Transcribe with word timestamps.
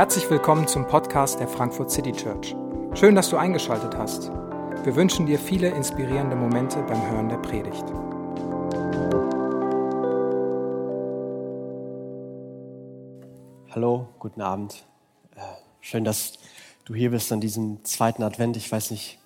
Herzlich 0.00 0.30
willkommen 0.30 0.66
zum 0.66 0.86
Podcast 0.86 1.40
der 1.40 1.46
Frankfurt 1.46 1.90
City 1.90 2.12
Church. 2.12 2.56
Schön, 2.94 3.14
dass 3.14 3.28
du 3.28 3.36
eingeschaltet 3.36 3.96
hast. 3.96 4.30
Wir 4.82 4.96
wünschen 4.96 5.26
dir 5.26 5.38
viele 5.38 5.68
inspirierende 5.68 6.36
Momente 6.36 6.82
beim 6.84 7.10
Hören 7.10 7.28
der 7.28 7.36
Predigt. 7.36 7.84
Hallo, 13.72 14.08
guten 14.18 14.40
Abend. 14.40 14.84
Äh, 15.36 15.40
schön, 15.80 16.04
dass 16.04 16.38
du 16.86 16.94
hier 16.94 17.10
bist 17.10 17.30
an 17.30 17.40
diesem 17.40 17.84
zweiten 17.84 18.22
Advent. 18.22 18.56
Ich 18.56 18.72
weiß 18.72 18.90
nicht, 18.90 19.18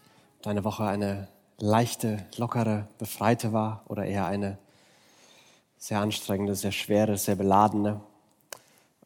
deine 0.42 0.64
Woche 0.64 0.84
eine 0.84 1.28
leichte, 1.58 2.26
lockere, 2.36 2.88
befreite 2.98 3.52
war 3.52 3.84
oder 3.86 4.04
eher 4.04 4.26
eine 4.26 4.58
sehr 5.84 6.00
anstrengende, 6.00 6.54
sehr 6.54 6.72
schwere, 6.72 7.18
sehr 7.18 7.36
beladene. 7.36 8.00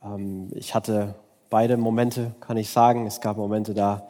Ähm, 0.00 0.48
ich 0.54 0.76
hatte 0.76 1.16
beide 1.50 1.76
Momente, 1.76 2.36
kann 2.38 2.56
ich 2.56 2.70
sagen. 2.70 3.04
Es 3.04 3.20
gab 3.20 3.36
Momente, 3.36 3.74
da 3.74 4.08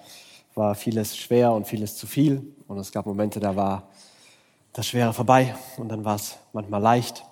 war 0.54 0.74
vieles 0.74 1.16
schwer 1.16 1.52
und 1.52 1.66
vieles 1.66 1.96
zu 1.96 2.06
viel. 2.06 2.42
Und 2.66 2.76
es 2.76 2.92
gab 2.92 3.06
Momente, 3.06 3.40
da 3.40 3.56
war 3.56 3.84
das 4.74 4.86
Schwere 4.86 5.14
vorbei 5.14 5.54
und 5.78 5.88
dann 5.88 6.04
war 6.04 6.16
es 6.16 6.36
manchmal 6.52 6.82
leicht. 6.82 7.24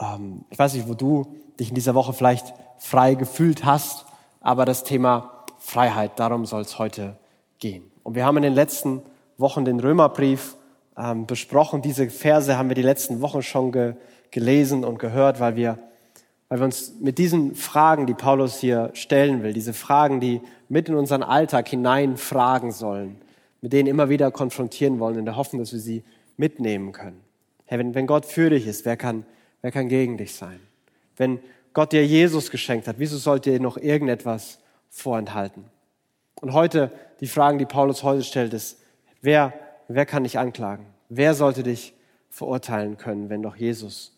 Ähm, 0.00 0.44
ich 0.48 0.60
weiß 0.60 0.74
nicht, 0.74 0.88
wo 0.88 0.94
du 0.94 1.26
dich 1.58 1.70
in 1.70 1.74
dieser 1.74 1.96
Woche 1.96 2.12
vielleicht 2.12 2.54
frei 2.78 3.16
gefühlt 3.16 3.64
hast, 3.64 4.04
aber 4.40 4.64
das 4.64 4.84
Thema 4.84 5.44
Freiheit, 5.58 6.20
darum 6.20 6.46
soll 6.46 6.62
es 6.62 6.78
heute 6.78 7.16
gehen. 7.58 7.90
Und 8.04 8.14
wir 8.14 8.24
haben 8.24 8.36
in 8.36 8.44
den 8.44 8.54
letzten 8.54 9.02
Wochen 9.38 9.64
den 9.64 9.80
Römerbrief 9.80 10.54
ähm, 10.96 11.26
besprochen. 11.26 11.82
Diese 11.82 12.08
Verse 12.10 12.56
haben 12.56 12.68
wir 12.68 12.76
die 12.76 12.82
letzten 12.82 13.22
Wochen 13.22 13.42
schon 13.42 13.72
ge 13.72 13.94
gelesen 14.32 14.84
und 14.84 14.98
gehört, 14.98 15.38
weil 15.38 15.54
wir 15.54 15.78
weil 16.52 16.58
wir 16.58 16.64
uns 16.66 16.92
mit 17.00 17.16
diesen 17.16 17.54
Fragen, 17.54 18.04
die 18.04 18.12
Paulus 18.12 18.60
hier 18.60 18.90
stellen 18.92 19.42
will, 19.42 19.54
diese 19.54 19.72
Fragen, 19.72 20.20
die 20.20 20.42
mit 20.68 20.86
in 20.86 20.96
unseren 20.96 21.22
Alltag 21.22 21.66
hinein 21.66 22.18
fragen 22.18 22.72
sollen, 22.72 23.16
mit 23.62 23.72
denen 23.72 23.88
immer 23.88 24.10
wieder 24.10 24.30
konfrontieren 24.30 25.00
wollen, 25.00 25.16
in 25.16 25.24
der 25.24 25.36
Hoffnung, 25.36 25.62
dass 25.62 25.72
wir 25.72 25.80
sie 25.80 26.04
mitnehmen 26.36 26.92
können. 26.92 27.18
Herr, 27.64 27.78
wenn, 27.78 27.94
wenn 27.94 28.06
Gott 28.06 28.26
für 28.26 28.50
dich 28.50 28.66
ist, 28.66 28.84
wer 28.84 28.98
kann, 28.98 29.24
wer 29.62 29.72
kann 29.72 29.88
gegen 29.88 30.18
dich 30.18 30.34
sein? 30.34 30.60
Wenn 31.16 31.40
Gott 31.72 31.92
dir 31.92 32.04
Jesus 32.04 32.50
geschenkt 32.50 32.86
hat, 32.86 32.96
wieso 32.98 33.16
sollte 33.16 33.50
dir 33.50 33.58
noch 33.58 33.78
irgendetwas 33.78 34.58
vorenthalten? 34.90 35.64
Und 36.42 36.52
heute, 36.52 36.92
die 37.20 37.28
Fragen, 37.28 37.56
die 37.56 37.64
Paulus 37.64 38.02
heute 38.02 38.24
stellt, 38.24 38.52
ist, 38.52 38.78
wer, 39.22 39.54
wer 39.88 40.04
kann 40.04 40.24
dich 40.24 40.38
anklagen? 40.38 40.84
Wer 41.08 41.32
sollte 41.32 41.62
dich 41.62 41.94
verurteilen 42.28 42.98
können, 42.98 43.30
wenn 43.30 43.42
doch 43.42 43.56
Jesus 43.56 44.12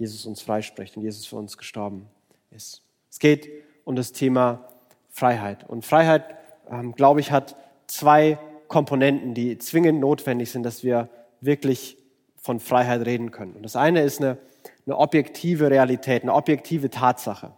Jesus 0.00 0.24
uns 0.24 0.40
freispricht 0.40 0.96
und 0.96 1.02
Jesus 1.02 1.26
für 1.26 1.36
uns 1.36 1.58
gestorben 1.58 2.06
ist. 2.50 2.82
Es 3.10 3.18
geht 3.18 3.50
um 3.84 3.96
das 3.96 4.12
Thema 4.12 4.66
Freiheit. 5.10 5.68
Und 5.68 5.84
Freiheit, 5.84 6.24
ähm, 6.70 6.94
glaube 6.94 7.20
ich, 7.20 7.30
hat 7.30 7.54
zwei 7.86 8.38
Komponenten, 8.66 9.34
die 9.34 9.58
zwingend 9.58 10.00
notwendig 10.00 10.50
sind, 10.50 10.62
dass 10.62 10.82
wir 10.82 11.10
wirklich 11.42 11.98
von 12.36 12.60
Freiheit 12.60 13.04
reden 13.04 13.30
können. 13.30 13.52
Und 13.52 13.62
das 13.62 13.76
eine 13.76 14.00
ist 14.00 14.20
eine, 14.20 14.38
eine 14.86 14.96
objektive 14.96 15.70
Realität, 15.70 16.22
eine 16.22 16.32
objektive 16.32 16.88
Tatsache. 16.88 17.52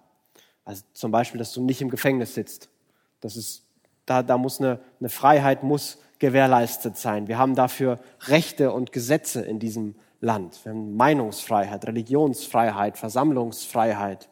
Also 0.65 0.83
zum 0.95 1.13
Beispiel, 1.13 1.39
dass 1.39 1.53
du 1.53 1.63
nicht 1.63 1.81
im 1.81 1.91
Gefängnis 1.91 2.35
sitzt. 2.35 2.71
Das 3.21 3.37
ist, 3.37 3.65
da, 4.05 4.25
da 4.25 4.37
muss 4.37 4.61
eine, 4.61 4.81
eine 4.99 5.11
Freiheit 5.11 5.63
muss 5.63 5.99
gewährleistet 6.19 6.97
sein. 6.97 7.29
Wir 7.29 7.39
haben 7.39 7.55
dafür 7.55 8.01
Rechte 8.23 8.73
und 8.73 8.91
Gesetze 8.91 9.43
in 9.43 9.61
diesem 9.61 9.95
Land. 10.23 10.65
Wir 10.65 10.73
haben 10.73 10.97
Meinungsfreiheit, 10.97 11.87
Religionsfreiheit, 11.87 12.97
Versammlungsfreiheit. 12.97 14.29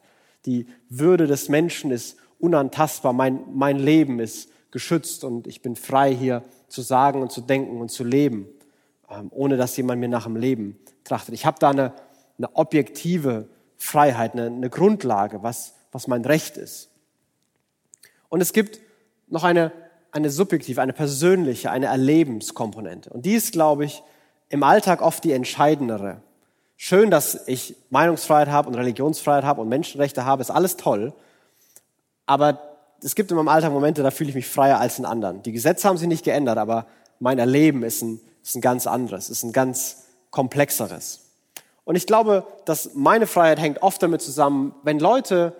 Die 0.46 0.66
Würde 0.88 1.26
des 1.26 1.48
Menschen 1.48 1.90
ist 1.90 2.16
unantastbar. 2.38 3.12
Mein, 3.12 3.40
mein 3.52 3.78
Leben 3.78 4.20
ist 4.20 4.50
geschützt 4.70 5.24
und 5.24 5.48
ich 5.48 5.62
bin 5.62 5.74
frei 5.74 6.14
hier 6.14 6.44
zu 6.68 6.80
sagen 6.80 7.20
und 7.20 7.32
zu 7.32 7.40
denken 7.40 7.80
und 7.80 7.90
zu 7.90 8.04
leben, 8.04 8.46
ähm, 9.10 9.28
ohne 9.30 9.56
dass 9.56 9.76
jemand 9.76 10.00
mir 10.00 10.08
nach 10.08 10.24
dem 10.24 10.36
Leben 10.36 10.78
trachtet. 11.02 11.34
Ich 11.34 11.44
habe 11.44 11.58
da 11.58 11.70
eine, 11.70 11.92
eine 12.38 12.54
objektive 12.54 13.48
Freiheit, 13.76 14.34
eine, 14.34 14.46
eine 14.46 14.70
Grundlage, 14.70 15.42
was, 15.42 15.74
was 15.90 16.06
mein 16.06 16.24
Recht 16.24 16.56
ist. 16.56 16.88
Und 18.28 18.40
es 18.40 18.52
gibt 18.52 18.78
noch 19.26 19.42
eine, 19.42 19.72
eine 20.12 20.30
subjektive, 20.30 20.80
eine 20.80 20.92
persönliche, 20.92 21.72
eine 21.72 21.86
Erlebenskomponente. 21.86 23.10
Und 23.10 23.26
die 23.26 23.34
ist, 23.34 23.50
glaube 23.50 23.84
ich, 23.84 24.04
im 24.50 24.62
Alltag 24.62 25.00
oft 25.00 25.24
die 25.24 25.32
entscheidendere. 25.32 26.18
Schön, 26.76 27.10
dass 27.10 27.46
ich 27.48 27.76
Meinungsfreiheit 27.88 28.48
habe 28.48 28.68
und 28.68 28.74
Religionsfreiheit 28.74 29.44
habe 29.44 29.60
und 29.62 29.68
Menschenrechte 29.68 30.24
habe, 30.24 30.42
ist 30.42 30.50
alles 30.50 30.76
toll. 30.76 31.12
Aber 32.26 32.58
es 33.02 33.14
gibt 33.14 33.30
in 33.30 33.36
meinem 33.36 33.48
Alltag 33.48 33.72
Momente, 33.72 34.02
da 34.02 34.10
fühle 34.10 34.30
ich 34.30 34.36
mich 34.36 34.48
freier 34.48 34.78
als 34.78 34.98
in 34.98 35.04
anderen. 35.04 35.42
Die 35.42 35.52
Gesetze 35.52 35.88
haben 35.88 35.96
sich 35.96 36.08
nicht 36.08 36.24
geändert, 36.24 36.58
aber 36.58 36.86
mein 37.18 37.38
Erleben 37.38 37.82
ist 37.82 38.02
ein, 38.02 38.20
ist 38.42 38.56
ein 38.56 38.60
ganz 38.60 38.86
anderes, 38.86 39.30
ist 39.30 39.42
ein 39.42 39.52
ganz 39.52 40.04
komplexeres. 40.30 41.20
Und 41.84 41.96
ich 41.96 42.06
glaube, 42.06 42.44
dass 42.64 42.94
meine 42.94 43.26
Freiheit 43.26 43.60
hängt 43.60 43.82
oft 43.82 44.02
damit 44.02 44.20
zusammen, 44.20 44.74
wenn 44.82 44.98
Leute 44.98 45.54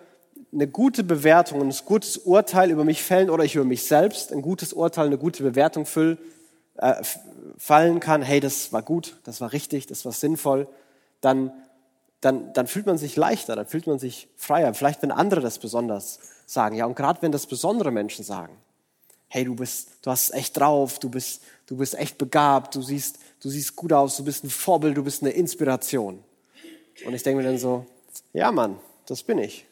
eine 0.53 0.67
gute 0.67 1.05
Bewertung, 1.05 1.61
ein 1.61 1.75
gutes 1.85 2.19
Urteil 2.19 2.71
über 2.71 2.85
mich 2.85 3.03
fällen 3.03 3.31
oder 3.31 3.45
ich 3.45 3.55
über 3.55 3.65
mich 3.65 3.85
selbst 3.85 4.33
ein 4.33 4.43
gutes 4.43 4.73
Urteil, 4.73 5.07
eine 5.07 5.19
gute 5.19 5.43
Bewertung 5.43 5.87
füll, 5.87 6.19
äh, 6.81 7.03
fallen 7.59 8.01
kann, 8.01 8.23
hey, 8.23 8.41
das 8.41 8.73
war 8.73 8.83
gut, 8.83 9.19
das 9.25 9.41
war 9.41 9.53
richtig, 9.53 9.87
das 9.87 10.05
war 10.07 10.13
sinnvoll, 10.13 10.67
dann, 11.21 11.53
dann, 12.23 12.53
dann 12.55 12.67
fühlt 12.67 12.87
man 12.87 12.97
sich 12.97 13.17
leichter, 13.17 13.55
dann 13.55 13.67
fühlt 13.67 13.87
man 13.87 13.99
sich 13.99 14.29
freier. 14.37 14.73
Vielleicht, 14.73 15.03
wenn 15.03 15.11
andere 15.11 15.43
das 15.43 15.59
besonders 15.59 16.21
sagen. 16.47 16.75
Ja, 16.77 16.87
und 16.87 16.97
gerade 16.97 17.21
wenn 17.21 17.33
das 17.33 17.47
besondere 17.47 17.91
Menschen 17.91 18.25
sagen, 18.25 18.57
hey, 19.29 19.45
du 19.45 19.55
bist, 19.55 19.91
du 20.03 20.11
hast 20.11 20.33
echt 20.33 20.57
drauf, 20.57 20.99
du 20.99 21.11
bist, 21.11 21.43
du 21.67 21.77
bist 21.77 21.95
echt 21.95 22.17
begabt, 22.17 22.75
du 22.75 22.83
siehst, 22.83 23.19
du 23.43 23.51
siehst 23.51 23.77
gut 23.77 23.93
aus, 23.93 24.17
du 24.17 24.25
bist 24.25 24.43
ein 24.43 24.51
Vorbild, 24.51 24.97
du 24.97 25.05
bist 25.05 25.23
eine 25.23 25.33
Inspiration. 25.33 26.25
Und 27.05 27.15
ich 27.15 27.23
denke 27.23 27.43
mir 27.43 27.49
dann 27.49 27.59
so, 27.59 27.87
ja, 28.33 28.51
Mann, 28.51 28.79
das 29.07 29.23
bin 29.23 29.39
ich. 29.39 29.67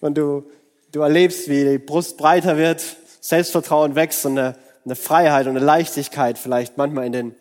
Und 0.00 0.16
du, 0.16 0.48
du 0.92 1.00
erlebst, 1.00 1.48
wie 1.48 1.64
die 1.64 1.78
Brust 1.78 2.16
breiter 2.16 2.56
wird, 2.56 2.82
Selbstvertrauen 3.20 3.96
wächst 3.96 4.24
und 4.24 4.38
eine 4.38 4.56
eine 4.86 4.96
Freiheit 4.96 5.46
und 5.46 5.56
eine 5.56 5.64
Leichtigkeit 5.64 6.38
vielleicht 6.38 6.78
manchmal 6.78 7.04
in 7.04 7.12
den, 7.12 7.34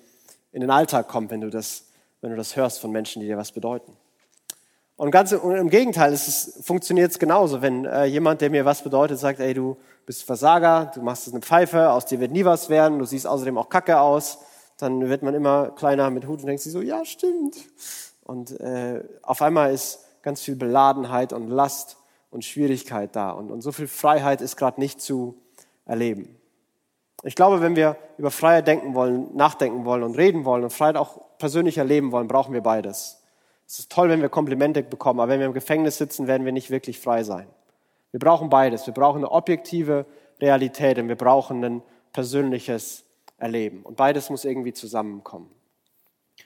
in 0.52 0.62
den 0.62 0.72
Alltag 0.72 1.08
kommt, 1.08 1.30
wenn 1.32 1.42
du 1.42 1.50
das, 1.50 1.86
wenn 2.22 2.32
du 2.32 2.36
das 2.36 2.56
hörst 2.56 2.80
von 2.80 2.92
Menschen, 2.92 3.22
die 3.22 3.28
dir 3.28 3.38
was 3.38 3.52
bedeuten. 3.52 3.96
Und 4.98 5.12
ganz 5.12 5.32
im 5.32 5.70
Gegenteil, 5.70 6.12
es 6.14 6.60
funktioniert 6.64 7.12
es 7.12 7.20
genauso, 7.20 7.62
wenn 7.62 7.86
äh, 7.86 8.06
jemand, 8.06 8.42
der 8.42 8.50
mir 8.50 8.66
was 8.66 8.82
bedeutet, 8.82 9.20
sagt, 9.20 9.40
ey, 9.40 9.54
du 9.54 9.78
bist 10.06 10.24
Versager, 10.24 10.92
du 10.96 11.02
machst 11.02 11.30
eine 11.30 11.42
Pfeife, 11.42 11.92
aus 11.92 12.06
dir 12.06 12.20
wird 12.20 12.32
nie 12.32 12.46
was 12.46 12.70
werden, 12.70 12.98
du 12.98 13.06
siehst 13.06 13.28
außerdem 13.28 13.58
auch 13.58 13.70
kacke 13.70 14.00
aus, 14.00 14.40
dann 14.78 15.08
wird 15.10 15.22
man 15.22 15.34
immer 15.34 15.72
kleiner 15.72 16.10
mit 16.10 16.28
Hut 16.28 16.40
und 16.40 16.48
denkt 16.48 16.64
sich 16.64 16.72
so, 16.72 16.82
ja, 16.82 17.06
stimmt. 17.06 17.58
Und 18.24 18.60
äh, 18.60 19.04
auf 19.22 19.42
einmal 19.42 19.74
ist 19.74 20.00
ganz 20.24 20.42
viel 20.42 20.56
Beladenheit 20.56 21.34
und 21.34 21.50
Last 21.50 21.98
und 22.32 22.44
Schwierigkeit 22.44 23.16
da. 23.16 23.32
Und, 23.32 23.52
und 23.52 23.62
so 23.62 23.72
viel 23.72 23.88
Freiheit 23.88 24.42
ist 24.42 24.56
gerade 24.56 24.80
nicht 24.80 25.02
zu 25.02 25.36
erleben. 25.86 26.40
Ich 27.28 27.36
glaube, 27.36 27.60
wenn 27.60 27.76
wir 27.76 27.98
über 28.20 28.30
Freiheit 28.30 28.68
denken 28.68 28.94
wollen, 28.94 29.36
nachdenken 29.36 29.84
wollen 29.84 30.04
und 30.04 30.16
reden 30.16 30.46
wollen 30.46 30.64
und 30.64 30.70
Freiheit 30.70 30.96
auch 30.96 31.20
persönlich 31.40 31.80
erleben 31.80 32.12
wollen, 32.12 32.28
brauchen 32.28 32.54
wir 32.54 32.62
beides. 32.62 33.24
Es 33.66 33.80
ist 33.80 33.92
toll, 33.92 34.10
wenn 34.10 34.22
wir 34.22 34.30
Komplimente 34.30 34.84
bekommen, 34.84 35.20
aber 35.20 35.32
wenn 35.32 35.40
wir 35.40 35.48
im 35.48 35.54
Gefängnis 35.54 35.98
sitzen, 35.98 36.28
werden 36.28 36.46
wir 36.46 36.52
nicht 36.52 36.70
wirklich 36.70 37.00
frei 37.00 37.24
sein. 37.24 37.48
Wir 38.12 38.20
brauchen 38.20 38.50
beides. 38.50 38.86
Wir 38.86 38.94
brauchen 38.94 39.18
eine 39.18 39.32
objektive 39.32 40.06
Realität 40.40 41.00
und 41.00 41.08
wir 41.08 41.16
brauchen 41.16 41.66
ein 41.66 41.82
persönliches 42.14 43.06
Erleben. 43.40 43.82
Und 43.82 43.98
beides 43.98 44.30
muss 44.30 44.46
irgendwie 44.46 44.74
zusammenkommen. 44.74 45.50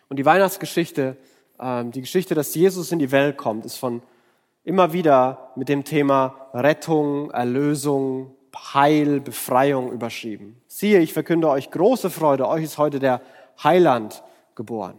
Und 0.07 0.17
die 0.17 0.25
Weihnachtsgeschichte, 0.25 1.17
ähm, 1.59 1.91
die 1.91 2.01
Geschichte, 2.01 2.35
dass 2.35 2.55
Jesus 2.55 2.93
in 2.93 2.99
die 2.99 3.11
Welt 3.11 3.35
kommt, 3.35 3.65
ist 3.65 3.75
von 3.75 4.01
immer 4.63 4.93
wieder 4.93 5.51
mit 5.57 5.67
dem 5.67 5.83
Thema 5.83 6.49
Rettung, 6.53 7.31
Erlösung, 7.31 8.33
Heil, 8.55 9.19
Befreiung 9.19 9.91
überschrieben. 9.91 10.61
Siehe, 10.67 10.99
ich 10.99 11.13
verkünde 11.13 11.49
euch 11.49 11.71
große 11.71 12.09
Freude, 12.09 12.47
euch 12.47 12.63
ist 12.63 12.77
heute 12.77 12.99
der 12.99 13.21
Heiland 13.63 14.23
geboren, 14.55 14.95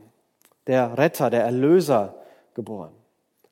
der 0.66 0.96
Retter, 0.96 1.30
der 1.30 1.44
Erlöser 1.44 2.14
geboren. 2.54 2.92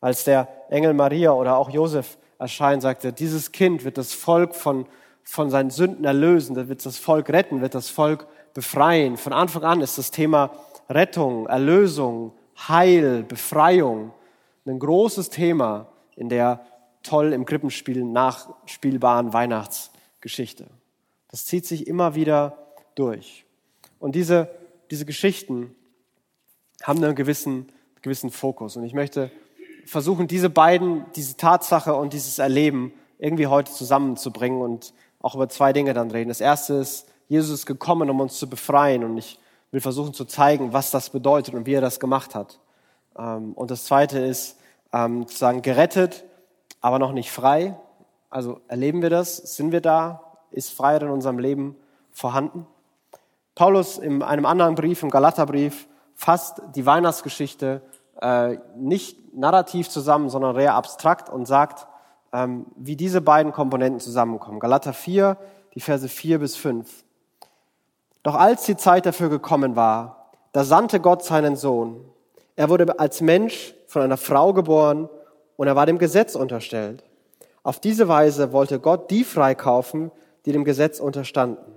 Als 0.01 0.25
der 0.25 0.49
Engel 0.71 0.95
Maria 0.95 1.33
oder 1.33 1.57
auch 1.57 1.71
Josef 1.71 2.19
erscheint, 2.39 2.83
sagte, 2.83 3.13
dieses 3.13 3.53
Kind 3.53 3.85
wird 3.85 3.99
das 3.99 4.13
Volk 4.13 4.55
von, 4.55 4.87
von 5.25 5.51
seinen 5.51 5.71
Sünden 5.71 6.05
erlösen, 6.05 6.55
das 6.55 6.69
wird 6.69 6.85
das 6.85 6.99
Volk 6.99 7.31
retten, 7.31 7.61
wird 7.61 7.75
das 7.75 7.89
Volk 7.89 8.27
befreien. 8.55 9.17
Von 9.17 9.33
Anfang 9.33 9.65
an 9.65 9.81
ist 9.81 9.99
das 9.99 10.11
Thema 10.11 10.51
Rettung, 10.89 11.47
Erlösung, 11.47 12.33
Heil, 12.69 13.23
Befreiung 13.23 14.13
ein 14.69 14.79
großes 14.79 15.31
Thema 15.31 15.87
in 16.15 16.29
der 16.29 16.61
toll 17.03 17.33
im 17.33 17.45
Krippenspiel 17.45 18.05
nachspielbaren 18.05 19.33
Weihnachtsgeschichte. 19.33 20.67
Das 21.31 21.47
zieht 21.47 21.67
sich 21.67 21.87
immer 21.87 22.15
wieder 22.15 22.59
durch. 22.95 23.45
Und 23.99 24.15
diese, 24.15 24.49
diese 24.91 25.05
Geschichten 25.05 25.75
haben 26.83 27.03
einen 27.03 27.15
gewissen, 27.15 27.71
gewissen 28.03 28.31
Fokus. 28.31 28.77
Und 28.77 28.85
ich 28.85 28.95
möchte 28.95 29.31
versuchen, 29.85 30.29
diese 30.29 30.51
beiden, 30.51 31.05
diese 31.17 31.37
Tatsache 31.37 31.95
und 31.95 32.13
dieses 32.13 32.39
Erleben 32.39 32.93
irgendwie 33.19 33.47
heute 33.47 33.73
zusammenzubringen 33.73 34.61
und 34.61 34.93
auch 35.21 35.35
über 35.35 35.49
zwei 35.49 35.73
Dinge 35.73 35.95
dann 35.95 36.11
reden. 36.11 36.29
Das 36.29 36.41
erste 36.41 36.75
ist, 36.75 37.09
Jesus 37.29 37.51
ist 37.51 37.67
gekommen, 37.67 38.09
um 38.11 38.21
uns 38.21 38.39
zu 38.39 38.49
befreien 38.49 39.05
und 39.05 39.19
ich 39.19 39.39
will 39.71 39.81
versuchen 39.81 40.15
zu 40.15 40.25
zeigen, 40.25 40.73
was 40.73 40.91
das 40.91 41.11
bedeutet 41.11 41.55
und 41.55 41.67
wie 41.67 41.75
er 41.75 41.81
das 41.81 42.01
gemacht 42.01 42.35
hat. 42.35 42.59
Ähm, 43.19 43.53
und 43.53 43.71
das 43.71 43.85
zweite 43.85 44.19
ist, 44.19 44.57
ähm, 44.93 45.27
zu 45.27 45.37
sagen, 45.37 45.63
gerettet, 45.63 46.25
aber 46.81 46.99
noch 46.99 47.13
nicht 47.13 47.31
frei. 47.31 47.79
Also 48.31 48.61
erleben 48.69 49.03
wir 49.03 49.11
das? 49.11 49.37
Sind 49.37 49.73
wir 49.73 49.81
da? 49.81 50.23
Ist 50.51 50.73
Freiheit 50.73 51.03
in 51.03 51.11
unserem 51.11 51.39
Leben 51.39 51.77
vorhanden? 52.11 52.67
Paulus 53.55 53.99
in 53.99 54.23
einem 54.23 54.47
anderen 54.47 54.75
Brief, 54.75 55.03
im 55.03 55.11
Galaterbrief, 55.11 55.89
fasst 56.15 56.63
die 56.75 56.87
Weihnachtsgeschichte 56.87 57.83
äh, 58.21 58.59
nicht 58.77 59.35
narrativ 59.35 59.89
zusammen, 59.89 60.29
sondern 60.29 60.57
eher 60.57 60.75
abstrakt 60.75 61.29
und 61.31 61.47
sagt, 61.47 61.87
ähm, 62.33 62.67
wie 62.77 62.97
diese 62.97 63.21
beiden 63.21 63.53
Komponenten 63.53 64.01
zusammenkommen. 64.01 64.61
Galater 64.61 64.93
4, 64.93 65.37
die 65.75 65.81
Verse 65.81 66.09
4 66.09 66.39
bis 66.39 66.57
5. 66.57 67.05
Doch 68.23 68.35
als 68.35 68.65
die 68.65 68.77
Zeit 68.77 69.07
dafür 69.07 69.29
gekommen 69.29 69.77
war, 69.77 70.33
da 70.53 70.65
sandte 70.65 71.01
Gott 71.01 71.25
seinen 71.25 71.57
Sohn. 71.57 72.05
Er 72.57 72.69
wurde 72.69 72.99
als 72.99 73.21
Mensch 73.21 73.75
von 73.87 74.03
einer 74.03 74.17
Frau 74.17 74.53
geboren 74.53 75.09
und 75.59 75.67
er 75.67 75.77
war 75.77 75.87
dem 75.87 75.99
Gesetz 75.99 76.37
unterstellt. 76.37 77.03
Auf 77.65 77.81
diese 77.81 78.07
Weise 78.07 78.53
wollte 78.53 78.79
Gott 78.79 79.11
die 79.11 79.25
freikaufen, 79.25 80.13
die 80.47 80.53
dem 80.53 80.65
Gesetz 80.65 81.01
unterstanden. 81.01 81.75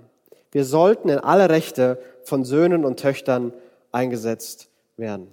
Wir 0.52 0.64
sollten 0.64 1.08
in 1.08 1.18
alle 1.18 1.50
Rechte 1.50 2.00
von 2.22 2.44
Söhnen 2.44 2.84
und 2.84 3.00
Töchtern 3.00 3.52
eingesetzt 3.90 4.68
werden. 4.96 5.26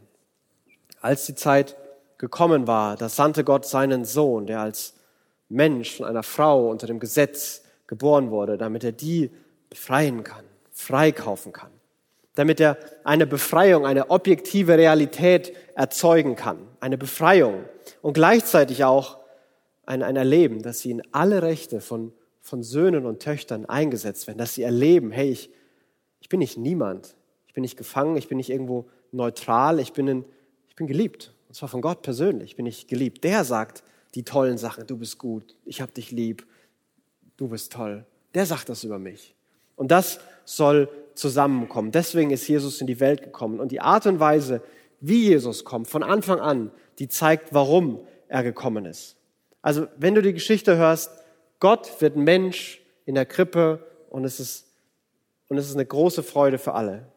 Als 1.00 1.28
die 1.28 1.36
Zeit 1.36 1.78
gekommen 2.18 2.66
war, 2.66 2.98
da 2.98 3.08
sandte 3.08 3.44
Gott 3.44 3.68
seinen 3.68 4.04
Sohn, 4.04 4.48
der 4.48 4.62
als 4.62 4.96
Mensch 5.48 5.98
von 5.98 6.08
einer 6.08 6.24
Frau 6.24 6.70
unter 6.70 6.88
dem 6.88 7.00
Gesetz 7.00 7.62
geboren 7.86 8.32
wurde, 8.32 8.58
damit 8.58 8.84
er 8.84 8.92
die 8.92 9.30
befreien 9.70 10.24
kann, 10.24 10.44
freikaufen 10.72 11.54
kann, 11.54 11.72
damit 12.34 12.60
er 12.60 12.78
eine 13.04 13.28
Befreiung, 13.28 13.86
eine 13.86 14.10
objektive 14.10 14.76
Realität 14.76 15.56
erzeugen 15.76 16.36
kann, 16.36 16.58
eine 16.80 16.98
Befreiung 16.98 17.66
und 18.02 18.14
gleichzeitig 18.14 18.84
auch 18.84 19.20
ein, 19.86 20.04
ein 20.04 20.16
Erleben, 20.16 20.62
dass 20.62 20.80
sie 20.80 20.92
in 20.92 21.02
alle 21.12 21.42
Rechte 21.42 21.82
von, 21.82 22.14
von 22.42 22.64
Söhnen 22.64 23.06
und 23.06 23.22
Töchtern 23.22 23.66
eingesetzt 23.66 24.28
werden, 24.28 24.38
dass 24.38 24.54
sie 24.54 24.64
erleben, 24.64 25.12
hey, 25.12 25.30
ich, 25.32 25.50
ich 26.20 26.30
bin 26.30 26.40
nicht 26.40 26.58
niemand, 26.58 27.16
ich 27.48 27.54
bin 27.54 27.62
nicht 27.62 27.78
gefangen, 27.78 28.16
ich 28.16 28.28
bin 28.28 28.38
nicht 28.38 28.50
irgendwo 28.50 28.88
neutral, 29.12 29.80
ich 29.80 29.94
bin, 29.94 30.08
in, 30.08 30.26
ich 30.68 30.76
bin 30.76 30.88
geliebt. 30.88 31.34
Und 31.48 31.56
zwar 31.56 31.70
von 31.70 31.82
Gott 31.82 32.04
persönlich 32.04 32.56
bin 32.56 32.68
ich 32.68 32.88
geliebt. 32.88 33.24
Der 33.24 33.44
sagt 33.44 33.84
die 34.16 34.24
tollen 34.24 34.58
Sachen, 34.58 34.86
du 34.86 34.98
bist 34.98 35.18
gut, 35.18 35.56
ich 35.66 35.82
hab 35.82 35.94
dich 35.94 36.12
lieb, 36.12 36.46
du 37.38 37.48
bist 37.48 37.74
toll. 37.74 38.06
Der 38.36 38.46
sagt 38.46 38.70
das 38.70 38.84
über 38.84 39.00
mich. 39.00 39.36
Und 39.76 39.92
das 39.92 40.20
soll 40.46 40.90
zusammenkommen. 41.16 41.92
Deswegen 41.92 42.32
ist 42.32 42.48
Jesus 42.48 42.82
in 42.82 42.88
die 42.88 43.00
Welt 43.00 43.24
gekommen. 43.24 43.60
Und 43.60 43.72
die 43.72 43.82
Art 43.82 44.06
und 44.06 44.20
Weise, 44.20 44.62
wie 45.00 45.30
Jesus 45.30 45.64
kommt, 45.64 45.88
von 45.88 46.04
Anfang 46.04 46.40
an, 46.40 46.72
die 47.00 47.08
zeigt, 47.08 47.54
warum 47.54 48.00
er 48.28 48.44
gekommen 48.44 48.86
ist. 48.86 49.16
Also 49.62 49.88
wenn 49.98 50.16
du 50.16 50.22
die 50.22 50.34
Geschichte 50.34 50.78
hörst, 50.78 51.12
Gott 51.60 52.02
wird 52.02 52.16
Mensch 52.16 52.82
in 53.06 53.16
der 53.16 53.26
Krippe 53.26 53.86
und 54.10 54.24
es 54.24 54.40
ist, 54.40 54.68
und 55.48 55.58
es 55.58 55.68
ist 55.68 55.76
eine 55.76 55.86
große 55.86 56.24
Freude 56.24 56.58
für 56.58 56.74
alle. 56.74 57.08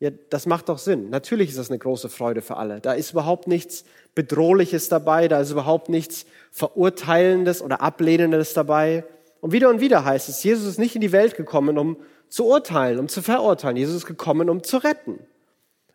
Ja, 0.00 0.10
das 0.30 0.46
macht 0.46 0.68
doch 0.68 0.78
Sinn. 0.78 1.10
Natürlich 1.10 1.50
ist 1.50 1.58
das 1.58 1.70
eine 1.70 1.78
große 1.78 2.08
Freude 2.08 2.40
für 2.40 2.56
alle. 2.56 2.80
Da 2.80 2.92
ist 2.92 3.10
überhaupt 3.12 3.48
nichts 3.48 3.84
Bedrohliches 4.14 4.88
dabei, 4.88 5.26
da 5.26 5.40
ist 5.40 5.50
überhaupt 5.50 5.88
nichts 5.88 6.26
Verurteilendes 6.52 7.62
oder 7.62 7.80
Ablehnendes 7.80 8.54
dabei. 8.54 9.04
Und 9.40 9.52
wieder 9.52 9.70
und 9.70 9.80
wieder 9.80 10.04
heißt 10.04 10.28
es, 10.28 10.42
Jesus 10.44 10.66
ist 10.66 10.78
nicht 10.78 10.94
in 10.94 11.00
die 11.00 11.12
Welt 11.12 11.36
gekommen, 11.36 11.78
um 11.78 11.96
zu 12.28 12.46
urteilen, 12.46 12.98
um 13.00 13.08
zu 13.08 13.22
verurteilen. 13.22 13.76
Jesus 13.76 13.96
ist 13.96 14.06
gekommen, 14.06 14.50
um 14.50 14.62
zu 14.62 14.76
retten. 14.78 15.18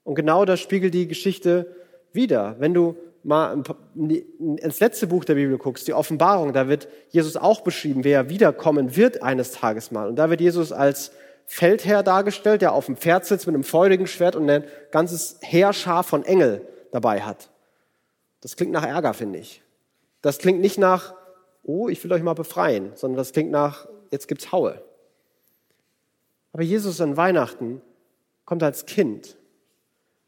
Und 0.03 0.15
genau 0.15 0.43
das 0.43 0.59
spiegelt 0.59 0.93
die 0.93 1.07
Geschichte 1.07 1.73
wieder. 2.11 2.57
Wenn 2.59 2.73
du 2.73 2.97
mal 3.23 3.63
ins 3.95 4.79
letzte 4.79 5.07
Buch 5.07 5.25
der 5.25 5.35
Bibel 5.35 5.57
guckst, 5.57 5.87
die 5.87 5.93
Offenbarung, 5.93 6.53
da 6.53 6.67
wird 6.67 6.87
Jesus 7.09 7.37
auch 7.37 7.61
beschrieben, 7.61 8.03
wer 8.03 8.29
wiederkommen 8.29 8.95
wird 8.95 9.23
eines 9.23 9.51
Tages 9.51 9.91
mal. 9.91 10.07
Und 10.07 10.17
da 10.17 10.29
wird 10.29 10.41
Jesus 10.41 10.71
als 10.71 11.11
Feldherr 11.45 12.03
dargestellt, 12.03 12.61
der 12.61 12.73
auf 12.73 12.85
dem 12.85 12.97
Pferd 12.97 13.25
sitzt 13.25 13.47
mit 13.47 13.55
einem 13.55 13.63
feurigen 13.63 14.07
Schwert 14.07 14.35
und 14.35 14.49
ein 14.49 14.63
ganzes 14.91 15.37
Heerschar 15.41 16.03
von 16.03 16.23
Engel 16.23 16.67
dabei 16.91 17.21
hat. 17.21 17.49
Das 18.41 18.55
klingt 18.55 18.71
nach 18.71 18.85
Ärger, 18.85 19.13
finde 19.13 19.39
ich. 19.39 19.61
Das 20.21 20.37
klingt 20.37 20.61
nicht 20.61 20.77
nach, 20.77 21.13
oh, 21.63 21.89
ich 21.89 22.03
will 22.03 22.11
euch 22.11 22.23
mal 22.23 22.33
befreien, 22.33 22.91
sondern 22.95 23.17
das 23.17 23.31
klingt 23.31 23.51
nach, 23.51 23.87
jetzt 24.11 24.27
gibt's 24.27 24.51
Haue. 24.51 24.81
Aber 26.53 26.63
Jesus 26.63 27.01
an 27.01 27.17
Weihnachten 27.17 27.81
kommt 28.45 28.63
als 28.63 28.85
Kind. 28.85 29.37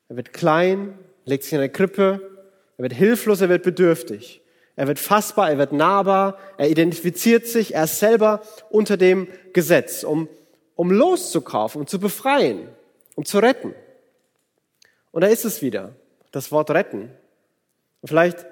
Er 0.09 0.15
wird 0.17 0.33
klein, 0.33 0.97
legt 1.25 1.43
sich 1.43 1.53
in 1.53 1.59
eine 1.59 1.69
Krippe, 1.69 2.34
er 2.77 2.83
wird 2.83 2.93
hilflos, 2.93 3.41
er 3.41 3.49
wird 3.49 3.63
bedürftig. 3.63 4.41
Er 4.75 4.87
wird 4.87 4.99
fassbar, 4.99 5.49
er 5.49 5.57
wird 5.57 5.71
nahbar, 5.71 6.37
er 6.57 6.69
identifiziert 6.69 7.47
sich, 7.47 7.75
er 7.75 7.85
ist 7.85 7.99
selber 7.99 8.41
unter 8.69 8.97
dem 8.97 9.27
Gesetz, 9.53 10.03
um 10.03 10.27
um 10.75 10.91
loszukaufen, 10.91 11.81
um 11.81 11.87
zu 11.87 11.99
befreien, 11.99 12.67
um 13.15 13.25
zu 13.25 13.39
retten. 13.39 13.73
Und 15.11 15.21
da 15.21 15.27
ist 15.27 15.45
es 15.45 15.61
wieder, 15.61 15.95
das 16.31 16.51
Wort 16.51 16.69
retten. 16.71 17.09
Und 18.01 18.09
vielleicht, 18.09 18.45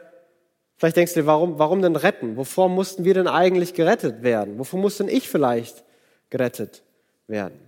vielleicht 0.78 0.96
denkst 0.96 1.14
du 1.14 1.22
dir, 1.22 1.25
warum, 1.25 1.60
warum 1.60 1.81
denn 1.81 1.98
retten? 1.98 2.38
Wovor 2.38 2.70
mussten 2.70 3.04
wir 3.04 3.14
denn 3.14 3.28
eigentlich 3.28 3.74
gerettet 3.74 4.24
werden? 4.24 4.58
Wovor 4.58 4.80
muss 4.80 4.98
denn 4.98 5.10
ich 5.10 5.30
vielleicht 5.30 5.84
gerettet 6.30 6.84
werden? 7.28 7.60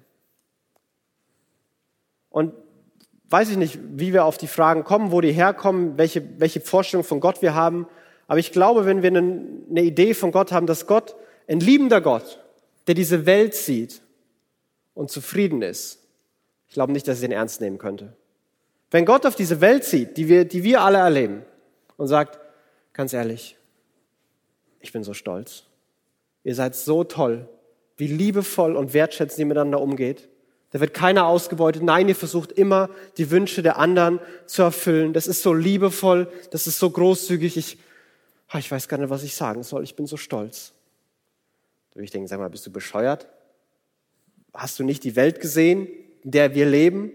Und 2.29 2.53
weiß 3.29 3.49
ich 3.49 3.57
nicht, 3.57 3.79
wie 3.81 4.13
wir 4.13 4.25
auf 4.25 4.37
die 4.37 4.47
Fragen 4.47 4.83
kommen, 4.83 5.11
wo 5.11 5.21
die 5.21 5.31
herkommen, 5.31 5.97
welche, 5.97 6.23
welche 6.39 6.61
Vorstellung 6.61 7.03
von 7.03 7.19
Gott 7.19 7.41
wir 7.41 7.55
haben. 7.55 7.87
Aber 8.27 8.39
ich 8.39 8.51
glaube, 8.51 8.85
wenn 8.85 9.01
wir 9.01 9.09
eine, 9.09 9.81
Idee 9.81 10.13
von 10.13 10.31
Gott 10.31 10.51
haben, 10.51 10.67
dass 10.67 10.87
Gott, 10.87 11.15
ein 11.47 11.59
liebender 11.59 12.01
Gott, 12.01 12.43
der 12.87 12.95
diese 12.95 13.25
Welt 13.25 13.53
sieht, 13.53 14.01
und 14.93 15.11
zufrieden 15.11 15.61
ist, 15.61 15.99
ich 16.67 16.73
glaube 16.73 16.93
nicht, 16.93 17.07
dass 17.07 17.17
ich 17.17 17.21
den 17.21 17.33
ernst 17.33 17.59
nehmen 17.59 17.77
könnte. 17.77 18.15
Wenn 18.91 19.05
Gott 19.05 19.25
auf 19.25 19.35
diese 19.35 19.59
Welt 19.59 19.83
sieht, 19.83 20.15
die 20.15 20.29
wir, 20.29 20.45
die 20.45 20.63
wir 20.63 20.81
alle 20.81 20.99
erleben, 20.99 21.43
und 21.97 22.07
sagt, 22.07 22.39
ganz 22.93 23.13
ehrlich, 23.13 23.57
ich 24.79 24.91
bin 24.91 25.03
so 25.03 25.13
stolz. 25.13 25.63
Ihr 26.43 26.55
seid 26.55 26.75
so 26.75 27.03
toll, 27.03 27.47
wie 27.97 28.07
liebevoll 28.07 28.75
und 28.75 28.93
wertschätzend 28.93 29.39
ihr 29.39 29.45
miteinander 29.45 29.81
umgeht. 29.81 30.29
Da 30.75 30.81
wird 30.81 30.93
keiner 30.93 31.25
ausgebeutet. 31.25 31.83
Nein, 31.83 32.09
ihr 32.09 32.17
versucht 32.17 32.51
immer, 32.51 32.89
die 33.17 33.31
Wünsche 33.31 33.63
der 33.63 33.77
anderen 33.77 34.19
zu 34.45 34.61
erfüllen. 34.61 35.13
Das 35.13 35.25
ist 35.25 35.41
so 35.41 35.53
liebevoll, 35.53 36.29
das 36.51 36.67
ist 36.67 36.79
so 36.79 36.89
großzügig. 36.89 37.55
Ich, 37.55 37.77
ah, 38.49 38.57
ich 38.57 38.69
weiß 38.69 38.89
gar 38.89 38.97
nicht, 38.97 39.09
was 39.09 39.23
ich 39.23 39.35
sagen 39.35 39.63
soll. 39.63 39.85
Ich 39.85 39.95
bin 39.95 40.05
so 40.05 40.17
stolz. 40.17 40.73
Da 41.91 41.95
würde 41.95 42.03
ich 42.03 42.11
denken, 42.11 42.27
sag 42.27 42.39
mal, 42.39 42.49
bist 42.49 42.65
du 42.65 42.73
bescheuert? 42.73 43.29
hast 44.53 44.77
du 44.77 44.83
nicht 44.83 45.05
die 45.05 45.15
Welt 45.15 45.39
gesehen, 45.39 45.87
in 46.25 46.31
der 46.31 46.53
wir 46.55 46.65
leben? 46.65 47.13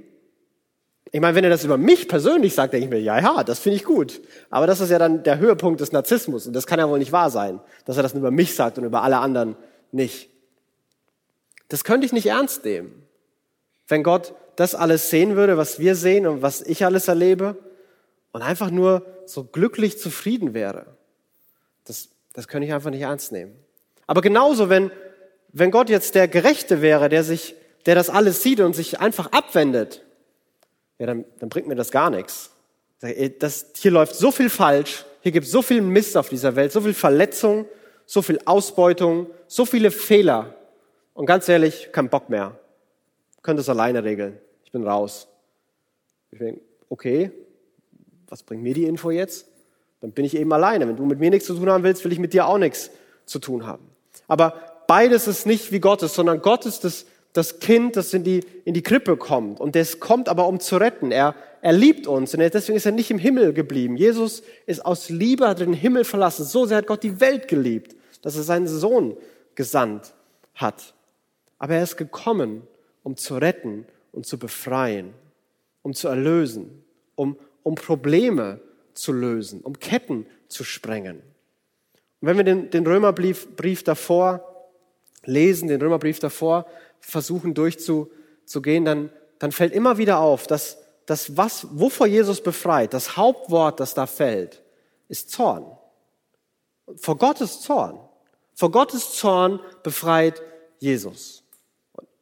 Ich 1.13 1.21
meine, 1.21 1.35
wenn 1.35 1.45
er 1.45 1.51
das 1.51 1.63
über 1.63 1.77
mich 1.77 2.09
persönlich 2.09 2.55
sagt, 2.55 2.73
denke 2.73 2.87
ich 2.87 2.91
mir, 2.91 3.03
ja, 3.03 3.21
ja, 3.21 3.45
das 3.45 3.59
finde 3.59 3.77
ich 3.77 3.85
gut. 3.85 4.23
Aber 4.49 4.67
das 4.67 4.81
ist 4.81 4.89
ja 4.89 4.99
dann 4.99 5.23
der 5.23 5.37
Höhepunkt 5.37 5.83
des 5.83 5.93
Narzissmus 5.93 6.47
und 6.47 6.55
das 6.55 6.67
kann 6.67 6.79
ja 6.79 6.89
wohl 6.89 6.99
nicht 6.99 7.13
wahr 7.13 7.29
sein, 7.29 7.61
dass 7.85 7.99
er 7.99 8.03
das 8.03 8.15
nur 8.15 8.23
über 8.23 8.31
mich 8.31 8.55
sagt 8.55 8.79
und 8.79 8.85
über 8.85 9.03
alle 9.03 9.19
anderen 9.19 9.55
nicht. 9.93 10.31
Das 11.69 11.85
könnte 11.85 12.07
ich 12.07 12.15
nicht 12.15 12.25
ernst 12.25 12.65
nehmen. 12.65 13.07
Wenn 13.91 14.03
Gott 14.03 14.35
das 14.57 14.75
alles 14.75 15.11
sehen 15.11 15.37
würde, 15.37 15.57
was 15.57 15.79
wir 15.79 15.95
sehen 15.95 16.27
und 16.27 16.43
was 16.43 16.63
ich 16.63 16.85
alles 16.85 17.09
erlebe 17.09 17.57
und 18.33 18.43
einfach 18.43 18.71
nur 18.71 19.05
so 19.27 19.45
glücklich 19.45 19.99
zufrieden 19.99 20.55
wäre. 20.55 20.87
Das, 21.85 22.09
das 22.33 22.49
könnte 22.49 22.67
ich 22.67 22.73
einfach 22.73 22.91
nicht 22.91 23.03
ernst 23.03 23.33
nehmen. 23.33 23.55
Aber 24.07 24.21
genauso, 24.23 24.69
wenn 24.69 24.91
wenn 25.53 25.71
Gott 25.71 25.91
jetzt 25.91 26.15
der 26.15 26.29
Gerechte 26.29 26.83
wäre, 26.83 27.09
der 27.09 27.25
sich, 27.25 27.55
der 27.87 27.95
das 27.95 28.11
alles 28.11 28.43
sieht 28.43 28.61
und 28.61 28.75
sich 28.75 29.01
einfach 29.01 29.33
abwendet, 29.33 30.05
ja, 30.99 31.07
dann, 31.07 31.25
dann 31.39 31.49
bringt 31.49 31.67
mir 31.67 31.75
das 31.75 31.91
gar 31.91 32.11
nichts. 32.11 32.51
Das, 33.39 33.67
hier 33.77 33.91
läuft 33.91 34.15
so 34.15 34.31
viel 34.31 34.51
falsch, 34.51 35.05
hier 35.23 35.33
gibt 35.33 35.47
es 35.47 35.53
so 35.53 35.63
viel 35.63 35.81
Mist 35.81 36.17
auf 36.17 36.29
dieser 36.29 36.57
Welt, 36.57 36.73
so 36.73 36.83
viel 36.83 36.95
Verletzung, 36.95 37.67
so 38.07 38.23
viel 38.23 38.39
Ausbeutung, 38.45 39.29
so 39.47 39.65
viele 39.65 39.91
Fehler. 39.91 40.55
Und 41.15 41.27
ganz 41.27 41.49
ehrlich, 41.49 41.91
kein 41.93 42.09
Bock 42.09 42.29
mehr. 42.29 42.59
Könnte 43.43 43.61
es 43.61 43.69
alleine 43.69 44.05
regeln. 44.05 44.39
Ich 44.65 44.73
bin 44.73 44.87
raus. 44.87 45.29
Ich 46.31 46.39
denke, 46.39 46.61
okay, 46.89 47.31
was 48.29 48.43
bringt 48.43 48.63
mir 48.63 48.75
die 48.75 48.85
Info 48.85 49.11
jetzt? 49.11 49.49
Dann 50.01 50.13
bin 50.13 50.25
ich 50.25 50.37
eben 50.37 50.53
alleine. 50.53 50.89
Wenn 50.89 50.97
du 50.97 51.05
mit 51.05 51.19
mir 51.19 51.31
nichts 51.31 51.47
zu 51.47 51.55
tun 51.55 51.69
haben 51.69 51.85
willst, 51.85 52.05
will 52.05 52.13
ich 52.13 52.19
mit 52.19 52.33
dir 52.33 52.47
auch 52.47 52.59
nichts 52.59 52.91
zu 53.27 53.39
tun 53.39 53.67
haben. 53.67 53.85
Aber 54.29 54.55
beides 54.87 55.27
ist 55.27 55.47
nicht 55.47 55.73
wie 55.73 55.81
Gottes, 55.81 56.15
sondern 56.15 56.41
Gott 56.41 56.67
ist 56.67 56.85
das 56.85 57.07
das 57.33 57.61
Kind, 57.61 57.97
das 57.97 58.13
in 58.13 58.25
die, 58.25 58.45
in 58.65 58.75
die 58.75 58.83
Krippe 58.83 59.17
kommt. 59.17 59.61
Und 59.61 59.77
das 59.77 60.01
kommt 60.01 60.29
aber, 60.29 60.47
um 60.49 60.59
zu 60.59 60.77
retten. 60.77 61.13
Er, 61.13 61.35
er 61.63 61.73
liebt 61.73 62.07
uns 62.07 62.35
und 62.35 62.41
deswegen 62.41 62.77
ist 62.77 62.87
er 62.87 62.93
nicht 62.93 63.11
im 63.11 63.19
Himmel 63.19 63.53
geblieben. 63.53 63.97
Jesus 63.97 64.43
ist 64.67 64.85
aus 64.85 65.11
Liebe, 65.11 65.47
hat 65.47 65.61
den 65.61 65.73
Himmel 65.73 66.05
verlassen. 66.05 66.45
So 66.45 66.67
sehr 66.67 66.79
hat 66.79 66.87
Gott 66.87 67.03
die 67.03 67.21
Welt 67.21 67.47
geliebt, 67.49 67.95
dass 68.23 68.37
er 68.37 68.43
seinen 68.43 68.67
Sohn 68.67 69.17
gesandt 69.55 70.13
hat. 70.55 70.95
Aber 71.59 71.75
er 71.75 71.83
ist 71.83 71.97
gekommen, 71.97 72.63
um 73.03 73.17
zu 73.17 73.37
retten 73.37 73.87
und 74.13 74.27
zu 74.27 74.39
befreien, 74.39 75.15
um 75.83 75.95
zu 75.95 76.09
erlösen, 76.09 76.85
um, 77.15 77.39
um 77.63 77.75
Probleme 77.75 78.61
zu 78.95 79.13
lösen, 79.13 79.61
um 79.61 79.79
Ketten 79.79 80.27
zu 80.49 80.65
sprengen. 80.65 81.23
Und 82.21 82.29
wenn 82.29 82.37
wir 82.37 82.45
den, 82.45 82.71
den 82.71 82.87
Römerbrief 82.87 83.57
Brief 83.57 83.83
davor 83.83 84.47
lesen, 85.25 85.69
den 85.69 85.81
Römerbrief 85.81 86.19
davor 86.19 86.67
versuchen 87.01 87.55
durchzugehen, 87.55 88.85
dann, 88.85 89.11
dann 89.39 89.53
fällt 89.53 89.73
immer 89.73 89.99
wieder 89.99 90.19
auf, 90.19 90.47
dass 90.47 90.79
das, 91.07 91.37
was, 91.37 91.67
wovor 91.73 92.07
Jesus 92.07 92.43
befreit, 92.43 92.95
das 92.95 93.17
Hauptwort, 93.17 93.81
das 93.81 93.95
da 93.95 94.07
fällt, 94.07 94.63
ist 95.09 95.31
Zorn. 95.31 95.67
Vor 96.97 97.17
Gottes 97.19 97.61
Zorn. 97.63 97.99
Vor 98.55 98.71
Gottes 98.71 99.15
Zorn 99.15 99.61
befreit 99.83 100.43
Jesus. 100.79 101.40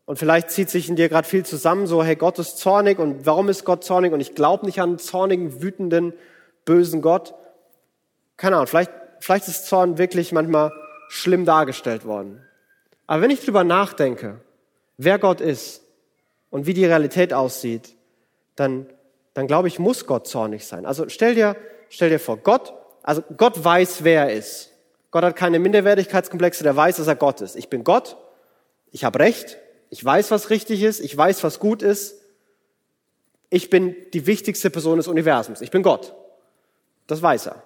Und 0.08 0.18
vielleicht 0.18 0.50
zieht 0.50 0.70
sich 0.70 0.88
in 0.88 0.96
dir 0.96 1.10
gerade 1.10 1.28
viel 1.28 1.44
zusammen, 1.44 1.86
so, 1.86 2.02
hey, 2.02 2.16
Gott 2.16 2.38
ist 2.38 2.56
zornig 2.56 2.98
und 2.98 3.26
warum 3.26 3.50
ist 3.50 3.66
Gott 3.66 3.84
zornig 3.84 4.14
und 4.14 4.20
ich 4.20 4.34
glaube 4.34 4.64
nicht 4.64 4.80
an 4.80 4.88
einen 4.88 4.98
zornigen, 4.98 5.60
wütenden, 5.60 6.14
bösen 6.64 7.02
Gott. 7.02 7.34
Keine 8.38 8.56
Ahnung, 8.56 8.68
vielleicht, 8.68 8.90
vielleicht 9.20 9.48
ist 9.48 9.66
Zorn 9.66 9.98
wirklich 9.98 10.32
manchmal 10.32 10.72
schlimm 11.10 11.44
dargestellt 11.44 12.06
worden. 12.06 12.42
Aber 13.06 13.20
wenn 13.20 13.30
ich 13.30 13.44
drüber 13.44 13.64
nachdenke, 13.64 14.40
wer 14.96 15.18
Gott 15.18 15.42
ist 15.42 15.82
und 16.48 16.64
wie 16.64 16.72
die 16.72 16.86
Realität 16.86 17.34
aussieht, 17.34 17.94
dann, 18.56 18.86
dann 19.34 19.46
glaube 19.46 19.68
ich, 19.68 19.78
muss 19.78 20.06
Gott 20.06 20.26
zornig 20.26 20.66
sein. 20.66 20.86
Also 20.86 21.10
stell 21.10 21.34
dir, 21.34 21.54
stell 21.90 22.08
dir 22.08 22.18
vor, 22.18 22.38
Gott, 22.38 22.72
also 23.02 23.22
Gott 23.36 23.62
weiß, 23.62 24.04
wer 24.04 24.22
er 24.22 24.32
ist. 24.32 24.72
Gott 25.10 25.22
hat 25.22 25.36
keine 25.36 25.58
Minderwertigkeitskomplexe, 25.58 26.64
der 26.64 26.74
weiß, 26.74 26.96
dass 26.96 27.08
er 27.08 27.16
Gott 27.16 27.42
ist. 27.42 27.56
Ich 27.56 27.68
bin 27.68 27.84
Gott, 27.84 28.16
ich 28.90 29.04
habe 29.04 29.18
Recht, 29.18 29.58
ich 29.90 30.04
weiß, 30.04 30.30
was 30.30 30.50
richtig 30.50 30.82
ist, 30.82 31.00
ich 31.00 31.16
weiß, 31.16 31.42
was 31.44 31.58
gut 31.58 31.82
ist. 31.82 32.20
Ich 33.50 33.70
bin 33.70 33.96
die 34.12 34.26
wichtigste 34.26 34.68
Person 34.70 34.98
des 34.98 35.08
Universums. 35.08 35.60
Ich 35.60 35.70
bin 35.70 35.82
Gott. 35.82 36.14
Das 37.06 37.22
weiß 37.22 37.46
er. 37.46 37.62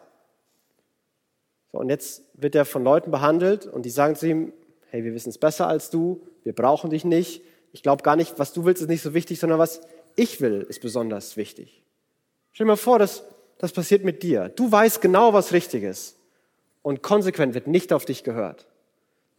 So, 1.73 1.79
und 1.79 1.88
jetzt 1.88 2.23
wird 2.35 2.55
er 2.55 2.64
von 2.64 2.85
Leuten 2.85 3.11
behandelt 3.11 3.67
und 3.67 3.83
die 3.83 3.91
sagen 3.91 4.14
zu 4.14 4.29
ihm, 4.29 4.52
hey, 4.91 5.02
wir 5.05 5.14
wissen 5.14 5.31
es 5.31 5.38
besser 5.38 5.67
als 5.67 5.91
du, 5.91 6.23
wir 6.45 6.55
brauchen 6.55 6.91
dich 6.91 7.05
nicht. 7.05 7.43
Ich 7.73 7.83
glaube 7.83 8.02
gar 8.02 8.14
nicht, 8.14 8.38
was 8.38 8.52
du 8.52 8.64
willst, 8.64 8.83
ist 8.83 8.88
nicht 8.88 9.02
so 9.02 9.14
wichtig, 9.14 9.41
sondern 9.41 9.59
was 9.59 9.81
ich 10.14 10.41
will, 10.41 10.67
ist 10.69 10.81
besonders 10.81 11.37
wichtig. 11.37 11.83
Stell 12.52 12.67
dir 12.67 12.73
mal 12.73 12.76
vor, 12.76 12.99
dass 12.99 13.25
das 13.59 13.73
passiert 13.73 14.05
mit 14.05 14.23
dir. 14.23 14.50
Du 14.50 14.71
weißt 14.71 15.00
genau, 15.00 15.33
was 15.33 15.52
richtig 15.52 15.83
ist. 15.83 16.19
Und 16.83 17.02
konsequent 17.02 17.55
wird 17.55 17.67
nicht 17.67 17.93
auf 17.93 18.05
dich 18.05 18.25
gehört. 18.25 18.67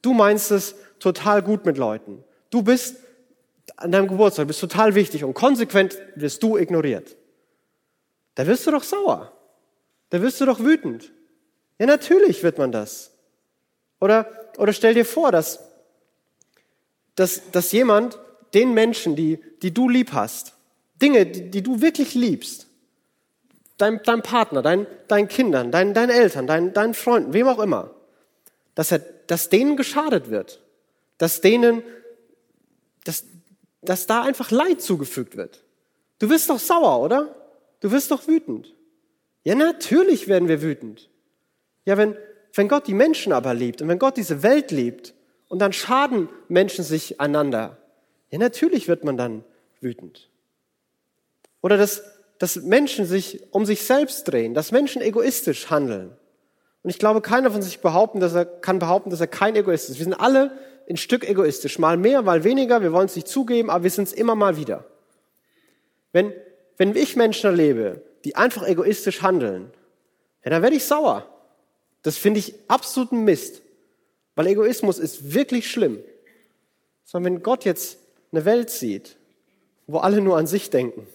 Du 0.02 0.14
meinst 0.14 0.50
es 0.52 0.76
total 1.00 1.44
gut 1.44 1.66
mit 1.66 1.78
Leuten. 1.78 2.24
Du 2.54 2.62
bist 2.62 2.98
an 3.76 3.92
deinem 3.92 4.08
Geburtstag, 4.08 4.48
bist 4.48 4.62
total 4.62 4.96
wichtig 4.96 5.24
und 5.24 5.34
konsequent 5.34 5.98
wirst 6.16 6.44
du 6.44 6.58
ignoriert. 6.58 7.16
Da 8.36 8.46
wirst 8.48 8.68
du 8.68 8.72
doch 8.72 8.84
sauer. 8.84 9.32
Da 10.10 10.22
wirst 10.22 10.40
du 10.40 10.46
doch 10.46 10.60
wütend. 10.60 11.12
Ja, 11.80 11.88
natürlich 11.88 12.44
wird 12.44 12.58
man 12.58 12.72
das. 12.72 13.12
Oder, 14.00 14.30
oder 14.58 14.74
stell 14.74 14.94
dir 14.94 15.06
vor, 15.06 15.32
dass 15.32 15.60
dass, 17.16 17.52
dass 17.52 17.72
jemand 17.72 18.20
den 18.54 18.74
Menschen, 18.74 19.16
die, 19.16 19.40
die 19.62 19.74
du 19.74 19.90
lieb 19.90 20.14
hast, 20.14 20.54
Dinge, 21.02 21.26
die, 21.26 21.50
die 21.50 21.62
du 21.62 21.82
wirklich 21.82 22.14
liebst, 22.14 22.68
dein, 23.78 24.02
dein 24.04 24.22
Partner, 24.22 24.62
dein, 24.62 24.88
deinen 25.08 25.28
Kindern, 25.28 25.72
dein, 25.72 25.94
deinen 25.94 26.10
Eltern, 26.10 26.48
dein, 26.48 26.74
deinen 26.74 26.94
Freunden, 26.94 27.34
wem 27.34 27.48
auch 27.48 27.60
immer, 27.60 27.92
dass, 28.76 28.92
er, 28.92 29.00
dass 29.28 29.50
denen 29.50 29.76
geschadet 29.78 30.30
wird, 30.30 30.62
dass 31.18 31.42
denen, 31.42 31.84
dass, 33.04 33.26
dass 33.82 34.08
da 34.08 34.24
einfach 34.24 34.52
Leid 34.52 34.82
zugefügt 34.82 35.38
wird. 35.38 35.64
Du 36.20 36.30
wirst 36.30 36.50
doch 36.50 36.60
sauer, 36.60 37.02
oder? 37.02 37.36
Du 37.80 37.92
wirst 37.92 38.12
doch 38.12 38.28
wütend. 38.28 38.74
Ja, 39.44 39.56
natürlich 39.56 40.28
werden 40.28 40.48
wir 40.48 40.62
wütend. 40.62 41.10
Ja, 41.86 41.98
wenn, 41.98 42.16
wenn 42.54 42.68
Gott 42.68 42.88
die 42.88 42.94
Menschen 42.94 43.34
aber 43.34 43.54
liebt 43.54 43.82
und 43.82 43.90
wenn 43.90 44.00
Gott 44.00 44.16
diese 44.16 44.42
Welt 44.42 44.72
liebt 44.72 45.14
und 45.50 45.60
dann 45.60 45.74
schaden 45.74 46.30
Menschen 46.48 46.84
sich 46.84 47.20
einander. 47.20 47.78
Ja, 48.32 48.40
natürlich 48.40 48.88
wird 48.88 49.04
man 49.04 49.18
dann 49.18 49.44
wütend. 49.82 50.30
Oder 51.62 51.78
dass, 51.78 52.04
dass 52.40 52.56
Menschen 52.56 53.06
sich 53.06 53.44
um 53.52 53.66
sich 53.66 53.84
selbst 53.84 54.24
drehen, 54.26 54.54
dass 54.54 54.72
Menschen 54.72 55.02
egoistisch 55.02 55.70
handeln. 55.70 56.16
Und 56.84 56.90
ich 56.90 57.00
glaube, 57.00 57.22
keiner 57.22 57.50
von 57.50 57.62
sich 57.62 57.80
behaupten, 57.80 58.20
dass 58.20 58.34
er 58.34 58.46
kann 58.46 58.80
behaupten, 58.80 59.10
dass 59.10 59.22
er 59.22 59.28
kein 59.28 59.56
Egoist 59.56 59.90
ist. 59.90 59.98
Wir 59.98 60.04
sind 60.04 60.14
alle 60.14 60.52
ein 60.90 60.98
Stück 60.98 61.28
egoistisch, 61.28 61.80
mal 61.80 61.96
mehr, 61.98 62.22
mal 62.22 62.44
weniger. 62.44 62.82
Wir 62.82 62.92
wollen 62.92 63.06
es 63.06 63.16
nicht 63.16 63.28
zugeben, 63.28 63.70
aber 63.70 63.84
wir 63.84 63.90
sind 63.90 64.10
es 64.10 64.14
immer 64.14 64.36
mal 64.36 64.58
wieder. 64.58 64.84
Wenn, 66.12 66.34
wenn 66.78 66.96
ich 66.96 67.16
Menschen 67.16 67.48
erlebe, 67.48 68.02
die 68.26 68.36
einfach 68.36 68.68
egoistisch 68.68 69.22
handeln, 69.22 69.72
ja, 70.44 70.52
dann 70.52 70.62
werde 70.62 70.76
ich 70.76 70.84
sauer. 70.84 71.26
Das 72.02 72.18
finde 72.18 72.40
ich 72.40 72.54
absoluten 72.68 73.24
Mist. 73.24 73.62
Weil 74.36 74.48
Egoismus 74.48 75.00
ist 75.00 75.34
wirklich 75.34 75.72
schlimm. 75.72 76.00
Sondern 77.06 77.36
wenn 77.36 77.44
Gott 77.44 77.64
jetzt 77.64 77.98
eine 78.34 78.44
Welt 78.44 78.70
sieht, 78.70 79.16
wo 79.88 80.00
alle 80.00 80.22
nur 80.22 80.38
an 80.38 80.48
sich 80.48 80.70
denken 80.70 81.08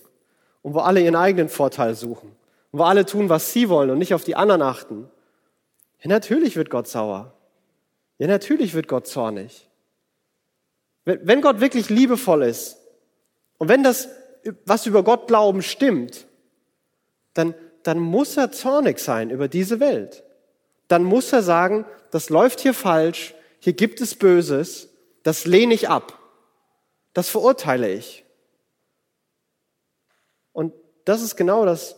und 0.63 0.75
wo 0.75 0.79
alle 0.81 1.01
ihren 1.01 1.17
eigenen 1.17 1.49
Vorteil 1.49 1.95
suchen 1.95 2.35
und 2.73 2.79
wo 2.79 2.85
alle 2.85 3.05
tun, 3.05 3.29
was 3.29 3.53
sie 3.53 3.69
wollen 3.69 3.91
und 3.91 3.99
nicht 3.99 4.15
auf 4.15 4.25
die 4.25 4.37
anderen 4.37 4.63
achten, 4.63 5.11
ja, 6.01 6.09
natürlich 6.09 6.57
wird 6.57 6.71
Gott 6.71 6.89
sauer. 6.89 7.35
Ja, 8.19 8.27
natürlich 8.27 8.75
wird 8.75 8.89
Gott 8.89 9.07
zornig. 9.07 9.69
Wenn 11.05 11.41
Gott 11.41 11.61
wirklich 11.61 11.89
liebevoll 11.89 12.43
ist 12.43 12.77
und 13.57 13.69
wenn 13.69 13.83
das, 13.83 14.09
was 14.65 14.87
über 14.87 15.03
Gott 15.03 15.27
glauben, 15.27 15.63
stimmt, 15.63 16.27
dann, 17.35 17.55
dann 17.83 17.99
muss 17.99 18.37
er 18.37 18.53
zornig 18.53 18.99
sein 18.99 19.31
über 19.31 19.49
diese 19.49 19.81
Welt 19.81 20.25
dann 20.89 21.05
muss 21.05 21.33
er 21.33 21.43
sagen, 21.43 21.85
das 22.11 22.31
läuft 22.31 22.61
hier 22.61 22.75
falsch, 22.75 23.35
hier 23.61 23.75
gibt 23.75 24.01
es 24.01 24.15
Böses, 24.15 24.89
das 25.23 25.45
lehne 25.45 25.75
ich 25.75 25.89
ab, 25.89 26.19
das 27.13 27.29
verurteile 27.29 27.93
ich. 27.93 28.25
Und 30.53 30.73
das 31.05 31.23
ist 31.23 31.37
genau 31.37 31.65
das, 31.67 31.97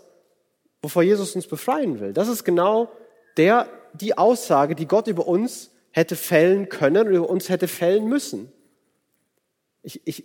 wovor 0.83 1.03
Jesus 1.03 1.35
uns 1.37 1.47
befreien 1.47 2.01
will. 2.01 2.13
Das 2.13 2.29
ist 2.29 2.45
genau 2.45 2.91
der, 3.37 3.69
die 3.95 4.17
Aussage, 4.17 4.75
die 4.75 4.87
Gott 4.87 5.07
über 5.07 5.27
uns 5.27 5.71
hätte 5.91 6.17
fällen 6.17 6.69
können 6.69 7.09
und 7.09 7.15
über 7.15 7.29
uns 7.29 7.49
hätte 7.49 7.69
fällen 7.69 8.07
müssen. 8.07 8.53
Ich, 9.83 10.01
ich, 10.05 10.25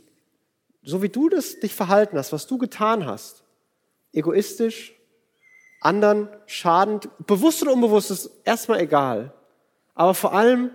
so 0.84 1.02
wie 1.02 1.10
du 1.10 1.30
das 1.30 1.60
dich 1.60 1.74
verhalten 1.74 2.18
hast, 2.18 2.32
was 2.32 2.48
du 2.48 2.58
getan 2.58 3.06
hast, 3.06 3.44
egoistisch, 4.14 4.94
anderen 5.82 6.30
schadend, 6.46 7.10
bewusst 7.26 7.62
oder 7.62 7.74
unbewusst, 7.74 8.12
ist 8.12 8.30
erstmal 8.44 8.80
egal. 8.80 9.34
Aber 9.94 10.14
vor 10.14 10.34
allem 10.34 10.72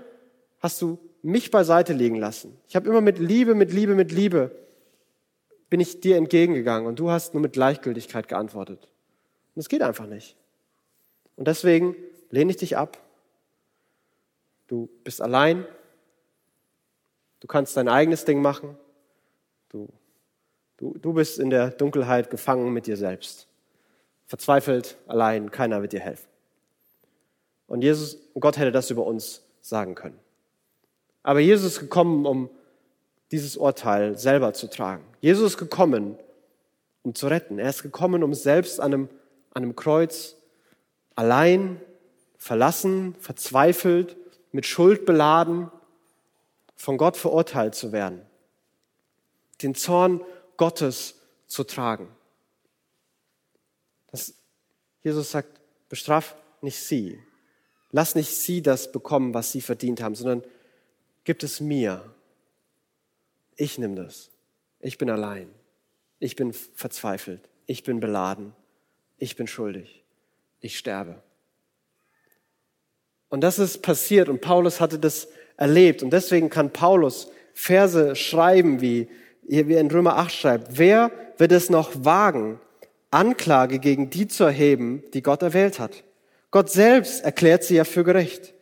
hast 0.61 0.80
du 0.82 0.99
mich 1.23 1.50
beiseite 1.50 1.92
liegen 1.92 2.16
lassen. 2.16 2.56
Ich 2.68 2.76
habe 2.76 2.88
immer 2.88 3.00
mit 3.00 3.18
Liebe, 3.18 3.54
mit 3.54 3.73
Liebe, 3.73 3.94
mit 3.94 4.12
Liebe 4.12 4.50
bin 5.68 5.80
ich 5.80 6.00
dir 6.00 6.16
entgegengegangen 6.16 6.87
und 6.87 6.99
du 6.99 7.11
hast 7.11 7.35
nur 7.35 7.40
mit 7.40 7.52
Gleichgültigkeit 7.52 8.28
geantwortet. 8.28 8.88
Und 9.54 9.56
das 9.56 9.68
geht 9.68 9.82
einfach 9.82 10.06
nicht. 10.06 10.37
Und 11.37 11.47
deswegen 11.47 11.94
lehne 12.30 12.50
ich 12.50 12.56
dich 12.56 12.76
ab. 12.76 12.99
Du 14.66 14.88
bist 15.04 15.20
allein. 15.20 15.66
Du 17.40 17.46
kannst 17.46 17.76
dein 17.76 17.88
eigenes 17.88 18.25
Ding 18.25 18.40
machen. 18.40 18.76
Du, 19.68 19.88
du, 20.76 20.96
du 20.99 21.12
bist 21.12 21.38
in 21.38 21.50
der 21.50 21.70
Dunkelheit 21.70 22.30
gefangen 22.30 22.72
mit 22.72 22.87
dir 22.87 22.96
selbst 22.96 23.46
verzweifelt, 24.30 24.96
allein, 25.08 25.50
keiner 25.50 25.82
wird 25.82 25.92
dir 25.92 25.99
helfen. 25.99 26.28
Und 27.66 27.82
Jesus, 27.82 28.16
Gott 28.38 28.58
hätte 28.58 28.70
das 28.70 28.88
über 28.88 29.04
uns 29.04 29.42
sagen 29.60 29.96
können. 29.96 30.20
Aber 31.25 31.40
Jesus 31.40 31.72
ist 31.72 31.80
gekommen, 31.80 32.25
um 32.26 32.49
dieses 33.32 33.56
Urteil 33.56 34.16
selber 34.16 34.52
zu 34.52 34.70
tragen. 34.70 35.02
Jesus 35.20 35.54
ist 35.54 35.58
gekommen, 35.58 36.16
um 37.02 37.12
zu 37.16 37.26
retten. 37.26 37.58
Er 37.58 37.70
ist 37.70 37.82
gekommen, 37.82 38.22
um 38.22 38.32
selbst 38.32 38.78
an 38.78 38.94
einem, 38.94 39.08
an 39.52 39.64
einem 39.64 39.75
Kreuz 39.75 40.37
allein, 41.16 41.80
verlassen, 42.40 43.14
verzweifelt, 43.20 44.16
mit 44.50 44.66
Schuld 44.66 45.04
beladen, 45.04 45.70
von 46.75 46.97
Gott 46.97 47.18
verurteilt 47.18 47.75
zu 47.75 47.92
werden. 47.92 48.23
Den 49.62 49.75
Zorn 49.75 50.23
Gottes 50.56 51.16
zu 51.47 51.64
tragen. 51.64 52.09
Dass 54.11 54.35
Jesus 55.02 55.30
sagt, 55.30 55.61
bestraf 55.90 56.35
nicht 56.62 56.78
sie. 56.78 57.20
Lass 57.92 58.14
nicht 58.14 58.35
sie 58.35 58.62
das 58.62 58.90
bekommen, 58.90 59.35
was 59.35 59.52
sie 59.52 59.61
verdient 59.61 60.00
haben, 60.00 60.14
sondern 60.14 60.42
gib 61.25 61.42
es 61.42 61.61
mir. 61.61 62.02
ich 63.56 63.76
nehme 63.76 63.97
das. 63.97 64.30
Ich 64.80 64.97
bin 64.97 65.11
allein. 65.11 65.50
Ich 66.18 66.37
bin 66.37 66.54
verzweifelt. 66.54 67.47
Ich 67.66 67.85
bin 67.85 68.00
beladen. 68.00 68.54
Ich 69.18 69.37
bin 69.37 69.47
schuldig. 69.47 70.02
Ich 70.61 70.78
sterbe. 70.78 71.23
Und 73.30 73.40
das 73.40 73.58
ist 73.58 73.80
passiert 73.82 74.28
und 74.28 74.40
Paulus 74.40 74.80
hatte 74.80 74.99
das 74.99 75.28
erlebt. 75.56 76.02
Und 76.02 76.10
deswegen 76.10 76.50
kann 76.50 76.72
Paulus 76.72 77.30
Verse 77.54 78.16
schreiben, 78.16 78.80
wie, 78.80 79.08
wie 79.42 79.75
in 79.75 79.90
Römer 79.90 80.16
8 80.16 80.32
schreibt. 80.32 80.78
Wer 80.78 81.10
wird 81.38 81.52
es 81.52 81.70
noch 81.70 82.04
wagen, 82.04 82.60
Anklage 83.10 83.78
gegen 83.78 84.10
die 84.10 84.28
zu 84.28 84.44
erheben, 84.44 85.02
die 85.14 85.22
Gott 85.22 85.42
erwählt 85.42 85.78
hat? 85.78 86.04
Gott 86.50 86.70
selbst 86.70 87.25
erklärt 87.25 87.62
sie 87.64 87.76
ja 87.76 87.84
für 87.84 88.04
gerecht. 88.04 88.54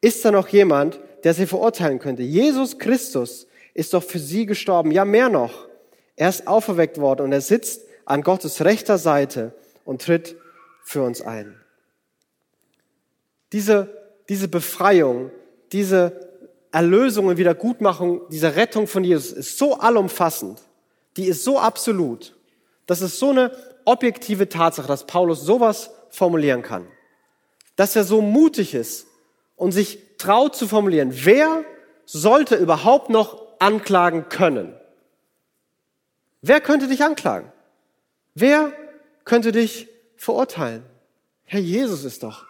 Ist 0.00 0.24
da 0.24 0.30
noch 0.30 0.48
jemand, 0.48 1.00
der 1.24 1.34
sie 1.34 1.46
verurteilen 1.46 1.98
könnte? 1.98 2.22
Jesus 2.22 2.78
Christus 2.78 3.46
ist 3.74 3.92
doch 3.92 4.02
für 4.02 4.18
sie 4.18 4.46
gestorben. 4.46 4.90
Ja, 4.90 5.04
mehr 5.04 5.28
noch. 5.28 5.68
Er 6.16 6.28
ist 6.28 6.46
auferweckt 6.46 6.98
worden 6.98 7.22
und 7.22 7.32
er 7.32 7.40
sitzt 7.40 7.82
an 8.04 8.22
Gottes 8.22 8.64
rechter 8.64 8.98
Seite 8.98 9.52
und 9.84 10.02
tritt 10.02 10.36
für 10.84 11.02
uns 11.02 11.20
ein. 11.20 11.56
Diese, 13.52 14.03
diese 14.28 14.48
Befreiung, 14.48 15.30
diese 15.72 16.30
Erlösung 16.72 17.26
und 17.26 17.36
Wiedergutmachung, 17.36 18.22
diese 18.30 18.56
Rettung 18.56 18.86
von 18.86 19.04
Jesus 19.04 19.32
ist 19.32 19.58
so 19.58 19.78
allumfassend, 19.78 20.60
die 21.16 21.26
ist 21.26 21.44
so 21.44 21.58
absolut, 21.58 22.34
das 22.86 23.00
ist 23.00 23.18
so 23.18 23.30
eine 23.30 23.52
objektive 23.84 24.48
Tatsache, 24.48 24.88
dass 24.88 25.06
Paulus 25.06 25.42
sowas 25.42 25.90
formulieren 26.10 26.62
kann. 26.62 26.86
Dass 27.76 27.96
er 27.96 28.04
so 28.04 28.20
mutig 28.20 28.74
ist 28.74 29.06
und 29.56 29.72
sich 29.72 29.98
traut 30.18 30.56
zu 30.56 30.66
formulieren, 30.68 31.10
wer 31.12 31.64
sollte 32.06 32.56
überhaupt 32.56 33.10
noch 33.10 33.42
anklagen 33.58 34.28
können? 34.28 34.74
Wer 36.42 36.60
könnte 36.60 36.88
dich 36.88 37.02
anklagen? 37.02 37.50
Wer 38.34 38.72
könnte 39.24 39.52
dich 39.52 39.88
verurteilen? 40.16 40.84
Herr 41.44 41.60
Jesus 41.60 42.04
ist 42.04 42.22
doch 42.22 42.44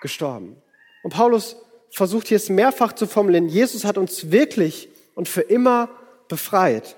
gestorben. 0.00 0.62
Und 1.06 1.12
Paulus 1.12 1.54
versucht 1.92 2.26
hier 2.26 2.36
es 2.36 2.48
mehrfach 2.48 2.92
zu 2.92 3.06
formulieren. 3.06 3.48
Jesus 3.48 3.84
hat 3.84 3.96
uns 3.96 4.32
wirklich 4.32 4.88
und 5.14 5.28
für 5.28 5.42
immer 5.42 5.88
befreit. 6.26 6.96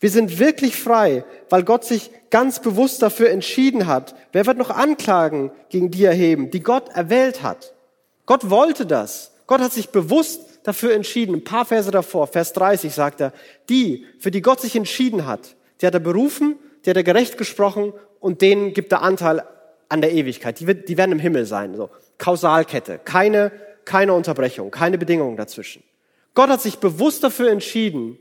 Wir 0.00 0.10
sind 0.10 0.38
wirklich 0.38 0.76
frei, 0.76 1.24
weil 1.48 1.62
Gott 1.62 1.86
sich 1.86 2.10
ganz 2.28 2.60
bewusst 2.60 3.00
dafür 3.00 3.30
entschieden 3.30 3.86
hat. 3.86 4.14
Wer 4.32 4.44
wird 4.44 4.58
noch 4.58 4.68
Anklagen 4.68 5.50
gegen 5.70 5.90
die 5.90 6.04
erheben, 6.04 6.50
die 6.50 6.60
Gott 6.60 6.90
erwählt 6.90 7.42
hat? 7.42 7.72
Gott 8.26 8.50
wollte 8.50 8.84
das. 8.84 9.32
Gott 9.46 9.62
hat 9.62 9.72
sich 9.72 9.88
bewusst 9.88 10.42
dafür 10.64 10.92
entschieden. 10.92 11.36
Ein 11.36 11.44
paar 11.44 11.64
Verse 11.64 11.90
davor, 11.90 12.26
Vers 12.26 12.52
30 12.52 12.92
sagt 12.92 13.22
er, 13.22 13.32
die, 13.70 14.04
für 14.18 14.30
die 14.30 14.42
Gott 14.42 14.60
sich 14.60 14.76
entschieden 14.76 15.24
hat, 15.24 15.56
die 15.80 15.86
hat 15.86 15.94
er 15.94 16.00
berufen, 16.00 16.58
die 16.84 16.90
hat 16.90 16.98
er 16.98 17.02
gerecht 17.02 17.38
gesprochen 17.38 17.94
und 18.20 18.42
denen 18.42 18.74
gibt 18.74 18.92
er 18.92 19.00
Anteil 19.00 19.42
an 19.88 20.02
der 20.02 20.12
Ewigkeit. 20.12 20.60
Die, 20.60 20.66
wird, 20.66 20.90
die 20.90 20.98
werden 20.98 21.12
im 21.12 21.18
Himmel 21.18 21.46
sein. 21.46 21.74
So. 21.74 21.88
Kausalkette. 22.22 23.00
Keine, 23.04 23.50
keine 23.84 24.12
Unterbrechung, 24.12 24.70
keine 24.70 24.96
Bedingungen 24.96 25.36
dazwischen. 25.36 25.82
Gott 26.34 26.50
hat 26.50 26.62
sich 26.62 26.78
bewusst 26.78 27.24
dafür 27.24 27.50
entschieden. 27.50 28.16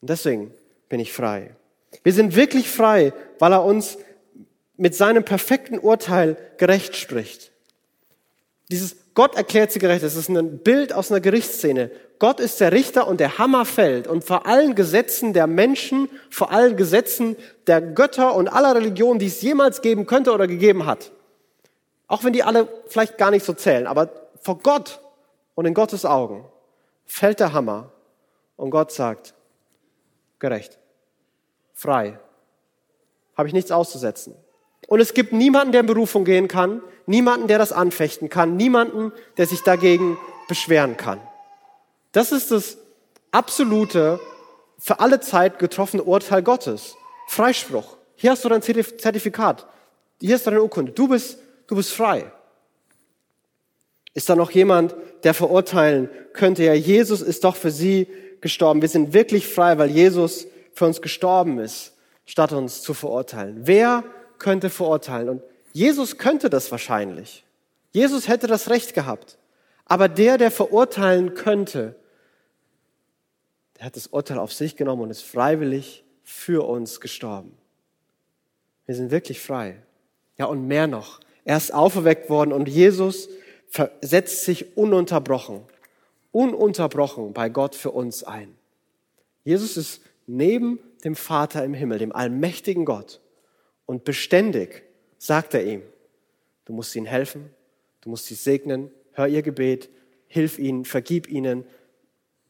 Und 0.00 0.10
deswegen 0.10 0.54
bin 0.88 1.00
ich 1.00 1.12
frei. 1.12 1.56
Wir 2.04 2.12
sind 2.12 2.36
wirklich 2.36 2.70
frei, 2.70 3.12
weil 3.40 3.52
er 3.52 3.64
uns 3.64 3.98
mit 4.76 4.94
seinem 4.94 5.24
perfekten 5.24 5.76
Urteil 5.76 6.36
gerecht 6.56 6.94
spricht. 6.94 7.50
Dieses 8.70 8.96
Gott 9.14 9.34
erklärt 9.34 9.72
sie 9.72 9.80
gerecht, 9.80 10.04
das 10.04 10.14
ist 10.14 10.28
ein 10.28 10.58
Bild 10.58 10.92
aus 10.92 11.10
einer 11.10 11.20
Gerichtsszene. 11.20 11.90
Gott 12.20 12.38
ist 12.38 12.60
der 12.60 12.70
Richter 12.70 13.08
und 13.08 13.18
der 13.18 13.38
Hammer 13.38 13.64
fällt 13.64 14.06
und 14.06 14.24
vor 14.24 14.46
allen 14.46 14.76
Gesetzen 14.76 15.32
der 15.32 15.48
Menschen, 15.48 16.08
vor 16.30 16.52
allen 16.52 16.76
Gesetzen 16.76 17.36
der 17.66 17.82
Götter 17.82 18.36
und 18.36 18.48
aller 18.48 18.76
Religionen, 18.76 19.18
die 19.18 19.26
es 19.26 19.42
jemals 19.42 19.82
geben 19.82 20.06
könnte 20.06 20.32
oder 20.32 20.46
gegeben 20.46 20.86
hat. 20.86 21.10
Auch 22.12 22.24
wenn 22.24 22.34
die 22.34 22.42
alle 22.42 22.68
vielleicht 22.88 23.16
gar 23.16 23.30
nicht 23.30 23.42
so 23.42 23.54
zählen, 23.54 23.86
aber 23.86 24.10
vor 24.42 24.58
Gott 24.58 25.00
und 25.54 25.64
in 25.64 25.72
Gottes 25.72 26.04
Augen 26.04 26.44
fällt 27.06 27.40
der 27.40 27.54
Hammer 27.54 27.90
und 28.56 28.68
Gott 28.68 28.92
sagt, 28.92 29.32
gerecht, 30.38 30.78
frei, 31.72 32.18
habe 33.34 33.48
ich 33.48 33.54
nichts 33.54 33.70
auszusetzen. 33.70 34.34
Und 34.88 35.00
es 35.00 35.14
gibt 35.14 35.32
niemanden, 35.32 35.72
der 35.72 35.80
in 35.80 35.86
Berufung 35.86 36.26
gehen 36.26 36.48
kann, 36.48 36.82
niemanden, 37.06 37.48
der 37.48 37.56
das 37.56 37.72
anfechten 37.72 38.28
kann, 38.28 38.58
niemanden, 38.58 39.12
der 39.38 39.46
sich 39.46 39.62
dagegen 39.62 40.18
beschweren 40.48 40.98
kann. 40.98 41.18
Das 42.12 42.30
ist 42.30 42.50
das 42.50 42.76
absolute, 43.30 44.20
für 44.78 45.00
alle 45.00 45.20
Zeit 45.20 45.58
getroffene 45.58 46.02
Urteil 46.02 46.42
Gottes. 46.42 46.94
Freispruch. 47.26 47.96
Hier 48.16 48.32
hast 48.32 48.44
du 48.44 48.50
dein 48.50 48.60
Zertifikat. 48.60 49.66
Hier 50.20 50.36
ist 50.36 50.46
deine 50.46 50.62
Urkunde. 50.62 50.92
Du 50.92 51.08
bist, 51.08 51.38
du 51.72 51.76
bist 51.76 51.94
frei. 51.94 52.30
Ist 54.12 54.28
da 54.28 54.36
noch 54.36 54.50
jemand, 54.50 54.94
der 55.24 55.32
verurteilen 55.32 56.10
könnte? 56.34 56.64
Ja, 56.64 56.74
Jesus 56.74 57.22
ist 57.22 57.44
doch 57.44 57.56
für 57.56 57.70
sie 57.70 58.08
gestorben. 58.42 58.82
Wir 58.82 58.90
sind 58.90 59.14
wirklich 59.14 59.48
frei, 59.48 59.78
weil 59.78 59.90
Jesus 59.90 60.46
für 60.74 60.84
uns 60.84 61.00
gestorben 61.00 61.58
ist, 61.58 61.94
statt 62.26 62.52
uns 62.52 62.82
zu 62.82 62.92
verurteilen. 62.92 63.60
Wer 63.62 64.04
könnte 64.38 64.68
verurteilen? 64.68 65.30
Und 65.30 65.42
Jesus 65.72 66.18
könnte 66.18 66.50
das 66.50 66.70
wahrscheinlich. 66.70 67.42
Jesus 67.92 68.28
hätte 68.28 68.48
das 68.48 68.68
Recht 68.68 68.92
gehabt. 68.92 69.38
Aber 69.86 70.08
der, 70.08 70.36
der 70.36 70.50
verurteilen 70.50 71.32
könnte, 71.32 71.94
der 73.78 73.86
hat 73.86 73.96
das 73.96 74.08
Urteil 74.08 74.38
auf 74.38 74.52
sich 74.52 74.76
genommen 74.76 75.00
und 75.00 75.10
ist 75.10 75.22
freiwillig 75.22 76.04
für 76.22 76.68
uns 76.68 77.00
gestorben. 77.00 77.56
Wir 78.84 78.94
sind 78.94 79.10
wirklich 79.10 79.40
frei. 79.40 79.82
Ja, 80.36 80.46
und 80.46 80.66
mehr 80.66 80.86
noch. 80.86 81.20
Er 81.44 81.56
ist 81.56 81.74
auferweckt 81.74 82.30
worden 82.30 82.52
und 82.52 82.68
Jesus 82.68 83.28
setzt 84.00 84.44
sich 84.44 84.76
ununterbrochen, 84.76 85.62
ununterbrochen 86.30 87.32
bei 87.32 87.48
Gott 87.48 87.74
für 87.74 87.90
uns 87.90 88.22
ein. 88.22 88.54
Jesus 89.44 89.76
ist 89.76 90.02
neben 90.26 90.78
dem 91.04 91.16
Vater 91.16 91.64
im 91.64 91.74
Himmel, 91.74 91.98
dem 91.98 92.12
allmächtigen 92.12 92.84
Gott. 92.84 93.20
Und 93.86 94.04
beständig 94.04 94.82
sagt 95.18 95.54
er 95.54 95.64
ihm, 95.64 95.82
du 96.64 96.72
musst 96.72 96.94
ihnen 96.94 97.06
helfen, 97.06 97.50
du 98.02 98.10
musst 98.10 98.26
sie 98.26 98.34
segnen, 98.34 98.90
hör 99.12 99.26
ihr 99.26 99.42
Gebet, 99.42 99.88
hilf 100.28 100.58
ihnen, 100.58 100.84
vergib 100.84 101.28
ihnen, 101.28 101.64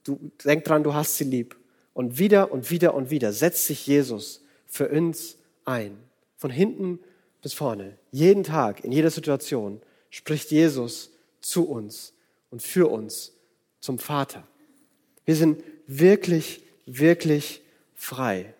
du 0.04 0.30
denk 0.44 0.64
dran, 0.64 0.82
du 0.82 0.94
hast 0.94 1.16
sie 1.16 1.24
lieb. 1.24 1.56
Und 1.94 2.18
wieder 2.18 2.52
und 2.52 2.70
wieder 2.70 2.94
und 2.94 3.10
wieder 3.10 3.32
setzt 3.32 3.66
sich 3.66 3.86
Jesus 3.86 4.44
für 4.66 4.88
uns 4.88 5.36
ein. 5.64 5.98
Von 6.36 6.50
hinten 6.50 7.00
bis 7.42 7.52
vorne. 7.52 7.98
Jeden 8.10 8.44
Tag, 8.44 8.84
in 8.84 8.92
jeder 8.92 9.10
Situation 9.10 9.80
spricht 10.10 10.50
Jesus 10.50 11.10
zu 11.40 11.68
uns 11.68 12.14
und 12.50 12.62
für 12.62 12.90
uns 12.90 13.32
zum 13.80 13.98
Vater. 13.98 14.44
Wir 15.24 15.36
sind 15.36 15.62
wirklich, 15.86 16.62
wirklich 16.86 17.60
frei. 17.94 18.54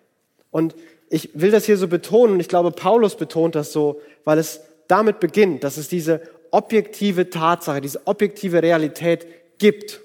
Und 0.51 0.75
ich 1.09 1.29
will 1.33 1.51
das 1.51 1.65
hier 1.65 1.77
so 1.77 1.87
betonen 1.87 2.35
und 2.35 2.39
ich 2.39 2.47
glaube, 2.47 2.71
Paulus 2.71 3.15
betont 3.15 3.55
das 3.55 3.71
so, 3.71 4.01
weil 4.23 4.37
es 4.37 4.61
damit 4.87 5.19
beginnt, 5.19 5.63
dass 5.63 5.77
es 5.77 5.87
diese 5.87 6.21
objektive 6.51 7.29
Tatsache, 7.29 7.81
diese 7.81 8.05
objektive 8.05 8.61
Realität 8.61 9.25
gibt. 9.57 10.01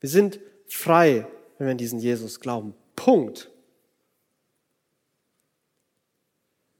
Wir 0.00 0.08
sind 0.08 0.40
frei, 0.66 1.26
wenn 1.56 1.66
wir 1.66 1.72
an 1.72 1.78
diesen 1.78 1.98
Jesus 1.98 2.40
glauben. 2.40 2.74
Punkt. 2.96 3.50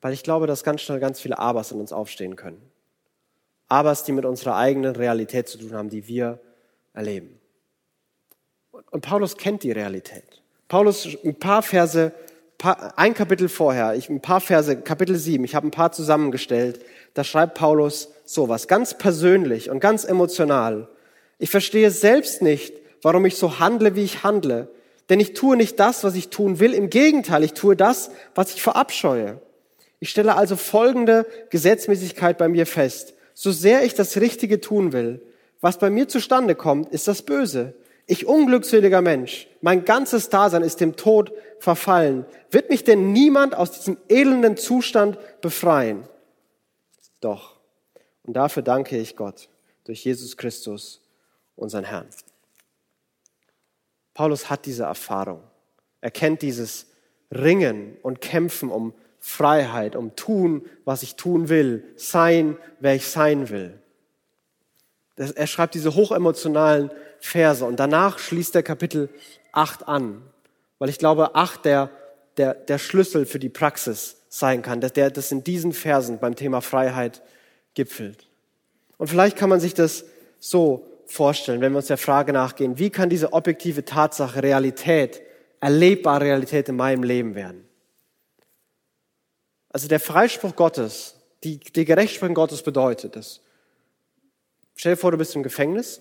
Weil 0.00 0.12
ich 0.12 0.22
glaube, 0.22 0.46
dass 0.46 0.64
ganz 0.64 0.82
schnell 0.82 1.00
ganz 1.00 1.20
viele 1.20 1.38
Abers 1.38 1.72
in 1.72 1.80
uns 1.80 1.92
aufstehen 1.92 2.36
können. 2.36 2.60
Abers, 3.68 4.04
die 4.04 4.12
mit 4.12 4.24
unserer 4.24 4.56
eigenen 4.56 4.96
Realität 4.96 5.48
zu 5.48 5.58
tun 5.58 5.74
haben, 5.74 5.90
die 5.90 6.06
wir 6.06 6.40
erleben. 6.94 7.38
Und 8.90 9.02
Paulus 9.02 9.36
kennt 9.36 9.62
die 9.62 9.72
Realität. 9.72 10.42
Paulus 10.68 11.08
ein 11.24 11.38
paar 11.38 11.62
Verse 11.62 12.12
ein 12.60 13.14
Kapitel 13.14 13.48
vorher, 13.48 13.94
ich, 13.94 14.08
ein 14.08 14.20
paar 14.20 14.40
Verse, 14.40 14.76
Kapitel 14.78 15.14
7, 15.14 15.44
ich 15.44 15.54
habe 15.54 15.68
ein 15.68 15.70
paar 15.70 15.92
zusammengestellt, 15.92 16.80
da 17.14 17.22
schreibt 17.22 17.54
Paulus 17.54 18.08
sowas, 18.24 18.66
ganz 18.66 18.98
persönlich 18.98 19.70
und 19.70 19.78
ganz 19.78 20.04
emotional. 20.04 20.88
Ich 21.38 21.50
verstehe 21.50 21.92
selbst 21.92 22.42
nicht, 22.42 22.74
warum 23.00 23.24
ich 23.26 23.36
so 23.36 23.60
handle, 23.60 23.94
wie 23.94 24.02
ich 24.02 24.24
handle. 24.24 24.68
Denn 25.08 25.20
ich 25.20 25.34
tue 25.34 25.56
nicht 25.56 25.78
das, 25.78 26.02
was 26.02 26.16
ich 26.16 26.28
tun 26.28 26.58
will. 26.58 26.74
Im 26.74 26.90
Gegenteil, 26.90 27.44
ich 27.44 27.54
tue 27.54 27.76
das, 27.76 28.10
was 28.34 28.52
ich 28.52 28.60
verabscheue. 28.60 29.40
Ich 30.00 30.10
stelle 30.10 30.36
also 30.36 30.56
folgende 30.56 31.26
Gesetzmäßigkeit 31.50 32.38
bei 32.38 32.48
mir 32.48 32.66
fest. 32.66 33.14
So 33.34 33.50
sehr 33.52 33.84
ich 33.84 33.94
das 33.94 34.16
Richtige 34.16 34.60
tun 34.60 34.92
will, 34.92 35.22
was 35.60 35.78
bei 35.78 35.90
mir 35.90 36.08
zustande 36.08 36.54
kommt, 36.54 36.90
ist 36.90 37.08
das 37.08 37.22
Böse. 37.22 37.74
Ich 38.06 38.26
unglückseliger 38.26 39.02
Mensch, 39.02 39.48
mein 39.60 39.84
ganzes 39.84 40.30
Dasein 40.30 40.62
ist 40.62 40.80
dem 40.80 40.96
Tod 40.96 41.32
verfallen. 41.58 42.24
Wird 42.50 42.70
mich 42.70 42.84
denn 42.84 43.12
niemand 43.12 43.54
aus 43.54 43.72
diesem 43.72 43.98
elenden 44.08 44.56
Zustand 44.56 45.18
befreien? 45.40 46.04
Doch. 47.20 47.58
Und 48.22 48.34
dafür 48.34 48.62
danke 48.62 48.96
ich 48.96 49.16
Gott 49.16 49.48
durch 49.84 50.04
Jesus 50.04 50.36
Christus, 50.36 51.02
unseren 51.56 51.84
Herrn. 51.84 52.08
Paulus 54.14 54.50
hat 54.50 54.66
diese 54.66 54.84
Erfahrung. 54.84 55.42
Er 56.00 56.10
kennt 56.10 56.42
dieses 56.42 56.86
Ringen 57.30 57.96
und 58.02 58.20
Kämpfen 58.20 58.70
um 58.70 58.94
Freiheit, 59.20 59.96
um 59.96 60.16
tun, 60.16 60.62
was 60.84 61.02
ich 61.02 61.16
tun 61.16 61.48
will, 61.48 61.84
sein, 61.96 62.56
wer 62.80 62.94
ich 62.94 63.06
sein 63.06 63.50
will. 63.50 63.78
Er 65.16 65.46
schreibt 65.46 65.74
diese 65.74 65.94
hochemotionalen 65.94 66.90
Verse 67.18 67.64
und 67.64 67.80
danach 67.80 68.18
schließt 68.18 68.54
er 68.54 68.62
Kapitel 68.62 69.08
8 69.52 69.88
an, 69.88 70.22
weil 70.78 70.88
ich 70.88 70.98
glaube, 70.98 71.34
8 71.34 71.64
der, 71.64 71.90
der, 72.36 72.54
der 72.54 72.78
Schlüssel 72.78 73.26
für 73.26 73.40
die 73.40 73.48
Praxis 73.48 74.16
sein 74.28 74.62
kann, 74.62 74.80
dass 74.80 74.92
der 74.92 75.10
das 75.10 75.32
in 75.32 75.42
diesen 75.42 75.72
Versen 75.72 76.18
beim 76.18 76.36
Thema 76.36 76.60
Freiheit 76.60 77.22
gipfelt. 77.74 78.28
Und 78.96 79.08
vielleicht 79.08 79.36
kann 79.36 79.48
man 79.48 79.60
sich 79.60 79.74
das 79.74 80.04
so 80.38 80.86
vorstellen, 81.06 81.60
wenn 81.60 81.72
wir 81.72 81.78
uns 81.78 81.86
der 81.86 81.98
Frage 81.98 82.32
nachgehen, 82.32 82.78
wie 82.78 82.90
kann 82.90 83.08
diese 83.08 83.32
objektive 83.32 83.84
Tatsache 83.84 84.42
Realität, 84.42 85.22
erlebbare 85.60 86.26
Realität 86.26 86.68
in 86.68 86.76
meinem 86.76 87.02
Leben 87.02 87.34
werden? 87.34 87.67
Also 89.70 89.88
der 89.88 90.00
Freispruch 90.00 90.56
Gottes, 90.56 91.16
die, 91.44 91.58
die 91.58 91.84
Gerechtsprechung 91.84 92.34
Gottes 92.34 92.62
bedeutet 92.62 93.16
es. 93.16 93.40
Stell 94.74 94.92
dir 94.92 94.96
vor, 94.96 95.10
du 95.10 95.18
bist 95.18 95.34
im 95.34 95.42
Gefängnis, 95.42 96.00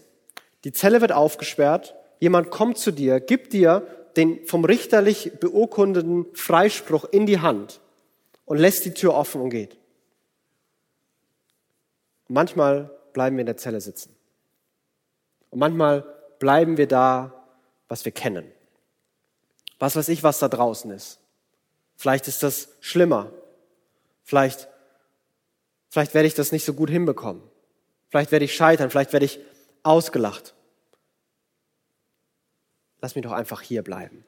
die 0.64 0.72
Zelle 0.72 1.02
wird 1.02 1.12
aufgesperrt, 1.12 1.96
jemand 2.20 2.52
kommt 2.52 2.78
zu 2.78 2.92
dir, 2.92 3.20
gibt 3.20 3.54
dir 3.54 3.86
den 4.16 4.46
vom 4.48 4.66
richterlich 4.66 5.34
beurkundeten 5.40 6.26
Freispruch 6.34 7.06
in 7.06 7.26
die 7.26 7.40
Hand 7.40 7.80
und 8.46 8.58
lässt 8.58 8.86
die 8.86 8.94
Tür 8.94 9.14
offen 9.14 9.42
und 9.42 9.50
geht. 9.52 9.78
Manchmal 12.28 12.92
bleiben 13.14 13.38
wir 13.38 13.42
in 13.42 13.48
der 13.48 13.58
Zelle 13.58 13.80
sitzen. 13.80 14.16
Und 15.50 15.60
manchmal 15.60 16.04
bleiben 16.40 16.78
wir 16.78 16.88
da, 16.88 17.46
was 17.88 18.06
wir 18.06 18.12
kennen. 18.12 18.52
Was 19.80 19.96
weiß 19.96 20.10
ich, 20.10 20.24
was 20.24 20.40
da 20.40 20.50
draußen 20.50 20.92
ist. 20.92 21.20
Vielleicht 21.96 22.28
ist 22.28 22.44
das 22.44 22.70
schlimmer. 22.80 23.32
Vielleicht, 24.28 24.68
vielleicht 25.88 26.14
werde 26.14 26.28
ich 26.28 26.34
das 26.34 26.52
nicht 26.52 26.66
so 26.66 26.74
gut 26.74 26.90
hinbekommen. 26.90 27.42
Vielleicht 28.10 28.34
werde 28.34 28.44
ich 28.44 28.54
scheitern. 28.54 28.90
Vielleicht 28.90 29.14
werde 29.14 29.26
ich 29.26 29.40
ausgelacht. 29.84 30.54
Lass 33.00 33.16
mich 33.16 33.24
doch 33.24 33.32
einfach 33.32 33.62
hier 33.62 33.84
bleiben. 33.84 34.26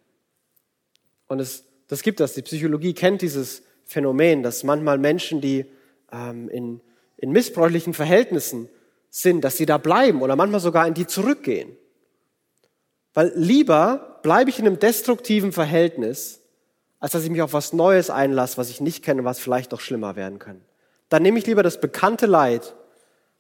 Und 1.28 1.42
es, 1.42 1.66
das 1.90 2.02
gibt 2.02 2.22
das. 2.22 2.34
Die 2.34 2.42
Psychologie 2.44 2.94
kennt 2.94 3.22
dieses 3.22 3.62
Phänomen, 3.84 4.42
dass 4.42 4.64
manchmal 4.64 4.98
Menschen, 5.00 5.42
die 5.42 5.66
ähm, 6.14 6.48
in, 6.48 6.80
in 7.18 7.32
missbräuchlichen 7.34 7.94
Verhältnissen 7.94 8.70
sind, 9.10 9.42
dass 9.42 9.58
sie 9.58 9.66
da 9.66 9.78
bleiben 9.78 10.22
oder 10.22 10.38
manchmal 10.38 10.62
sogar 10.62 10.88
in 10.88 10.94
die 10.94 11.08
zurückgehen. 11.08 11.76
Weil 13.14 13.34
lieber 13.36 14.22
bleibe 14.24 14.50
ich 14.50 14.60
in 14.60 14.66
einem 14.66 14.80
destruktiven 14.80 15.52
Verhältnis, 15.52 16.40
als 17.00 17.14
dass 17.14 17.24
ich 17.24 17.30
mich 17.30 17.42
auf 17.42 17.54
was 17.54 17.74
Neues 17.74 18.10
einlasse, 18.10 18.58
was 18.58 18.70
ich 18.70 18.82
nicht 18.82 19.04
kenne, 19.04 19.24
was 19.24 19.40
vielleicht 19.40 19.72
noch 19.72 19.80
schlimmer 19.80 20.16
werden 20.16 20.40
kann. 20.40 20.62
Dann 21.10 21.24
nehme 21.24 21.40
ich 21.40 21.48
lieber 21.48 21.64
das 21.64 21.80
bekannte 21.80 22.26
Leid, 22.26 22.76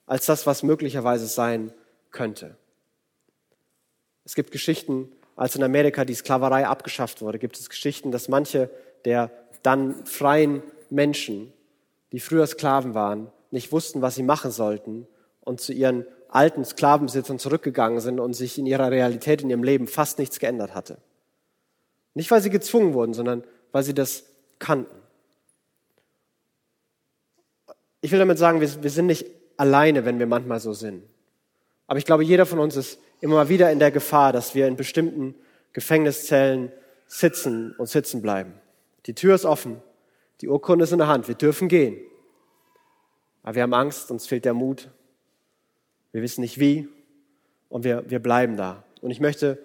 als 0.05 0.25
das, 0.25 0.47
was 0.47 0.63
möglicherweise 0.63 1.27
sein 1.27 1.71
könnte. 2.11 2.57
Es 4.25 4.35
gibt 4.35 4.51
Geschichten, 4.51 5.11
als 5.35 5.55
in 5.55 5.63
Amerika 5.63 6.03
die 6.03 6.15
Sklaverei 6.15 6.67
abgeschafft 6.67 7.21
wurde, 7.21 7.39
gibt 7.39 7.59
es 7.59 7.69
Geschichten, 7.69 8.11
dass 8.11 8.27
manche 8.27 8.69
der 9.05 9.31
dann 9.63 10.05
freien 10.05 10.63
Menschen, 10.89 11.53
die 12.11 12.19
früher 12.19 12.47
Sklaven 12.47 12.93
waren, 12.93 13.31
nicht 13.51 13.71
wussten, 13.71 14.01
was 14.01 14.15
sie 14.15 14.23
machen 14.23 14.51
sollten 14.51 15.07
und 15.41 15.61
zu 15.61 15.73
ihren 15.73 16.05
alten 16.27 16.63
Sklavenbesitzern 16.63 17.39
zurückgegangen 17.39 17.99
sind 17.99 18.19
und 18.19 18.33
sich 18.33 18.57
in 18.57 18.65
ihrer 18.65 18.91
Realität, 18.91 19.41
in 19.41 19.49
ihrem 19.49 19.63
Leben 19.63 19.87
fast 19.87 20.19
nichts 20.19 20.39
geändert 20.39 20.75
hatte. 20.75 20.97
Nicht, 22.19 22.31
weil 22.31 22.41
sie 22.41 22.49
gezwungen 22.49 22.93
wurden, 22.93 23.13
sondern 23.13 23.45
weil 23.71 23.81
sie 23.83 23.93
das 23.93 24.25
kannten. 24.59 24.93
Ich 28.01 28.11
will 28.11 28.19
damit 28.19 28.37
sagen, 28.37 28.59
wir, 28.59 28.83
wir 28.83 28.89
sind 28.89 29.05
nicht 29.05 29.25
alleine, 29.55 30.03
wenn 30.03 30.19
wir 30.19 30.27
manchmal 30.27 30.59
so 30.59 30.73
sind. 30.73 31.03
Aber 31.87 31.97
ich 31.97 32.03
glaube, 32.03 32.25
jeder 32.25 32.45
von 32.45 32.59
uns 32.59 32.75
ist 32.75 32.99
immer 33.21 33.47
wieder 33.47 33.71
in 33.71 33.79
der 33.79 33.91
Gefahr, 33.91 34.33
dass 34.33 34.53
wir 34.53 34.67
in 34.67 34.75
bestimmten 34.75 35.33
Gefängniszellen 35.71 36.73
sitzen 37.07 37.73
und 37.77 37.87
sitzen 37.87 38.21
bleiben. 38.21 38.51
Die 39.05 39.13
Tür 39.13 39.33
ist 39.33 39.45
offen, 39.45 39.81
die 40.41 40.49
Urkunde 40.49 40.83
ist 40.83 40.91
in 40.91 40.97
der 40.97 41.07
Hand, 41.07 41.29
wir 41.29 41.35
dürfen 41.35 41.69
gehen. 41.69 42.01
Aber 43.43 43.55
wir 43.55 43.63
haben 43.63 43.73
Angst, 43.73 44.11
uns 44.11 44.27
fehlt 44.27 44.43
der 44.43 44.53
Mut, 44.53 44.89
wir 46.11 46.21
wissen 46.21 46.41
nicht 46.41 46.59
wie 46.59 46.89
und 47.69 47.85
wir, 47.85 48.09
wir 48.09 48.19
bleiben 48.19 48.57
da. 48.57 48.83
Und 48.99 49.09
ich 49.09 49.21
möchte 49.21 49.57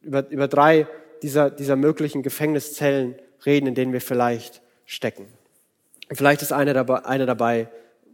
über, 0.00 0.28
über 0.28 0.48
drei 0.48 0.88
dieser, 1.22 1.50
dieser 1.50 1.76
möglichen 1.76 2.22
Gefängniszellen 2.22 3.16
reden, 3.44 3.66
in 3.66 3.74
denen 3.74 3.92
wir 3.92 4.00
vielleicht 4.00 4.62
stecken. 4.86 5.26
Vielleicht 6.10 6.42
ist 6.42 6.52
eine 6.52 6.72
dabei, 6.72 7.04
eine 7.04 7.26
dabei, 7.26 7.68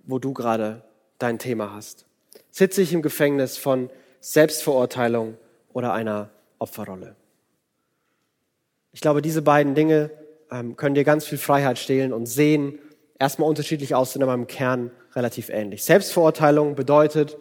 wo 0.04 0.18
du 0.18 0.32
gerade 0.32 0.82
dein 1.18 1.38
Thema 1.38 1.72
hast. 1.72 2.06
Sitze 2.50 2.82
ich 2.82 2.92
im 2.92 3.02
Gefängnis 3.02 3.56
von 3.56 3.90
Selbstverurteilung 4.20 5.36
oder 5.72 5.92
einer 5.92 6.30
Opferrolle? 6.58 7.16
Ich 8.92 9.00
glaube, 9.00 9.22
diese 9.22 9.42
beiden 9.42 9.74
Dinge 9.74 10.10
ähm, 10.50 10.76
können 10.76 10.94
dir 10.94 11.04
ganz 11.04 11.26
viel 11.26 11.38
Freiheit 11.38 11.78
stehlen 11.78 12.12
und 12.12 12.26
sehen 12.26 12.78
erstmal 13.18 13.48
unterschiedlich 13.48 13.94
aus, 13.94 14.12
sind 14.12 14.22
aber 14.22 14.34
im 14.34 14.46
Kern 14.46 14.90
relativ 15.14 15.48
ähnlich. 15.48 15.84
Selbstverurteilung 15.84 16.74
bedeutet, 16.74 17.36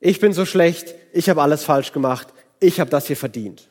ich 0.00 0.20
bin 0.20 0.32
so 0.32 0.44
schlecht, 0.44 0.94
ich 1.12 1.28
habe 1.28 1.42
alles 1.42 1.64
falsch 1.64 1.92
gemacht, 1.92 2.28
ich 2.60 2.80
habe 2.80 2.90
das 2.90 3.06
hier 3.06 3.16
verdient. 3.16 3.68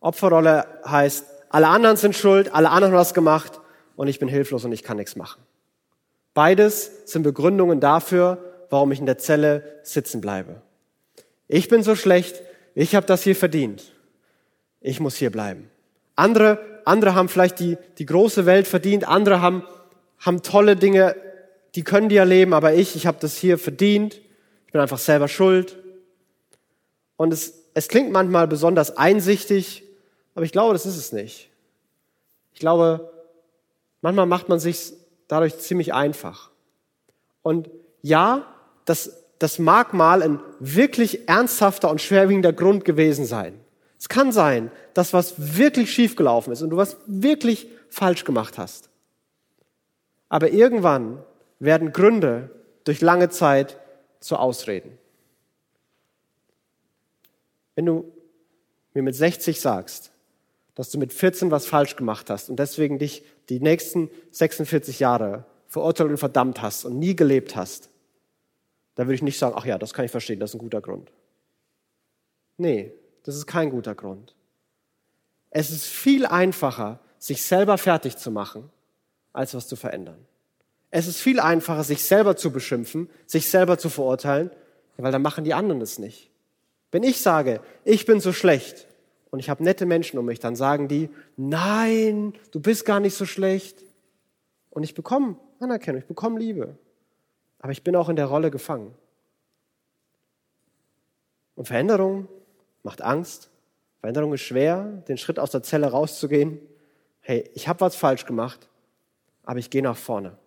Opferrolle 0.00 0.66
heißt, 0.84 1.26
alle 1.48 1.68
anderen 1.68 1.96
sind 1.96 2.14
schuld, 2.14 2.52
alle 2.52 2.70
anderen 2.70 2.92
haben 2.92 3.00
was 3.00 3.14
gemacht 3.14 3.60
und 3.96 4.08
ich 4.08 4.18
bin 4.18 4.28
hilflos 4.28 4.64
und 4.64 4.72
ich 4.72 4.82
kann 4.82 4.96
nichts 4.96 5.16
machen. 5.16 5.42
Beides 6.34 6.90
sind 7.10 7.22
Begründungen 7.22 7.80
dafür, 7.80 8.38
warum 8.70 8.92
ich 8.92 8.98
in 8.98 9.06
der 9.06 9.18
Zelle 9.18 9.80
sitzen 9.82 10.20
bleibe. 10.20 10.60
Ich 11.48 11.68
bin 11.68 11.82
so 11.82 11.94
schlecht, 11.94 12.42
ich 12.74 12.94
habe 12.94 13.06
das 13.06 13.22
hier 13.22 13.36
verdient. 13.36 13.92
Ich 14.80 15.00
muss 15.00 15.16
hier 15.16 15.30
bleiben. 15.30 15.70
Andere, 16.14 16.58
andere 16.84 17.14
haben 17.14 17.28
vielleicht 17.28 17.60
die, 17.60 17.78
die 17.98 18.06
große 18.06 18.44
Welt 18.46 18.66
verdient, 18.66 19.08
andere 19.08 19.40
haben, 19.40 19.64
haben 20.18 20.42
tolle 20.42 20.76
Dinge 20.76 21.14
die 21.76 21.84
können 21.84 22.08
die 22.08 22.16
erleben, 22.16 22.54
aber 22.54 22.72
ich, 22.74 22.96
ich 22.96 23.06
habe 23.06 23.18
das 23.20 23.36
hier 23.36 23.58
verdient. 23.58 24.14
Ich 24.66 24.72
bin 24.72 24.80
einfach 24.80 24.98
selber 24.98 25.28
schuld. 25.28 25.76
Und 27.16 27.34
es, 27.34 27.52
es 27.74 27.88
klingt 27.88 28.10
manchmal 28.10 28.48
besonders 28.48 28.96
einsichtig, 28.96 29.84
aber 30.36 30.44
ich 30.44 30.52
glaube, 30.52 30.74
das 30.74 30.84
ist 30.84 30.98
es 30.98 31.12
nicht. 31.12 31.50
Ich 32.52 32.60
glaube, 32.60 33.10
manchmal 34.02 34.26
macht 34.26 34.50
man 34.50 34.60
sich 34.60 34.92
dadurch 35.28 35.58
ziemlich 35.58 35.94
einfach. 35.94 36.50
Und 37.42 37.70
ja, 38.02 38.46
das, 38.84 39.24
das 39.38 39.58
mag 39.58 39.94
mal 39.94 40.22
ein 40.22 40.40
wirklich 40.60 41.26
ernsthafter 41.26 41.90
und 41.90 42.02
schwerwiegender 42.02 42.52
Grund 42.52 42.84
gewesen 42.84 43.24
sein. 43.24 43.58
Es 43.98 44.10
kann 44.10 44.30
sein, 44.30 44.70
dass 44.92 45.14
was 45.14 45.56
wirklich 45.56 45.90
schiefgelaufen 45.90 46.52
ist 46.52 46.60
und 46.60 46.68
du 46.68 46.76
was 46.76 46.98
wirklich 47.06 47.66
falsch 47.88 48.24
gemacht 48.24 48.58
hast. 48.58 48.90
Aber 50.28 50.50
irgendwann 50.50 51.24
werden 51.60 51.92
Gründe 51.92 52.50
durch 52.84 53.00
lange 53.00 53.30
Zeit 53.30 53.78
zu 54.20 54.36
Ausreden. 54.36 54.98
Wenn 57.74 57.86
du 57.86 58.12
mir 58.92 59.02
mit 59.02 59.14
60 59.14 59.58
sagst, 59.58 60.12
dass 60.76 60.90
du 60.90 60.98
mit 60.98 61.12
14 61.12 61.50
was 61.50 61.66
falsch 61.66 61.96
gemacht 61.96 62.30
hast 62.30 62.48
und 62.48 62.58
deswegen 62.58 62.98
dich 62.98 63.24
die 63.48 63.60
nächsten 63.60 64.10
46 64.30 65.00
Jahre 65.00 65.44
verurteilt 65.66 66.10
und 66.10 66.18
verdammt 66.18 66.62
hast 66.62 66.84
und 66.84 66.98
nie 66.98 67.16
gelebt 67.16 67.56
hast, 67.56 67.90
dann 68.94 69.06
würde 69.06 69.16
ich 69.16 69.22
nicht 69.22 69.38
sagen, 69.38 69.54
ach 69.58 69.64
ja, 69.64 69.78
das 69.78 69.94
kann 69.94 70.04
ich 70.04 70.10
verstehen, 70.10 70.38
das 70.38 70.50
ist 70.50 70.54
ein 70.54 70.60
guter 70.60 70.82
Grund. 70.82 71.10
Nee, 72.58 72.92
das 73.24 73.36
ist 73.36 73.46
kein 73.46 73.70
guter 73.70 73.94
Grund. 73.94 74.34
Es 75.50 75.70
ist 75.70 75.86
viel 75.86 76.26
einfacher, 76.26 77.00
sich 77.18 77.42
selber 77.42 77.78
fertig 77.78 78.18
zu 78.18 78.30
machen, 78.30 78.70
als 79.32 79.54
was 79.54 79.68
zu 79.68 79.76
verändern. 79.76 80.26
Es 80.90 81.06
ist 81.06 81.18
viel 81.18 81.40
einfacher, 81.40 81.84
sich 81.84 82.04
selber 82.04 82.36
zu 82.36 82.50
beschimpfen, 82.50 83.08
sich 83.26 83.48
selber 83.48 83.78
zu 83.78 83.88
verurteilen, 83.88 84.50
weil 84.98 85.12
dann 85.12 85.22
machen 85.22 85.44
die 85.44 85.54
anderen 85.54 85.80
es 85.80 85.98
nicht. 85.98 86.30
Wenn 86.92 87.02
ich 87.02 87.20
sage, 87.22 87.60
ich 87.84 88.04
bin 88.04 88.20
so 88.20 88.32
schlecht 88.34 88.86
und 89.36 89.40
ich 89.40 89.50
habe 89.50 89.62
nette 89.62 89.84
Menschen 89.84 90.18
um 90.18 90.24
mich, 90.24 90.40
dann 90.40 90.56
sagen 90.56 90.88
die, 90.88 91.10
nein, 91.36 92.32
du 92.52 92.58
bist 92.58 92.86
gar 92.86 93.00
nicht 93.00 93.14
so 93.14 93.26
schlecht. 93.26 93.84
Und 94.70 94.82
ich 94.82 94.94
bekomme 94.94 95.36
Anerkennung, 95.60 96.00
ich 96.00 96.08
bekomme 96.08 96.38
Liebe. 96.38 96.78
Aber 97.58 97.70
ich 97.70 97.84
bin 97.84 97.96
auch 97.96 98.08
in 98.08 98.16
der 98.16 98.24
Rolle 98.24 98.50
gefangen. 98.50 98.94
Und 101.54 101.66
Veränderung 101.66 102.28
macht 102.82 103.02
Angst. 103.02 103.50
Veränderung 104.00 104.32
ist 104.32 104.40
schwer, 104.40 104.84
den 105.06 105.18
Schritt 105.18 105.38
aus 105.38 105.50
der 105.50 105.62
Zelle 105.62 105.88
rauszugehen. 105.88 106.58
Hey, 107.20 107.50
ich 107.52 107.68
habe 107.68 107.82
was 107.82 107.94
falsch 107.94 108.24
gemacht, 108.24 108.70
aber 109.42 109.58
ich 109.58 109.68
gehe 109.68 109.82
nach 109.82 109.98
vorne. 109.98 110.38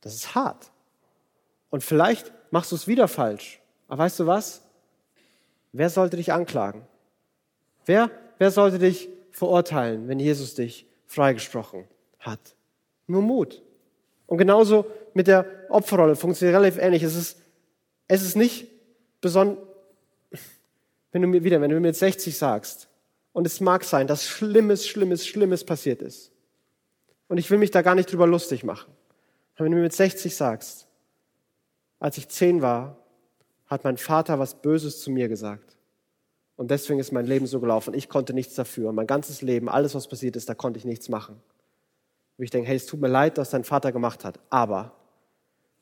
Das 0.00 0.14
ist 0.14 0.34
hart. 0.34 0.72
Und 1.68 1.84
vielleicht 1.84 2.32
machst 2.50 2.72
du 2.72 2.76
es 2.76 2.88
wieder 2.88 3.08
falsch. 3.08 3.60
Aber 3.88 4.04
weißt 4.04 4.20
du 4.20 4.26
was? 4.26 4.62
Wer 5.72 5.90
sollte 5.90 6.16
dich 6.16 6.32
anklagen? 6.32 6.86
Wer, 7.86 8.10
wer 8.38 8.50
sollte 8.50 8.78
dich 8.78 9.08
verurteilen, 9.30 10.08
wenn 10.08 10.18
Jesus 10.18 10.54
dich 10.54 10.86
freigesprochen 11.06 11.84
hat? 12.18 12.40
Nur 13.06 13.22
Mut. 13.22 13.62
Und 14.26 14.38
genauso 14.38 14.86
mit 15.14 15.26
der 15.26 15.46
Opferrolle 15.68 16.16
funktioniert 16.16 16.56
relativ 16.56 16.80
ähnlich. 16.80 17.02
Es 17.02 17.16
ist, 17.16 17.40
es 18.06 18.22
ist 18.22 18.36
nicht 18.36 18.68
besonders, 19.20 19.58
wenn 21.12 21.22
du 21.22 21.28
mir 21.28 21.42
wieder, 21.42 21.60
wenn 21.60 21.70
du 21.70 21.76
mir 21.76 21.88
mit 21.88 21.96
60 21.96 22.36
sagst, 22.36 22.88
und 23.32 23.46
es 23.46 23.60
mag 23.60 23.84
sein, 23.84 24.06
dass 24.06 24.26
Schlimmes, 24.26 24.86
Schlimmes, 24.86 25.26
Schlimmes 25.26 25.64
passiert 25.64 26.02
ist. 26.02 26.32
Und 27.28 27.38
ich 27.38 27.50
will 27.50 27.58
mich 27.58 27.70
da 27.70 27.82
gar 27.82 27.94
nicht 27.94 28.10
drüber 28.10 28.26
lustig 28.26 28.64
machen. 28.64 28.92
Aber 29.54 29.64
wenn 29.64 29.72
du 29.72 29.76
mir 29.76 29.84
mit 29.84 29.92
60 29.92 30.34
sagst, 30.34 30.88
als 32.00 32.18
ich 32.18 32.28
zehn 32.28 32.62
war, 32.62 32.96
hat 33.66 33.84
mein 33.84 33.98
Vater 33.98 34.38
was 34.38 34.60
Böses 34.60 35.00
zu 35.00 35.10
mir 35.10 35.28
gesagt. 35.28 35.76
Und 36.60 36.70
deswegen 36.70 37.00
ist 37.00 37.10
mein 37.10 37.24
Leben 37.24 37.46
so 37.46 37.58
gelaufen. 37.58 37.94
Ich 37.94 38.10
konnte 38.10 38.34
nichts 38.34 38.54
dafür. 38.54 38.92
Mein 38.92 39.06
ganzes 39.06 39.40
Leben, 39.40 39.70
alles, 39.70 39.94
was 39.94 40.08
passiert 40.08 40.36
ist, 40.36 40.46
da 40.46 40.54
konnte 40.54 40.78
ich 40.78 40.84
nichts 40.84 41.08
machen. 41.08 41.40
Und 42.36 42.44
ich 42.44 42.50
denke, 42.50 42.68
hey, 42.68 42.76
es 42.76 42.84
tut 42.84 43.00
mir 43.00 43.08
leid, 43.08 43.38
was 43.38 43.48
dein 43.48 43.64
Vater 43.64 43.92
gemacht 43.92 44.26
hat. 44.26 44.38
Aber 44.50 44.92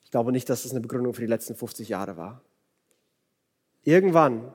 ich 0.04 0.12
glaube 0.12 0.30
nicht, 0.30 0.48
dass 0.48 0.62
das 0.62 0.70
eine 0.70 0.80
Begründung 0.80 1.14
für 1.14 1.20
die 1.20 1.26
letzten 1.26 1.56
50 1.56 1.88
Jahre 1.88 2.16
war. 2.16 2.42
Irgendwann, 3.82 4.54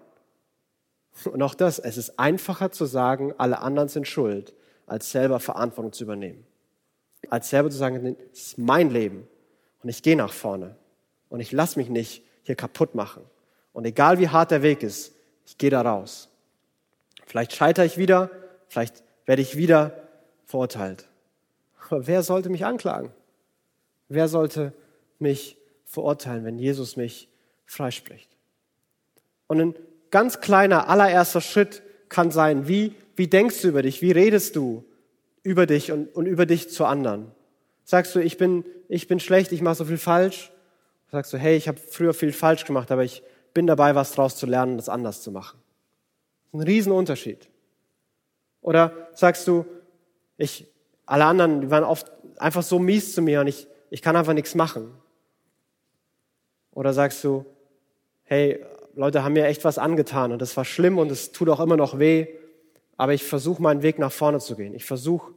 und 1.26 1.42
auch 1.42 1.56
das, 1.56 1.78
es 1.78 1.98
ist 1.98 2.18
einfacher 2.18 2.72
zu 2.72 2.86
sagen, 2.86 3.34
alle 3.38 3.60
anderen 3.60 3.90
sind 3.90 4.08
schuld, 4.08 4.54
als 4.86 5.12
selber 5.12 5.42
Verantwortung 5.42 5.92
zu 5.92 6.06
übernehmen. 6.06 6.48
Als 7.32 7.50
selber 7.50 7.70
zu 7.70 7.76
sagen, 7.76 8.16
es 8.32 8.48
ist 8.48 8.58
mein 8.58 8.92
Leben 8.92 9.28
und 9.82 9.90
ich 9.90 10.02
gehe 10.02 10.16
nach 10.16 10.32
vorne 10.32 10.78
und 11.28 11.42
ich 11.42 11.52
lasse 11.52 11.78
mich 11.78 11.90
nicht 11.90 12.24
hier 12.44 12.56
kaputt 12.56 12.96
machen. 12.96 13.24
Und 13.74 13.84
egal 13.84 14.20
wie 14.20 14.30
hart 14.30 14.52
der 14.52 14.62
Weg 14.62 14.84
ist, 14.84 15.14
ich 15.46 15.58
gehe 15.58 15.70
da 15.70 15.82
raus. 15.82 16.30
Vielleicht 17.26 17.54
scheitere 17.54 17.86
ich 17.86 17.98
wieder, 17.98 18.30
vielleicht 18.68 19.04
werde 19.26 19.42
ich 19.42 19.58
wieder 19.58 19.94
verurteilt. 20.46 21.08
Aber 21.90 22.08
wer 22.08 22.24
sollte 22.24 22.50
mich 22.50 22.66
anklagen? 22.66 23.12
Wer 24.10 24.28
sollte 24.28 24.74
mich 25.20 25.58
verurteilen, 25.86 26.46
wenn 26.46 26.60
Jesus 26.60 26.96
mich 26.96 27.30
freispricht? 27.66 28.30
Und 29.48 29.60
ein 29.60 29.76
ganz 30.12 30.42
kleiner, 30.42 30.90
allererster 30.90 31.42
Schritt 31.42 31.82
kann 32.10 32.32
sein, 32.32 32.68
wie, 32.68 32.96
wie 33.16 33.28
denkst 33.28 33.62
du 33.62 33.70
über 33.70 33.82
dich? 33.82 34.02
Wie 34.02 34.12
redest 34.12 34.56
du 34.56 34.84
über 35.44 35.66
dich 35.66 35.92
und, 35.92 36.14
und 36.16 36.26
über 36.26 36.46
dich 36.46 36.70
zu 36.70 36.86
anderen? 36.86 37.32
Sagst 37.84 38.16
du, 38.16 38.20
ich 38.20 38.38
bin, 38.38 38.66
ich 38.88 39.08
bin 39.08 39.20
schlecht, 39.20 39.52
ich 39.52 39.62
mache 39.62 39.76
so 39.76 39.86
viel 39.86 39.98
falsch? 39.98 40.52
sagst 41.14 41.32
du, 41.32 41.38
hey, 41.38 41.56
ich 41.56 41.68
habe 41.68 41.78
früher 41.78 42.16
viel 42.16 42.34
falsch 42.34 42.66
gemacht, 42.66 42.92
aber 42.92 43.04
ich 43.04 43.22
bin 43.54 43.68
dabei, 43.68 43.96
was 43.96 44.14
draus 44.14 44.36
zu 44.36 44.46
lernen, 44.46 44.78
das 44.78 44.90
anders 44.90 45.22
zu 45.22 45.32
machen. 45.32 45.60
Ein 46.54 46.62
Riesenunterschied. 46.62 47.50
Oder 48.62 49.10
sagst 49.14 49.48
du, 49.48 49.66
ich, 50.38 50.68
alle 51.06 51.26
anderen, 51.26 51.62
die 51.62 51.70
waren 51.70 51.84
oft 51.84 52.12
einfach 52.38 52.64
so 52.64 52.80
mies 52.80 53.14
zu 53.14 53.22
mir 53.22 53.42
und 53.42 53.48
ich, 53.48 53.68
ich 53.90 54.02
kann 54.02 54.16
einfach 54.16 54.34
nichts 54.34 54.56
machen. 54.56 54.94
Oder 56.72 56.94
sagst 56.94 57.24
du, 57.24 57.46
hey, 58.24 58.64
Leute 58.96 59.24
haben 59.24 59.34
mir 59.34 59.46
echt 59.46 59.64
was 59.64 59.78
angetan 59.78 60.32
und 60.32 60.42
das 60.42 60.56
war 60.58 60.66
schlimm 60.66 60.98
und 60.98 61.12
es 61.12 61.32
tut 61.32 61.50
auch 61.50 61.60
immer 61.60 61.78
noch 61.78 62.00
weh, 62.00 62.28
aber 62.98 63.14
ich 63.14 63.24
versuche 63.24 63.62
meinen 63.62 63.82
Weg 63.82 64.00
nach 64.00 64.12
vorne 64.12 64.40
zu 64.40 64.56
gehen. 64.56 64.74
Ich 64.74 64.86
versuche, 64.86 65.34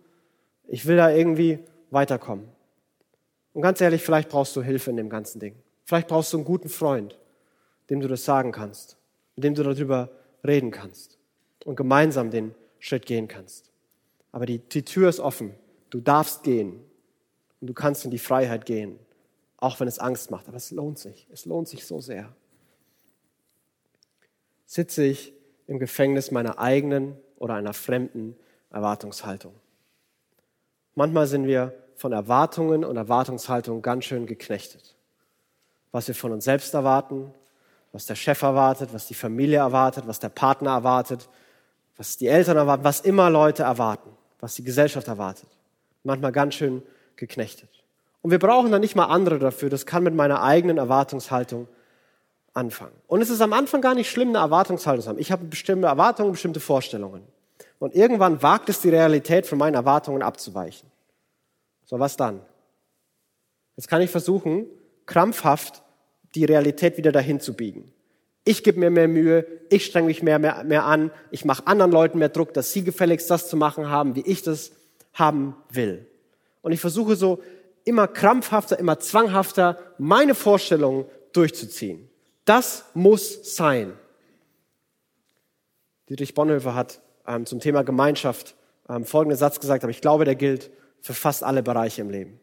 ich 0.68 0.86
will 0.86 0.96
da 0.96 1.10
irgendwie 1.10 1.58
weiterkommen. 1.90 2.48
Und 3.52 3.62
ganz 3.62 3.80
ehrlich, 3.80 4.02
vielleicht 4.02 4.28
brauchst 4.28 4.54
du 4.56 4.62
Hilfe 4.62 4.90
in 4.90 4.96
dem 4.96 5.08
ganzen 5.08 5.40
Ding. 5.40 5.56
Vielleicht 5.84 6.08
brauchst 6.08 6.32
du 6.32 6.38
einen 6.38 6.44
guten 6.44 6.68
Freund, 6.68 7.18
dem 7.90 8.00
du 8.00 8.08
das 8.08 8.24
sagen 8.24 8.52
kannst, 8.52 8.96
mit 9.34 9.44
dem 9.44 9.54
du 9.54 9.62
darüber 9.62 10.10
reden 10.44 10.70
kannst 10.70 11.18
und 11.64 11.76
gemeinsam 11.76 12.30
den 12.30 12.54
Schritt 12.78 13.06
gehen 13.06 13.28
kannst. 13.28 13.70
Aber 14.32 14.46
die, 14.46 14.58
die 14.58 14.84
Tür 14.84 15.08
ist 15.08 15.20
offen. 15.20 15.54
Du 15.90 16.00
darfst 16.00 16.42
gehen 16.42 16.84
und 17.60 17.68
du 17.68 17.74
kannst 17.74 18.04
in 18.04 18.10
die 18.10 18.18
Freiheit 18.18 18.66
gehen, 18.66 18.98
auch 19.56 19.80
wenn 19.80 19.88
es 19.88 19.98
Angst 19.98 20.30
macht. 20.30 20.48
Aber 20.48 20.56
es 20.56 20.70
lohnt 20.70 20.98
sich. 20.98 21.26
Es 21.32 21.46
lohnt 21.46 21.68
sich 21.68 21.86
so 21.86 22.00
sehr. 22.00 22.34
Sitze 24.66 25.04
ich 25.04 25.32
im 25.66 25.78
Gefängnis 25.78 26.30
meiner 26.30 26.58
eigenen 26.58 27.16
oder 27.38 27.54
einer 27.54 27.72
fremden 27.72 28.36
Erwartungshaltung? 28.70 29.54
Manchmal 30.94 31.26
sind 31.26 31.46
wir 31.46 31.74
von 31.94 32.12
Erwartungen 32.12 32.84
und 32.84 32.96
Erwartungshaltungen 32.96 33.80
ganz 33.80 34.04
schön 34.04 34.26
geknechtet 34.26 34.96
was 35.96 36.08
wir 36.08 36.14
von 36.14 36.30
uns 36.32 36.44
selbst 36.44 36.74
erwarten, 36.74 37.32
was 37.96 38.04
der 38.04 38.14
Chef 38.14 38.42
erwartet, 38.42 38.90
was 38.92 39.06
die 39.06 39.14
Familie 39.14 39.56
erwartet, 39.56 40.06
was 40.06 40.20
der 40.20 40.28
Partner 40.28 40.72
erwartet, 40.72 41.30
was 41.96 42.18
die 42.18 42.26
Eltern 42.26 42.58
erwarten, 42.58 42.84
was 42.84 43.00
immer 43.00 43.30
Leute 43.30 43.62
erwarten, 43.62 44.10
was 44.38 44.54
die 44.54 44.64
Gesellschaft 44.64 45.08
erwartet. 45.08 45.48
Manchmal 46.04 46.30
ganz 46.30 46.56
schön 46.56 46.82
geknechtet. 47.16 47.70
Und 48.20 48.32
wir 48.32 48.38
brauchen 48.38 48.70
dann 48.70 48.82
nicht 48.82 48.96
mal 48.96 49.06
andere 49.06 49.38
dafür. 49.38 49.70
Das 49.70 49.86
kann 49.86 50.02
mit 50.02 50.14
meiner 50.14 50.42
eigenen 50.42 50.76
Erwartungshaltung 50.76 51.68
anfangen. 52.52 52.92
Und 53.06 53.22
es 53.22 53.30
ist 53.30 53.40
am 53.40 53.54
Anfang 53.54 53.80
gar 53.80 53.94
nicht 53.94 54.10
schlimm, 54.10 54.28
eine 54.28 54.38
Erwartungshaltung 54.38 55.02
zu 55.02 55.08
haben. 55.08 55.18
Ich 55.18 55.32
habe 55.32 55.46
bestimmte 55.46 55.86
Erwartungen, 55.86 56.32
bestimmte 56.32 56.60
Vorstellungen. 56.60 57.22
Und 57.78 57.94
irgendwann 57.94 58.42
wagt 58.42 58.68
es 58.68 58.82
die 58.82 58.90
Realität 58.90 59.46
von 59.46 59.56
meinen 59.56 59.74
Erwartungen 59.74 60.20
abzuweichen. 60.20 60.90
So, 61.86 61.98
was 61.98 62.18
dann? 62.18 62.42
Jetzt 63.74 63.88
kann 63.88 64.02
ich 64.02 64.10
versuchen, 64.10 64.66
krampfhaft 65.06 65.82
die 66.36 66.44
Realität 66.44 66.98
wieder 66.98 67.12
dahin 67.12 67.40
zu 67.40 67.54
biegen. 67.54 67.90
Ich 68.44 68.62
gebe 68.62 68.78
mir 68.78 68.90
mehr 68.90 69.08
Mühe, 69.08 69.46
ich 69.70 69.86
strenge 69.86 70.06
mich 70.06 70.22
mehr, 70.22 70.38
mehr, 70.38 70.62
mehr 70.62 70.84
an, 70.84 71.10
ich 71.32 71.44
mache 71.44 71.66
anderen 71.66 71.90
Leuten 71.90 72.18
mehr 72.18 72.28
Druck, 72.28 72.54
dass 72.54 72.72
sie 72.72 72.84
gefälligst 72.84 73.28
das 73.28 73.48
zu 73.48 73.56
machen 73.56 73.90
haben, 73.90 74.14
wie 74.14 74.20
ich 74.20 74.42
das 74.42 74.70
haben 75.14 75.56
will. 75.70 76.06
Und 76.62 76.72
ich 76.72 76.80
versuche 76.80 77.16
so 77.16 77.42
immer 77.84 78.06
krampfhafter, 78.06 78.78
immer 78.78 79.00
zwanghafter 79.00 79.78
meine 79.98 80.34
Vorstellungen 80.34 81.06
durchzuziehen. 81.32 82.08
Das 82.44 82.84
muss 82.94 83.56
sein. 83.56 83.94
Dietrich 86.08 86.34
Bonhoeffer 86.34 86.74
hat 86.74 87.00
ähm, 87.26 87.46
zum 87.46 87.58
Thema 87.58 87.82
Gemeinschaft 87.82 88.54
ähm, 88.88 89.04
folgenden 89.04 89.38
Satz 89.38 89.58
gesagt, 89.58 89.82
aber 89.82 89.90
ich 89.90 90.00
glaube, 90.00 90.24
der 90.24 90.36
gilt 90.36 90.70
für 91.00 91.14
fast 91.14 91.42
alle 91.42 91.62
Bereiche 91.62 92.02
im 92.02 92.10
Leben. 92.10 92.38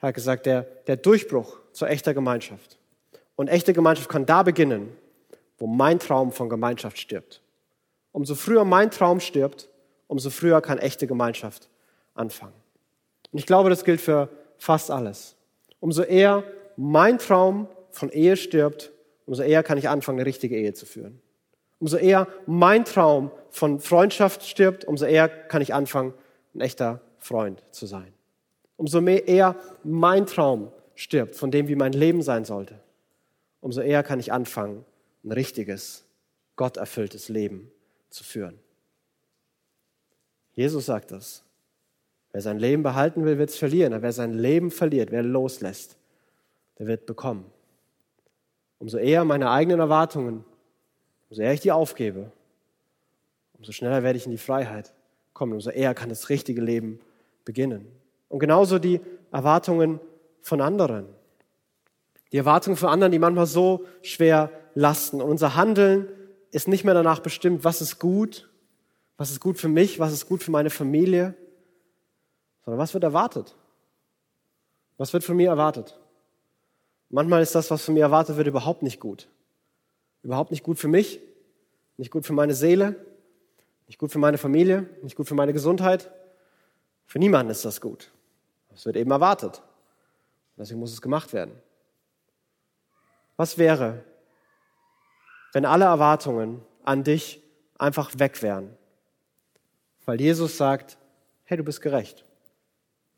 Er 0.00 0.08
hat 0.08 0.14
gesagt, 0.14 0.44
der, 0.44 0.62
der 0.86 0.96
Durchbruch 0.96 1.58
zur 1.72 1.88
echter 1.88 2.12
Gemeinschaft 2.12 2.78
und 3.42 3.48
echte 3.48 3.72
Gemeinschaft 3.72 4.08
kann 4.08 4.24
da 4.24 4.44
beginnen, 4.44 4.96
wo 5.58 5.66
mein 5.66 5.98
Traum 5.98 6.30
von 6.30 6.48
Gemeinschaft 6.48 6.96
stirbt. 6.96 7.42
Umso 8.12 8.36
früher 8.36 8.64
mein 8.64 8.92
Traum 8.92 9.18
stirbt, 9.18 9.68
umso 10.06 10.30
früher 10.30 10.60
kann 10.60 10.78
echte 10.78 11.08
Gemeinschaft 11.08 11.68
anfangen. 12.14 12.52
Und 13.32 13.40
ich 13.40 13.46
glaube, 13.46 13.68
das 13.68 13.82
gilt 13.82 14.00
für 14.00 14.28
fast 14.58 14.92
alles. 14.92 15.34
Umso 15.80 16.02
eher 16.02 16.44
mein 16.76 17.18
Traum 17.18 17.66
von 17.90 18.10
Ehe 18.10 18.36
stirbt, 18.36 18.92
umso 19.26 19.42
eher 19.42 19.64
kann 19.64 19.76
ich 19.76 19.88
anfangen, 19.88 20.20
eine 20.20 20.26
richtige 20.26 20.56
Ehe 20.56 20.72
zu 20.72 20.86
führen. 20.86 21.20
Umso 21.80 21.96
eher 21.96 22.28
mein 22.46 22.84
Traum 22.84 23.32
von 23.50 23.80
Freundschaft 23.80 24.46
stirbt, 24.46 24.84
umso 24.84 25.04
eher 25.04 25.28
kann 25.28 25.62
ich 25.62 25.74
anfangen, 25.74 26.14
ein 26.54 26.60
echter 26.60 27.00
Freund 27.18 27.64
zu 27.72 27.86
sein. 27.86 28.12
Umso 28.76 29.00
mehr 29.00 29.26
eher 29.26 29.56
mein 29.82 30.26
Traum 30.26 30.70
stirbt 30.94 31.34
von 31.34 31.50
dem, 31.50 31.66
wie 31.66 31.74
mein 31.74 31.92
Leben 31.92 32.22
sein 32.22 32.44
sollte, 32.44 32.78
umso 33.62 33.80
eher 33.80 34.02
kann 34.02 34.20
ich 34.20 34.32
anfangen, 34.32 34.84
ein 35.24 35.32
richtiges, 35.32 36.04
gotterfülltes 36.56 37.30
Leben 37.30 37.70
zu 38.10 38.24
führen. 38.24 38.58
Jesus 40.52 40.84
sagt 40.84 41.12
das. 41.12 41.42
Wer 42.32 42.42
sein 42.42 42.58
Leben 42.58 42.82
behalten 42.82 43.24
will, 43.24 43.38
wird 43.38 43.50
es 43.50 43.56
verlieren. 43.56 43.92
Aber 43.94 44.02
wer 44.02 44.12
sein 44.12 44.34
Leben 44.34 44.70
verliert, 44.70 45.10
wer 45.10 45.22
loslässt, 45.22 45.96
der 46.78 46.86
wird 46.86 47.06
bekommen. 47.06 47.46
Umso 48.78 48.98
eher 48.98 49.24
meine 49.24 49.50
eigenen 49.50 49.80
Erwartungen, 49.80 50.44
umso 51.30 51.42
eher 51.42 51.52
ich 51.52 51.60
die 51.60 51.72
aufgebe, 51.72 52.32
umso 53.56 53.72
schneller 53.72 54.02
werde 54.02 54.18
ich 54.18 54.26
in 54.26 54.32
die 54.32 54.38
Freiheit 54.38 54.92
kommen. 55.32 55.52
Umso 55.52 55.70
eher 55.70 55.94
kann 55.94 56.08
das 56.08 56.28
richtige 56.28 56.60
Leben 56.60 57.00
beginnen. 57.44 57.86
Und 58.28 58.40
genauso 58.40 58.78
die 58.78 59.00
Erwartungen 59.30 60.00
von 60.40 60.60
anderen. 60.60 61.06
Die 62.32 62.38
Erwartungen 62.38 62.76
von 62.76 62.88
anderen, 62.88 63.12
die 63.12 63.18
manchmal 63.18 63.46
so 63.46 63.84
schwer 64.00 64.50
lasten. 64.74 65.20
Und 65.20 65.30
unser 65.30 65.54
Handeln 65.54 66.08
ist 66.50 66.66
nicht 66.66 66.84
mehr 66.84 66.94
danach 66.94 67.20
bestimmt, 67.20 67.64
was 67.64 67.80
ist 67.80 67.98
gut, 67.98 68.50
was 69.16 69.30
ist 69.30 69.40
gut 69.40 69.58
für 69.58 69.68
mich, 69.68 69.98
was 69.98 70.12
ist 70.12 70.26
gut 70.26 70.42
für 70.42 70.50
meine 70.50 70.70
Familie, 70.70 71.34
sondern 72.64 72.78
was 72.78 72.94
wird 72.94 73.04
erwartet. 73.04 73.54
Was 74.96 75.12
wird 75.12 75.24
von 75.24 75.36
mir 75.36 75.48
erwartet? 75.48 75.98
Manchmal 77.10 77.42
ist 77.42 77.54
das, 77.54 77.70
was 77.70 77.84
von 77.84 77.94
mir 77.94 78.00
erwartet 78.00 78.36
wird, 78.36 78.46
überhaupt 78.46 78.82
nicht 78.82 79.00
gut. 79.00 79.28
Überhaupt 80.22 80.50
nicht 80.50 80.62
gut 80.62 80.78
für 80.78 80.88
mich, 80.88 81.20
nicht 81.96 82.10
gut 82.10 82.24
für 82.24 82.32
meine 82.32 82.54
Seele, 82.54 82.96
nicht 83.86 83.98
gut 83.98 84.12
für 84.12 84.18
meine 84.18 84.38
Familie, 84.38 84.88
nicht 85.02 85.16
gut 85.16 85.28
für 85.28 85.34
meine 85.34 85.52
Gesundheit. 85.52 86.10
Für 87.04 87.18
niemanden 87.18 87.50
ist 87.50 87.64
das 87.64 87.80
gut. 87.80 88.10
Es 88.72 88.86
wird 88.86 88.96
eben 88.96 89.10
erwartet. 89.10 89.62
Deswegen 90.56 90.80
muss 90.80 90.92
es 90.92 91.02
gemacht 91.02 91.32
werden. 91.32 91.52
Was 93.36 93.58
wäre, 93.58 94.04
wenn 95.52 95.64
alle 95.64 95.84
Erwartungen 95.84 96.62
an 96.84 97.04
dich 97.04 97.42
einfach 97.78 98.10
weg 98.18 98.42
wären. 98.42 98.76
Weil 100.04 100.20
Jesus 100.20 100.56
sagt, 100.56 100.98
hey, 101.44 101.56
du 101.56 101.64
bist 101.64 101.80
gerecht. 101.80 102.24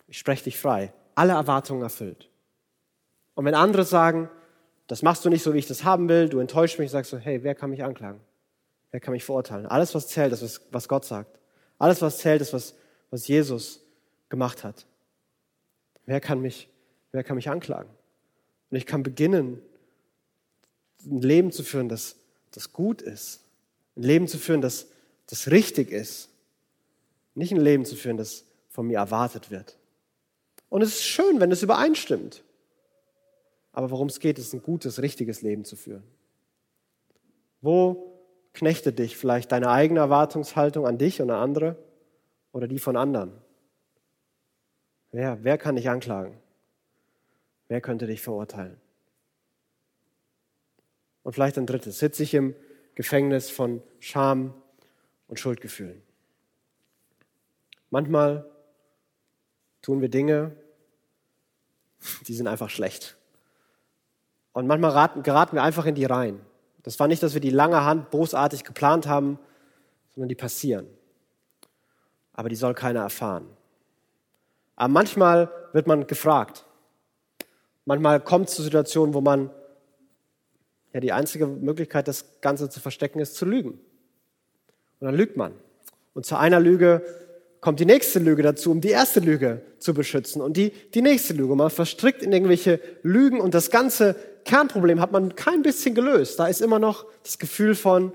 Ich 0.07 0.19
spreche 0.19 0.45
dich 0.45 0.59
frei. 0.59 0.93
Alle 1.15 1.33
Erwartungen 1.33 1.83
erfüllt. 1.83 2.29
Und 3.35 3.45
wenn 3.45 3.55
andere 3.55 3.85
sagen, 3.85 4.29
das 4.87 5.03
machst 5.03 5.25
du 5.25 5.31
nicht 5.31 5.43
so, 5.43 5.55
wie 5.55 5.59
ich 5.59 5.67
das 5.67 5.85
haben 5.85 6.09
will, 6.09 6.29
du 6.29 6.41
enttäuschst 6.41 6.79
mich, 6.79 6.91
sagst 6.91 7.13
du, 7.13 7.17
hey, 7.17 7.43
wer 7.43 7.55
kann 7.55 7.71
mich 7.71 7.83
anklagen? 7.83 8.21
Wer 8.91 9.01
kann 9.01 9.13
mich 9.13 9.25
verurteilen? 9.25 9.67
Alles, 9.67 9.95
was 9.95 10.09
zählt, 10.09 10.33
ist, 10.33 10.61
was 10.71 10.89
Gott 10.89 11.05
sagt. 11.05 11.39
Alles, 11.79 12.03
was 12.03 12.19
zählt, 12.19 12.41
ist, 12.43 12.53
was, 12.53 12.75
was 13.11 13.27
Jesus 13.27 13.81
gemacht 14.29 14.63
hat. 14.63 14.87
Wer 16.07 16.21
kann 16.21 16.41
mich, 16.41 16.69
wer 17.13 17.25
kann 17.25 17.37
mich 17.37 17.49
anklagen? 17.49 17.91
Und 18.71 18.77
ich 18.77 18.87
kann 18.87 19.03
beginnen, 19.03 19.63
ein 21.05 21.23
Leben 21.23 21.53
zu 21.53 21.63
führen, 21.63 21.89
das, 21.89 22.17
das 22.51 22.73
gut 22.73 23.03
ist. 23.03 23.43
Ein 23.97 24.03
Leben 24.03 24.29
zu 24.29 24.39
führen, 24.39 24.61
das, 24.61 24.89
das 25.27 25.51
richtig 25.51 25.91
ist. 25.91 26.29
Nicht 27.35 27.53
ein 27.53 27.61
Leben 27.61 27.85
zu 27.85 27.97
führen, 27.97 28.17
das 28.17 28.45
von 28.69 28.87
mir 28.87 28.99
erwartet 28.99 29.51
wird. 29.51 29.77
Und 30.69 30.83
es 30.83 30.97
ist 30.97 31.05
schön, 31.05 31.41
wenn 31.41 31.53
es 31.53 31.63
übereinstimmt. 31.63 32.43
Aber 33.73 33.91
worum 33.91 34.09
es 34.09 34.21
geht, 34.21 34.39
ist 34.39 34.53
ein 34.53 34.63
gutes, 34.63 35.03
richtiges 35.03 35.43
Leben 35.43 35.65
zu 35.65 35.77
führen. 35.77 36.05
Wo 37.61 38.21
knechtet 38.53 38.99
dich 38.99 39.17
vielleicht 39.17 39.53
deine 39.53 39.71
eigene 39.71 40.01
Erwartungshaltung 40.01 40.87
an 40.87 40.99
dich 40.99 41.21
und 41.21 41.31
an 41.31 41.41
andere 41.41 41.77
oder 42.53 42.69
die 42.69 42.79
von 42.79 42.97
anderen? 42.97 43.33
Wer, 45.11 45.43
wer 45.43 45.59
kann 45.59 45.77
dich 45.77 45.89
anklagen? 45.89 46.37
Wer 47.69 47.81
könnte 47.81 48.07
dich 48.07 48.21
verurteilen? 48.21 48.77
Und 51.25 51.33
vielleicht 51.33 51.59
ein 51.59 51.67
drittes, 51.67 51.99
sitze 51.99 52.23
ich 52.23 52.35
im 52.35 52.55
Gefängnis 52.95 53.51
von 53.51 53.83
Scham 53.99 54.55
und 55.27 55.41
Schuldgefühlen. 55.41 56.01
Manchmal 57.91 58.49
tun 59.83 60.01
wir 60.01 60.09
Dinge, 60.09 60.55
die 62.27 62.35
sind 62.35 62.47
einfach 62.47 62.71
schlecht. 62.71 63.17
Und 64.53 64.67
manchmal 64.67 64.91
raten, 64.91 65.23
geraten 65.23 65.57
wir 65.57 65.63
einfach 65.63 65.87
in 65.87 65.95
die 65.95 66.05
Reihen. 66.05 66.41
Das 66.83 67.01
war 67.01 67.09
nicht, 67.09 67.23
dass 67.23 67.35
wir 67.35 67.41
die 67.41 67.51
lange 67.51 67.85
Hand 67.85 68.11
bosartig 68.11 68.63
geplant 68.63 69.07
haben, 69.07 69.39
sondern 70.15 70.29
die 70.29 70.35
passieren. 70.35 70.87
Aber 72.35 72.49
die 72.49 72.57
soll 72.57 72.75
keiner 72.75 73.01
erfahren. 73.01 73.49
Aber 74.77 74.89
manchmal 74.89 75.51
wird 75.73 75.87
man 75.87 76.07
gefragt. 76.07 76.67
Manchmal 77.85 78.21
kommt 78.21 78.49
es 78.49 78.55
zu 78.55 78.63
Situationen, 78.63 79.15
wo 79.15 79.21
man 79.21 79.51
ja, 80.95 81.01
die 81.01 81.13
einzige 81.13 81.47
Möglichkeit, 81.47 82.09
das 82.09 82.41
Ganze 82.41 82.71
zu 82.71 82.81
verstecken, 82.81 83.19
ist 83.19 83.35
zu 83.35 83.45
lügen. 83.45 83.73
Und 85.01 85.07
dann 85.07 85.15
lügt 85.15 85.37
man. 85.37 85.53
Und 86.15 86.25
zu 86.25 86.37
einer 86.39 86.61
Lüge 86.61 87.03
kommt 87.61 87.81
die 87.81 87.85
nächste 87.85 88.21
Lüge 88.21 88.43
dazu, 88.43 88.71
um 88.71 88.81
die 88.81 88.91
erste 88.91 89.19
Lüge 89.19 89.63
zu 89.79 89.93
beschützen. 89.93 90.41
Und 90.41 90.57
die, 90.57 90.71
die 90.71 91.03
nächste 91.03 91.35
Lüge. 91.35 91.57
Man 91.57 91.71
verstrickt 91.71 92.23
in 92.23 92.33
irgendwelche 92.33 92.79
Lügen 93.03 93.41
und 93.41 93.55
das 93.55 93.71
ganze 93.71 94.15
Kernproblem 94.45 95.01
hat 95.01 95.11
man 95.11 95.35
kein 95.35 95.63
bisschen 95.63 95.97
gelöst. 95.97 96.39
Da 96.39 96.47
ist 96.47 96.61
immer 96.61 96.79
noch 96.79 97.07
das 97.25 97.39
Gefühl 97.39 97.75
von, 97.75 98.13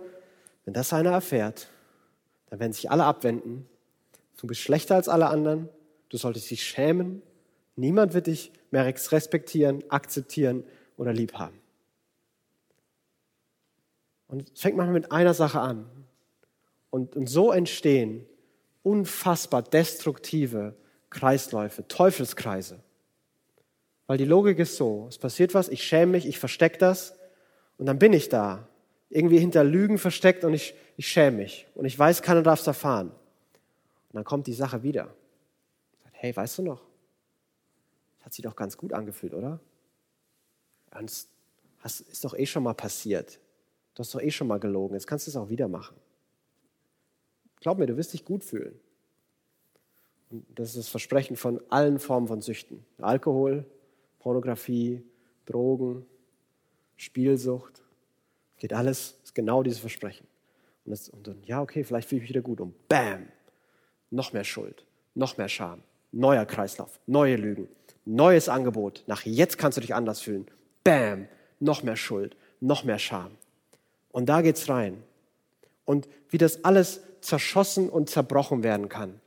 wenn 0.63 0.73
das 0.73 0.93
einer 0.93 1.11
erfährt, 1.11 1.67
dann 2.49 2.59
werden 2.59 2.73
sich 2.73 2.89
alle 2.89 3.03
abwenden. 3.03 3.67
Du 4.39 4.47
bist 4.47 4.61
schlechter 4.61 4.95
als 4.95 5.09
alle 5.09 5.27
anderen. 5.27 5.67
Du 6.07 6.17
solltest 6.17 6.49
dich 6.49 6.63
schämen. 6.63 7.21
Niemand 7.75 8.13
wird 8.13 8.27
dich 8.27 8.53
mehr 8.71 8.85
respektieren, 8.85 9.83
akzeptieren 9.89 10.63
oder 10.95 11.11
lieb 11.11 11.33
haben. 11.33 11.59
Und 14.29 14.49
es 14.53 14.61
fängt 14.61 14.77
manchmal 14.77 14.93
mit 14.93 15.11
einer 15.11 15.33
Sache 15.33 15.59
an. 15.59 15.89
Und, 16.91 17.15
und 17.15 17.27
so 17.27 17.51
entstehen 17.51 18.25
unfassbar 18.83 19.61
destruktive 19.61 20.75
Kreisläufe, 21.09 21.87
Teufelskreise. 21.87 22.79
Weil 24.07 24.17
die 24.17 24.25
Logik 24.25 24.57
ist 24.59 24.77
so, 24.77 25.07
es 25.09 25.17
passiert 25.17 25.53
was, 25.53 25.67
ich 25.67 25.83
schäme 25.83 26.13
mich, 26.13 26.25
ich 26.25 26.39
verstecke 26.39 26.77
das 26.77 27.15
und 27.77 27.85
dann 27.85 27.99
bin 27.99 28.13
ich 28.13 28.29
da, 28.29 28.67
irgendwie 29.09 29.39
hinter 29.39 29.63
Lügen 29.63 29.97
versteckt 29.97 30.43
und 30.43 30.53
ich, 30.53 30.75
ich 30.97 31.07
schäme 31.07 31.37
mich 31.37 31.67
und 31.75 31.85
ich 31.85 31.97
weiß, 31.97 32.21
keiner 32.21 32.43
darf 32.43 32.61
es 32.61 32.67
erfahren. 32.67 33.09
Und 33.09 34.15
dann 34.15 34.23
kommt 34.23 34.47
die 34.47 34.53
Sache 34.53 34.83
wieder. 34.83 35.13
Hey, 36.11 36.35
weißt 36.35 36.59
du 36.59 36.61
noch? 36.63 36.81
Das 38.17 38.25
hat 38.25 38.33
sich 38.33 38.43
doch 38.43 38.55
ganz 38.55 38.77
gut 38.77 38.93
angefühlt, 38.93 39.33
oder? 39.33 39.59
Das 40.91 41.27
ist 42.01 42.23
doch 42.23 42.37
eh 42.37 42.45
schon 42.45 42.63
mal 42.63 42.73
passiert. 42.73 43.39
Du 43.95 43.99
hast 43.99 44.13
doch 44.13 44.21
eh 44.21 44.31
schon 44.31 44.47
mal 44.47 44.59
gelogen, 44.59 44.95
jetzt 44.95 45.07
kannst 45.07 45.27
du 45.27 45.31
es 45.31 45.35
auch 45.35 45.49
wieder 45.49 45.67
machen. 45.67 45.97
Glaub 47.59 47.77
mir, 47.77 47.87
du 47.87 47.97
wirst 47.97 48.13
dich 48.13 48.23
gut 48.23 48.43
fühlen. 48.43 48.79
Und 50.29 50.45
das 50.55 50.69
ist 50.69 50.77
das 50.77 50.87
Versprechen 50.89 51.35
von 51.35 51.59
allen 51.69 51.99
Formen 51.99 52.27
von 52.27 52.41
Süchten. 52.41 52.85
Alkohol, 52.99 53.65
Pornografie, 54.19 55.03
Drogen, 55.45 56.05
Spielsucht. 56.97 57.81
Geht 58.57 58.73
alles, 58.73 59.17
ist 59.23 59.33
genau 59.33 59.63
dieses 59.63 59.79
Versprechen. 59.79 60.27
Und, 60.85 60.91
das, 60.91 61.09
und 61.09 61.27
dann, 61.27 61.41
ja, 61.43 61.61
okay, 61.61 61.83
vielleicht 61.83 62.09
fühle 62.09 62.17
ich 62.17 62.23
mich 62.23 62.29
wieder 62.29 62.41
gut. 62.41 62.61
Und 62.61 62.87
bam, 62.87 63.27
noch 64.11 64.33
mehr 64.33 64.43
Schuld, 64.43 64.85
noch 65.15 65.37
mehr 65.37 65.49
Scham, 65.49 65.81
neuer 66.11 66.45
Kreislauf, 66.45 66.99
neue 67.07 67.35
Lügen, 67.35 67.67
neues 68.05 68.49
Angebot. 68.49 69.03
Nach 69.07 69.23
jetzt 69.23 69.57
kannst 69.57 69.77
du 69.77 69.81
dich 69.81 69.95
anders 69.95 70.21
fühlen. 70.21 70.47
Bam, 70.83 71.27
noch 71.59 71.83
mehr 71.83 71.95
Schuld, 71.95 72.35
noch 72.59 72.83
mehr 72.83 72.99
Scham. 72.99 73.31
Und 74.11 74.27
da 74.27 74.41
geht's 74.41 74.69
rein. 74.69 75.03
Und 75.85 76.07
wie 76.29 76.37
das 76.37 76.63
alles 76.63 77.01
zerschossen 77.21 77.89
und 77.89 78.09
zerbrochen 78.09 78.63
werden 78.63 78.89
kann, 78.89 79.19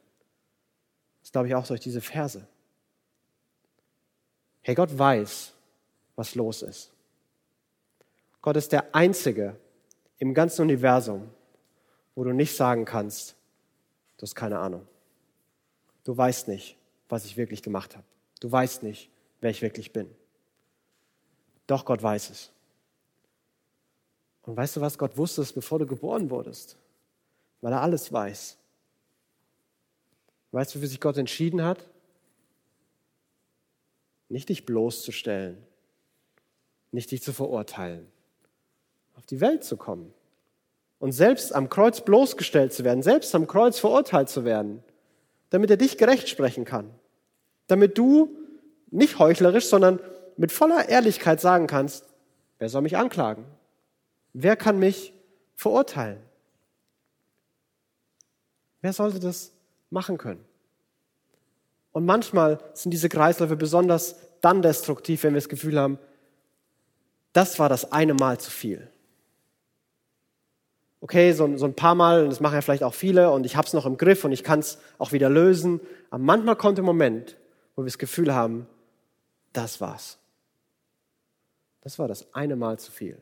das 1.22 1.32
glaube 1.32 1.48
ich 1.48 1.54
auch 1.54 1.66
durch 1.66 1.80
diese 1.80 2.00
Verse. 2.00 2.46
Hey, 4.62 4.74
Gott 4.74 4.96
weiß, 4.96 5.52
was 6.16 6.34
los 6.34 6.62
ist. 6.62 6.90
Gott 8.40 8.56
ist 8.56 8.72
der 8.72 8.94
Einzige 8.94 9.56
im 10.18 10.34
ganzen 10.34 10.62
Universum, 10.62 11.28
wo 12.14 12.24
du 12.24 12.32
nicht 12.32 12.56
sagen 12.56 12.84
kannst, 12.84 13.34
du 14.18 14.22
hast 14.22 14.34
keine 14.34 14.58
Ahnung. 14.58 14.86
Du 16.04 16.16
weißt 16.16 16.48
nicht, 16.48 16.76
was 17.08 17.24
ich 17.24 17.36
wirklich 17.36 17.62
gemacht 17.62 17.96
habe. 17.96 18.06
Du 18.40 18.50
weißt 18.50 18.82
nicht, 18.82 19.10
wer 19.40 19.50
ich 19.50 19.62
wirklich 19.62 19.92
bin. 19.92 20.10
Doch 21.66 21.84
Gott 21.84 22.02
weiß 22.02 22.30
es. 22.30 22.50
Und 24.42 24.56
weißt 24.56 24.76
du 24.76 24.80
was? 24.80 24.98
Gott 24.98 25.16
wusste 25.16 25.46
bevor 25.54 25.78
du 25.78 25.86
geboren 25.86 26.30
wurdest, 26.30 26.76
weil 27.60 27.72
er 27.72 27.80
alles 27.80 28.12
weiß. 28.12 28.58
Weißt 30.50 30.74
du, 30.74 30.82
wie 30.82 30.86
sich 30.86 31.00
Gott 31.00 31.16
entschieden 31.16 31.64
hat? 31.64 31.88
Nicht 34.28 34.48
dich 34.48 34.66
bloßzustellen, 34.66 35.58
nicht 36.90 37.10
dich 37.10 37.22
zu 37.22 37.32
verurteilen, 37.32 38.06
auf 39.14 39.26
die 39.26 39.40
Welt 39.40 39.64
zu 39.64 39.76
kommen 39.76 40.12
und 40.98 41.12
selbst 41.12 41.54
am 41.54 41.68
Kreuz 41.68 42.00
bloßgestellt 42.00 42.72
zu 42.72 42.84
werden, 42.84 43.02
selbst 43.02 43.34
am 43.34 43.46
Kreuz 43.46 43.78
verurteilt 43.78 44.28
zu 44.28 44.44
werden, 44.44 44.82
damit 45.50 45.70
er 45.70 45.76
dich 45.76 45.98
gerecht 45.98 46.28
sprechen 46.28 46.64
kann, 46.64 46.90
damit 47.66 47.98
du 47.98 48.36
nicht 48.90 49.18
heuchlerisch, 49.18 49.66
sondern 49.66 50.00
mit 50.36 50.52
voller 50.52 50.88
Ehrlichkeit 50.88 51.40
sagen 51.40 51.66
kannst, 51.66 52.06
wer 52.58 52.68
soll 52.68 52.82
mich 52.82 52.96
anklagen? 52.96 53.44
Wer 54.32 54.56
kann 54.56 54.78
mich 54.78 55.12
verurteilen? 55.54 56.20
Wer 58.80 58.92
sollte 58.92 59.20
das 59.20 59.52
machen 59.90 60.18
können? 60.18 60.44
Und 61.92 62.06
manchmal 62.06 62.58
sind 62.74 62.90
diese 62.90 63.08
Kreisläufe 63.08 63.56
besonders 63.56 64.16
dann 64.40 64.62
destruktiv, 64.62 65.22
wenn 65.22 65.34
wir 65.34 65.40
das 65.40 65.48
Gefühl 65.48 65.78
haben, 65.78 65.98
das 67.32 67.58
war 67.58 67.68
das 67.68 67.92
eine 67.92 68.14
Mal 68.14 68.38
zu 68.38 68.50
viel. 68.50 68.90
Okay, 71.00 71.32
so, 71.32 71.56
so 71.56 71.66
ein 71.66 71.74
paar 71.74 71.94
Mal, 71.94 72.22
und 72.22 72.30
das 72.30 72.40
machen 72.40 72.54
ja 72.54 72.60
vielleicht 72.60 72.84
auch 72.84 72.94
viele, 72.94 73.30
und 73.30 73.44
ich 73.44 73.56
habe 73.56 73.66
es 73.66 73.72
noch 73.72 73.86
im 73.86 73.96
Griff 73.96 74.24
und 74.24 74.32
ich 74.32 74.44
kann 74.44 74.60
es 74.60 74.78
auch 74.98 75.12
wieder 75.12 75.28
lösen. 75.28 75.80
Aber 76.10 76.22
manchmal 76.22 76.56
kommt 76.56 76.78
ein 76.78 76.84
Moment, 76.84 77.36
wo 77.74 77.82
wir 77.82 77.86
das 77.86 77.98
Gefühl 77.98 78.34
haben, 78.34 78.66
das 79.52 79.80
war's. 79.80 80.18
Das 81.80 81.98
war 81.98 82.08
das 82.08 82.32
eine 82.34 82.56
Mal 82.56 82.78
zu 82.78 82.92
viel. 82.92 83.18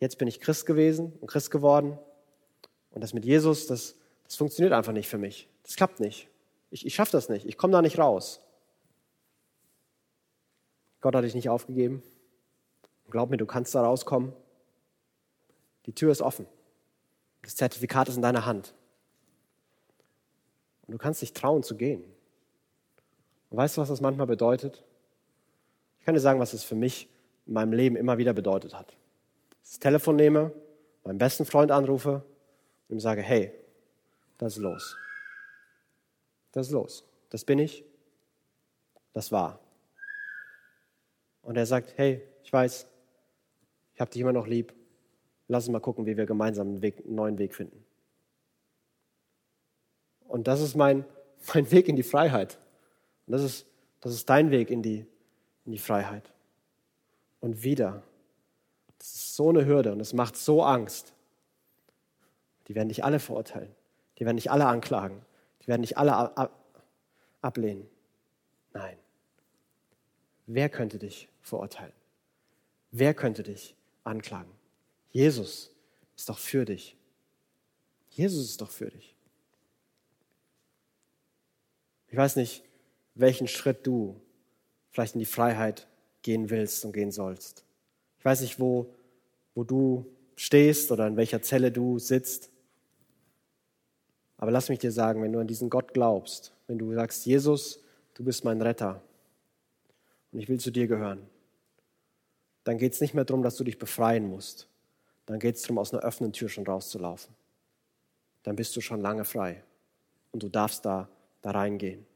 Jetzt 0.00 0.18
bin 0.18 0.28
ich 0.28 0.40
Christ 0.40 0.66
gewesen 0.66 1.12
und 1.20 1.28
Christ 1.28 1.50
geworden. 1.50 1.98
Und 2.90 3.02
das 3.02 3.14
mit 3.14 3.24
Jesus, 3.24 3.66
das, 3.66 3.96
das 4.24 4.36
funktioniert 4.36 4.72
einfach 4.72 4.92
nicht 4.92 5.08
für 5.08 5.18
mich. 5.18 5.48
Das 5.62 5.76
klappt 5.76 6.00
nicht. 6.00 6.28
Ich, 6.70 6.86
ich 6.86 6.94
schaffe 6.94 7.12
das 7.12 7.28
nicht. 7.28 7.46
Ich 7.46 7.56
komme 7.56 7.72
da 7.72 7.82
nicht 7.82 7.98
raus. 7.98 8.40
Gott 11.00 11.14
hat 11.14 11.24
dich 11.24 11.34
nicht 11.34 11.48
aufgegeben. 11.48 12.02
Glaub 13.10 13.30
mir, 13.30 13.36
du 13.36 13.46
kannst 13.46 13.74
da 13.74 13.82
rauskommen. 13.82 14.32
Die 15.86 15.94
Tür 15.94 16.12
ist 16.12 16.22
offen. 16.22 16.46
Das 17.42 17.56
Zertifikat 17.56 18.08
ist 18.08 18.16
in 18.16 18.22
deiner 18.22 18.44
Hand. 18.44 18.74
Und 20.86 20.92
du 20.92 20.98
kannst 20.98 21.22
dich 21.22 21.32
trauen 21.32 21.62
zu 21.62 21.76
gehen. 21.76 22.04
Und 23.50 23.56
weißt 23.56 23.76
du, 23.76 23.80
was 23.80 23.88
das 23.88 24.00
manchmal 24.00 24.26
bedeutet? 24.26 24.84
Ich 25.98 26.04
kann 26.04 26.14
dir 26.14 26.20
sagen, 26.20 26.40
was 26.40 26.52
es 26.52 26.64
für 26.64 26.74
mich 26.74 27.08
in 27.46 27.54
meinem 27.54 27.72
Leben 27.72 27.96
immer 27.96 28.18
wieder 28.18 28.32
bedeutet 28.32 28.74
hat. 28.74 28.96
Das 29.68 29.78
Telefon 29.78 30.16
nehme 30.16 30.50
meinen 31.04 31.18
besten 31.18 31.44
Freund 31.44 31.70
anrufe 31.70 32.24
und 32.88 32.96
ihm 32.96 33.00
sage, 33.00 33.20
hey, 33.20 33.52
das 34.38 34.56
ist 34.56 34.62
los. 34.62 34.96
Das 36.52 36.68
ist 36.68 36.72
los. 36.72 37.04
Das 37.28 37.44
bin 37.44 37.58
ich. 37.58 37.84
Das 39.12 39.30
war. 39.30 39.60
Und 41.42 41.56
er 41.56 41.66
sagt, 41.66 41.98
hey, 41.98 42.22
ich 42.42 42.50
weiß, 42.50 42.86
ich 43.94 44.00
habe 44.00 44.10
dich 44.10 44.22
immer 44.22 44.32
noch 44.32 44.46
lieb. 44.46 44.72
Lass 45.48 45.66
uns 45.66 45.72
mal 45.72 45.80
gucken, 45.80 46.06
wie 46.06 46.16
wir 46.16 46.24
gemeinsam 46.24 46.68
einen, 46.68 46.82
Weg, 46.82 47.04
einen 47.04 47.14
neuen 47.14 47.38
Weg 47.38 47.54
finden. 47.54 47.84
Und 50.28 50.46
das 50.46 50.62
ist 50.62 50.76
mein, 50.76 51.04
mein 51.54 51.70
Weg 51.70 51.88
in 51.88 51.96
die 51.96 52.02
Freiheit. 52.02 52.58
Und 53.26 53.32
das 53.32 53.42
ist, 53.42 53.66
das 54.00 54.14
ist 54.14 54.30
dein 54.30 54.50
Weg 54.50 54.70
in 54.70 54.82
die, 54.82 55.04
in 55.66 55.72
die 55.72 55.78
Freiheit. 55.78 56.32
Und 57.40 57.62
wieder, 57.62 58.02
das 58.98 59.14
ist 59.14 59.36
so 59.36 59.48
eine 59.50 59.64
Hürde 59.64 59.92
und 59.92 60.00
es 60.00 60.12
macht 60.12 60.36
so 60.36 60.62
Angst. 60.62 61.12
Die 62.66 62.74
werden 62.74 62.88
dich 62.88 63.04
alle 63.04 63.20
verurteilen. 63.20 63.74
Die 64.18 64.24
werden 64.24 64.36
dich 64.36 64.50
alle 64.50 64.66
anklagen. 64.66 65.24
Die 65.62 65.68
werden 65.68 65.82
dich 65.82 65.96
alle 65.96 66.50
ablehnen. 67.40 67.88
Nein. 68.72 68.98
Wer 70.46 70.68
könnte 70.68 70.98
dich 70.98 71.28
verurteilen? 71.40 71.92
Wer 72.90 73.14
könnte 73.14 73.42
dich 73.42 73.74
anklagen? 74.04 74.50
Jesus 75.10 75.70
ist 76.16 76.28
doch 76.28 76.38
für 76.38 76.64
dich. 76.64 76.96
Jesus 78.10 78.50
ist 78.50 78.60
doch 78.60 78.70
für 78.70 78.90
dich. 78.90 79.14
Ich 82.08 82.16
weiß 82.16 82.36
nicht, 82.36 82.64
welchen 83.14 83.48
Schritt 83.48 83.86
du 83.86 84.20
vielleicht 84.90 85.14
in 85.14 85.20
die 85.20 85.26
Freiheit 85.26 85.86
gehen 86.22 86.50
willst 86.50 86.84
und 86.84 86.92
gehen 86.92 87.12
sollst. 87.12 87.64
Ich 88.18 88.24
weiß 88.24 88.40
nicht, 88.40 88.58
wo, 88.58 88.94
wo 89.54 89.64
du 89.64 90.06
stehst 90.36 90.90
oder 90.92 91.06
in 91.06 91.16
welcher 91.16 91.42
Zelle 91.42 91.72
du 91.72 91.98
sitzt. 91.98 92.50
Aber 94.36 94.50
lass 94.50 94.68
mich 94.68 94.78
dir 94.78 94.92
sagen, 94.92 95.22
wenn 95.22 95.32
du 95.32 95.40
an 95.40 95.46
diesen 95.46 95.68
Gott 95.68 95.92
glaubst, 95.92 96.52
wenn 96.66 96.78
du 96.78 96.94
sagst, 96.94 97.26
Jesus, 97.26 97.82
du 98.14 98.24
bist 98.24 98.44
mein 98.44 98.62
Retter 98.62 99.02
und 100.32 100.38
ich 100.38 100.48
will 100.48 100.60
zu 100.60 100.70
dir 100.70 100.86
gehören, 100.86 101.26
dann 102.64 102.78
geht 102.78 102.92
es 102.92 103.00
nicht 103.00 103.14
mehr 103.14 103.24
darum, 103.24 103.42
dass 103.42 103.56
du 103.56 103.64
dich 103.64 103.78
befreien 103.78 104.28
musst. 104.28 104.68
Dann 105.26 105.40
geht 105.40 105.56
es 105.56 105.62
darum, 105.62 105.78
aus 105.78 105.92
einer 105.92 106.04
offenen 106.04 106.32
Tür 106.32 106.48
schon 106.48 106.66
rauszulaufen. 106.66 107.34
Dann 108.42 108.56
bist 108.56 108.76
du 108.76 108.80
schon 108.80 109.00
lange 109.00 109.24
frei 109.24 109.62
und 110.30 110.42
du 110.42 110.48
darfst 110.48 110.84
da, 110.84 111.08
da 111.42 111.50
reingehen. 111.50 112.06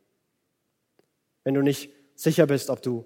Wenn 1.45 1.55
du 1.55 1.63
nicht 1.63 1.91
sicher 2.15 2.47
bist, 2.47 2.71
ob 2.71 2.83
du, 2.83 3.05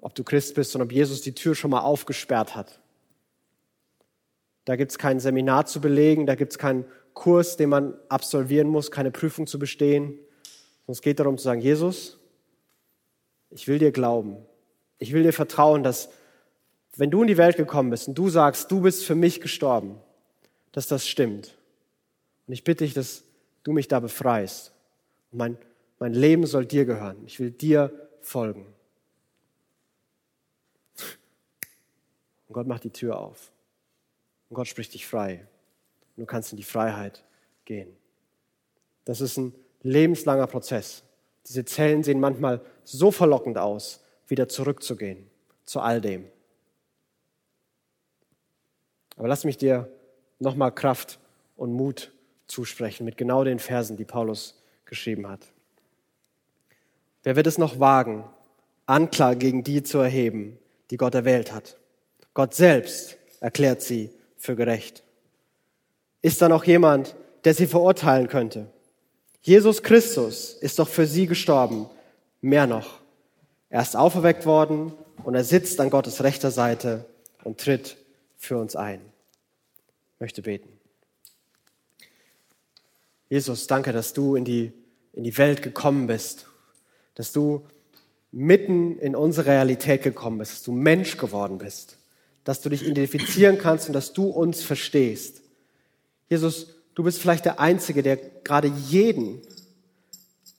ob 0.00 0.14
du 0.14 0.24
Christ 0.24 0.54
bist 0.54 0.74
und 0.76 0.82
ob 0.82 0.92
Jesus 0.92 1.22
die 1.22 1.34
Tür 1.34 1.54
schon 1.54 1.70
mal 1.70 1.80
aufgesperrt 1.80 2.54
hat, 2.54 2.80
da 4.66 4.76
gibt 4.76 4.90
es 4.90 4.98
kein 4.98 5.20
Seminar 5.20 5.66
zu 5.66 5.80
belegen, 5.80 6.26
da 6.26 6.34
gibt 6.34 6.52
es 6.52 6.58
keinen 6.58 6.84
Kurs, 7.14 7.56
den 7.56 7.70
man 7.70 7.94
absolvieren 8.08 8.68
muss, 8.68 8.90
keine 8.90 9.10
Prüfung 9.10 9.46
zu 9.46 9.58
bestehen. 9.58 10.18
Es 10.86 11.00
geht 11.00 11.20
darum 11.20 11.38
zu 11.38 11.44
sagen, 11.44 11.60
Jesus, 11.60 12.18
ich 13.50 13.68
will 13.68 13.78
dir 13.78 13.92
glauben. 13.92 14.36
Ich 14.98 15.12
will 15.12 15.22
dir 15.22 15.32
vertrauen, 15.32 15.82
dass 15.82 16.10
wenn 16.96 17.10
du 17.10 17.22
in 17.22 17.28
die 17.28 17.36
Welt 17.36 17.56
gekommen 17.56 17.90
bist 17.90 18.08
und 18.08 18.16
du 18.16 18.28
sagst, 18.28 18.70
du 18.70 18.80
bist 18.80 19.04
für 19.04 19.14
mich 19.14 19.40
gestorben, 19.40 19.98
dass 20.72 20.86
das 20.86 21.06
stimmt. 21.06 21.56
Und 22.46 22.54
ich 22.54 22.64
bitte 22.64 22.84
dich, 22.84 22.94
dass 22.94 23.24
du 23.62 23.72
mich 23.72 23.88
da 23.88 24.00
befreist. 24.00 24.72
Und 25.30 25.38
mein, 25.38 25.58
mein 25.98 26.12
Leben 26.12 26.46
soll 26.46 26.66
dir 26.66 26.84
gehören. 26.84 27.18
Ich 27.26 27.38
will 27.38 27.50
dir 27.50 27.92
folgen. 28.20 28.66
Und 32.48 32.54
Gott 32.54 32.66
macht 32.66 32.84
die 32.84 32.90
Tür 32.90 33.18
auf. 33.18 33.50
Und 34.48 34.54
Gott 34.54 34.68
spricht 34.68 34.94
dich 34.94 35.06
frei. 35.06 35.46
Und 36.16 36.22
du 36.22 36.26
kannst 36.26 36.52
in 36.52 36.56
die 36.56 36.62
Freiheit 36.62 37.24
gehen. 37.64 37.96
Das 39.04 39.20
ist 39.20 39.36
ein 39.36 39.54
lebenslanger 39.82 40.46
Prozess. 40.46 41.02
Diese 41.46 41.64
Zellen 41.64 42.02
sehen 42.02 42.20
manchmal 42.20 42.60
so 42.84 43.10
verlockend 43.10 43.58
aus, 43.58 44.02
wieder 44.26 44.48
zurückzugehen 44.48 45.30
zu 45.64 45.80
all 45.80 46.00
dem. 46.00 46.26
Aber 49.16 49.28
lass 49.28 49.44
mich 49.44 49.56
dir 49.56 49.90
nochmal 50.38 50.72
Kraft 50.72 51.18
und 51.56 51.72
Mut 51.72 52.12
zusprechen 52.46 53.04
mit 53.04 53.16
genau 53.16 53.44
den 53.44 53.58
Versen, 53.58 53.96
die 53.96 54.04
Paulus 54.04 54.60
geschrieben 54.84 55.28
hat. 55.28 55.40
Wer 57.22 57.34
wird 57.34 57.46
es 57.46 57.58
noch 57.58 57.80
wagen, 57.80 58.24
Anklage 58.86 59.38
gegen 59.38 59.64
die 59.64 59.82
zu 59.82 59.98
erheben, 59.98 60.58
die 60.90 60.96
Gott 60.96 61.14
erwählt 61.14 61.52
hat? 61.52 61.76
Gott 62.36 62.54
selbst 62.54 63.16
erklärt 63.40 63.80
sie 63.80 64.10
für 64.36 64.56
gerecht. 64.56 65.02
Ist 66.20 66.42
da 66.42 66.50
noch 66.50 66.64
jemand, 66.64 67.16
der 67.44 67.54
sie 67.54 67.66
verurteilen 67.66 68.28
könnte? 68.28 68.70
Jesus 69.40 69.82
Christus 69.82 70.52
ist 70.52 70.78
doch 70.78 70.86
für 70.86 71.06
sie 71.06 71.26
gestorben. 71.26 71.88
Mehr 72.42 72.66
noch. 72.66 73.00
Er 73.70 73.80
ist 73.80 73.96
auferweckt 73.96 74.44
worden 74.44 74.92
und 75.24 75.34
er 75.34 75.44
sitzt 75.44 75.80
an 75.80 75.88
Gottes 75.88 76.22
rechter 76.24 76.50
Seite 76.50 77.06
und 77.42 77.58
tritt 77.58 77.96
für 78.36 78.58
uns 78.58 78.76
ein. 78.76 79.00
Ich 80.16 80.20
möchte 80.20 80.42
beten. 80.42 80.68
Jesus, 83.30 83.66
danke, 83.66 83.94
dass 83.94 84.12
du 84.12 84.36
in 84.36 84.44
die, 84.44 84.74
in 85.14 85.24
die 85.24 85.38
Welt 85.38 85.62
gekommen 85.62 86.06
bist, 86.06 86.48
dass 87.14 87.32
du 87.32 87.66
mitten 88.30 88.98
in 88.98 89.16
unsere 89.16 89.46
Realität 89.46 90.02
gekommen 90.02 90.36
bist, 90.36 90.52
dass 90.52 90.62
du 90.64 90.72
Mensch 90.72 91.16
geworden 91.16 91.56
bist, 91.56 91.96
dass 92.46 92.62
du 92.62 92.70
dich 92.70 92.86
identifizieren 92.86 93.58
kannst 93.58 93.88
und 93.88 93.92
dass 93.92 94.14
du 94.14 94.28
uns 94.30 94.62
verstehst. 94.62 95.42
Jesus, 96.30 96.68
Du 96.96 97.02
bist 97.02 97.20
vielleicht 97.20 97.44
der 97.44 97.60
Einzige, 97.60 98.02
der 98.02 98.16
gerade 98.16 98.72
jeden, 98.88 99.42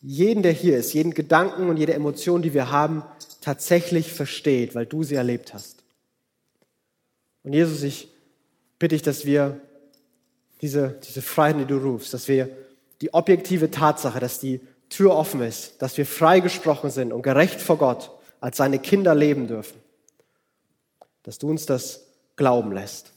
jeden, 0.01 0.43
der 0.43 0.51
hier 0.51 0.77
ist, 0.77 0.93
jeden 0.93 1.15
Gedanken 1.15 1.67
und 1.67 1.77
jede 1.77 1.95
Emotion, 1.95 2.43
die 2.43 2.53
wir 2.53 2.69
haben, 2.69 3.03
tatsächlich 3.41 4.13
versteht, 4.13 4.75
weil 4.75 4.85
du 4.85 5.03
sie 5.03 5.15
erlebt 5.15 5.55
hast. 5.55 5.83
Und 7.43 7.53
Jesus, 7.53 7.81
ich 7.81 8.09
bitte 8.77 8.93
dich, 8.93 9.01
dass 9.01 9.25
wir 9.25 9.59
diese, 10.61 10.99
diese 11.07 11.23
Freiheit, 11.23 11.59
die 11.61 11.65
du 11.65 11.77
rufst, 11.77 12.13
dass 12.13 12.27
wir 12.27 12.49
die 13.01 13.15
objektive 13.15 13.71
Tatsache, 13.71 14.19
dass 14.19 14.39
die 14.39 14.61
Tür 14.89 15.15
offen 15.15 15.41
ist, 15.41 15.81
dass 15.81 15.97
wir 15.97 16.05
freigesprochen 16.05 16.91
sind 16.91 17.13
und 17.13 17.23
gerecht 17.23 17.59
vor 17.59 17.79
Gott 17.79 18.11
als 18.41 18.57
seine 18.57 18.77
Kinder 18.77 19.15
leben 19.15 19.47
dürfen, 19.47 19.79
dass 21.27 21.37
du 21.37 21.49
uns 21.49 21.67
das 21.67 22.07
glauben 22.35 22.71
lässt, 22.71 23.11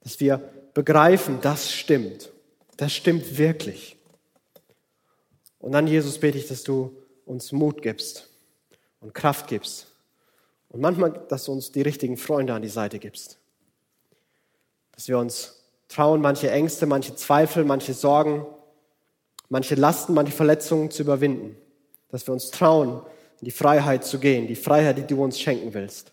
dass 0.00 0.18
wir 0.18 0.38
begreifen, 0.72 1.38
das 1.40 1.72
stimmt 1.72 2.30
das 2.76 2.92
stimmt 2.92 3.38
wirklich. 3.38 3.96
Und 5.58 5.72
dann, 5.72 5.86
Jesus, 5.86 6.18
bete 6.18 6.38
ich, 6.38 6.48
dass 6.48 6.62
du 6.62 6.96
uns 7.24 7.52
Mut 7.52 7.82
gibst 7.82 8.28
und 9.00 9.14
Kraft 9.14 9.46
gibst. 9.48 9.86
Und 10.68 10.80
manchmal, 10.80 11.12
dass 11.28 11.44
du 11.44 11.52
uns 11.52 11.72
die 11.72 11.82
richtigen 11.82 12.16
Freunde 12.16 12.52
an 12.52 12.62
die 12.62 12.68
Seite 12.68 12.98
gibst. 12.98 13.38
Dass 14.92 15.08
wir 15.08 15.18
uns 15.18 15.62
trauen, 15.88 16.20
manche 16.20 16.50
Ängste, 16.50 16.86
manche 16.86 17.14
Zweifel, 17.14 17.64
manche 17.64 17.94
Sorgen, 17.94 18.44
manche 19.48 19.74
Lasten, 19.74 20.14
manche 20.14 20.32
Verletzungen 20.32 20.90
zu 20.90 21.02
überwinden. 21.02 21.56
Dass 22.08 22.26
wir 22.26 22.34
uns 22.34 22.50
trauen, 22.50 23.02
in 23.40 23.44
die 23.46 23.50
Freiheit 23.50 24.04
zu 24.04 24.18
gehen, 24.18 24.46
die 24.46 24.56
Freiheit, 24.56 24.98
die 24.98 25.06
du 25.06 25.22
uns 25.22 25.40
schenken 25.40 25.72
willst. 25.74 26.12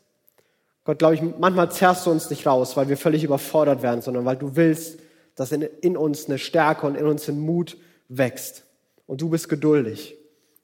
Gott, 0.83 0.99
glaube 0.99 1.15
ich, 1.15 1.21
manchmal 1.21 1.71
zerrst 1.71 2.05
du 2.05 2.11
uns 2.11 2.29
nicht 2.29 2.47
raus, 2.47 2.75
weil 2.75 2.89
wir 2.89 2.97
völlig 2.97 3.23
überfordert 3.23 3.83
werden, 3.83 4.01
sondern 4.01 4.25
weil 4.25 4.37
du 4.37 4.55
willst, 4.55 4.99
dass 5.35 5.51
in, 5.51 5.61
in 5.61 5.95
uns 5.95 6.25
eine 6.25 6.39
Stärke 6.39 6.87
und 6.87 6.95
in 6.95 7.05
uns 7.05 7.27
ein 7.29 7.39
Mut 7.39 7.77
wächst. 8.07 8.63
Und 9.05 9.21
du 9.21 9.29
bist 9.29 9.49
geduldig 9.49 10.15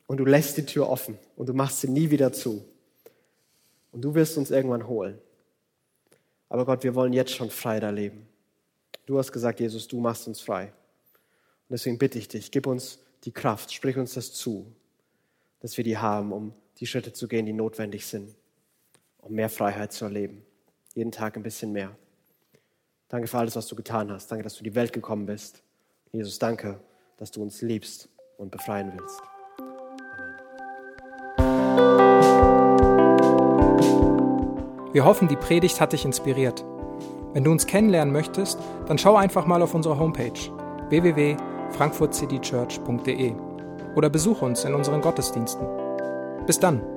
und 0.07 0.18
du 0.18 0.26
lässt 0.26 0.57
die 0.57 0.65
Tür 0.65 0.89
offen 0.89 1.18
und 1.36 1.49
du 1.49 1.53
machst 1.53 1.82
sie 1.82 1.89
nie 1.89 2.09
wieder 2.09 2.34
zu. 2.34 2.65
Und 3.91 4.01
du 4.01 4.15
wirst 4.15 4.38
uns 4.38 4.51
irgendwann 4.51 4.88
holen. 4.88 5.20
Aber 6.49 6.65
Gott, 6.65 6.84
wir 6.84 6.95
wollen 6.95 7.13
jetzt 7.13 7.32
schon 7.32 7.49
frei 7.49 7.80
da 7.80 7.89
leben. 7.89 8.28
Du 9.05 9.18
hast 9.18 9.32
gesagt, 9.32 9.59
Jesus, 9.59 9.88
du 9.88 9.99
machst 9.99 10.28
uns 10.28 10.39
frei. 10.39 10.65
Und 10.65 11.74
deswegen 11.74 11.97
bitte 11.97 12.18
ich 12.18 12.28
dich, 12.28 12.51
gib 12.51 12.68
uns 12.68 12.99
die 13.24 13.32
Kraft, 13.32 13.74
sprich 13.74 13.97
uns 13.97 14.13
das 14.13 14.34
zu, 14.34 14.72
dass 15.59 15.76
wir 15.78 15.84
die 15.84 15.97
haben, 15.97 16.32
um 16.32 16.53
die 16.80 16.88
Schritte 16.88 17.11
zu 17.11 17.28
gehen, 17.28 17.45
die 17.45 17.53
notwendig 17.53 18.05
sind, 18.05 18.36
um 19.28 19.36
mehr 19.36 19.49
Freiheit 19.49 19.91
zu 19.91 20.05
erleben. 20.05 20.43
Jeden 20.93 21.11
Tag 21.11 21.36
ein 21.36 21.43
bisschen 21.43 21.71
mehr. 21.71 21.95
Danke 23.09 23.28
für 23.28 23.38
alles, 23.38 23.55
was 23.55 23.67
du 23.67 23.75
getan 23.75 24.11
hast. 24.11 24.32
Danke, 24.32 24.43
dass 24.43 24.55
du 24.55 24.59
in 24.59 24.65
die 24.65 24.75
Welt 24.75 24.93
gekommen 24.93 25.25
bist. 25.25 25.63
Jesus, 26.11 26.39
danke, 26.39 26.80
dass 27.17 27.32
du 27.32 27.41
uns 27.41 27.61
liebst 27.61 28.09
und 28.38 28.51
befreien 28.51 28.93
willst. 28.93 29.21
Wir 34.93 35.05
hoffen, 35.05 35.28
die 35.28 35.36
Predigt 35.36 35.80
hat 35.80 35.93
dich 35.93 36.05
inspiriert. 36.05 36.65
Wenn 37.34 37.43
du 37.43 37.51
uns 37.51 37.67
kennenlernen 37.67 38.11
möchtest, 38.11 38.57
dann 38.88 38.97
schau 38.97 39.15
einfach 39.15 39.45
mal 39.45 39.61
auf 39.61 39.75
unsere 39.75 39.99
Homepage 39.99 40.32
www.frankfurtcitychurch.de 40.89 43.36
oder 43.95 44.09
besuche 44.09 44.43
uns 44.43 44.63
in 44.63 44.73
unseren 44.73 45.01
Gottesdiensten. 45.01 45.67
Bis 46.47 46.59
dann! 46.59 46.97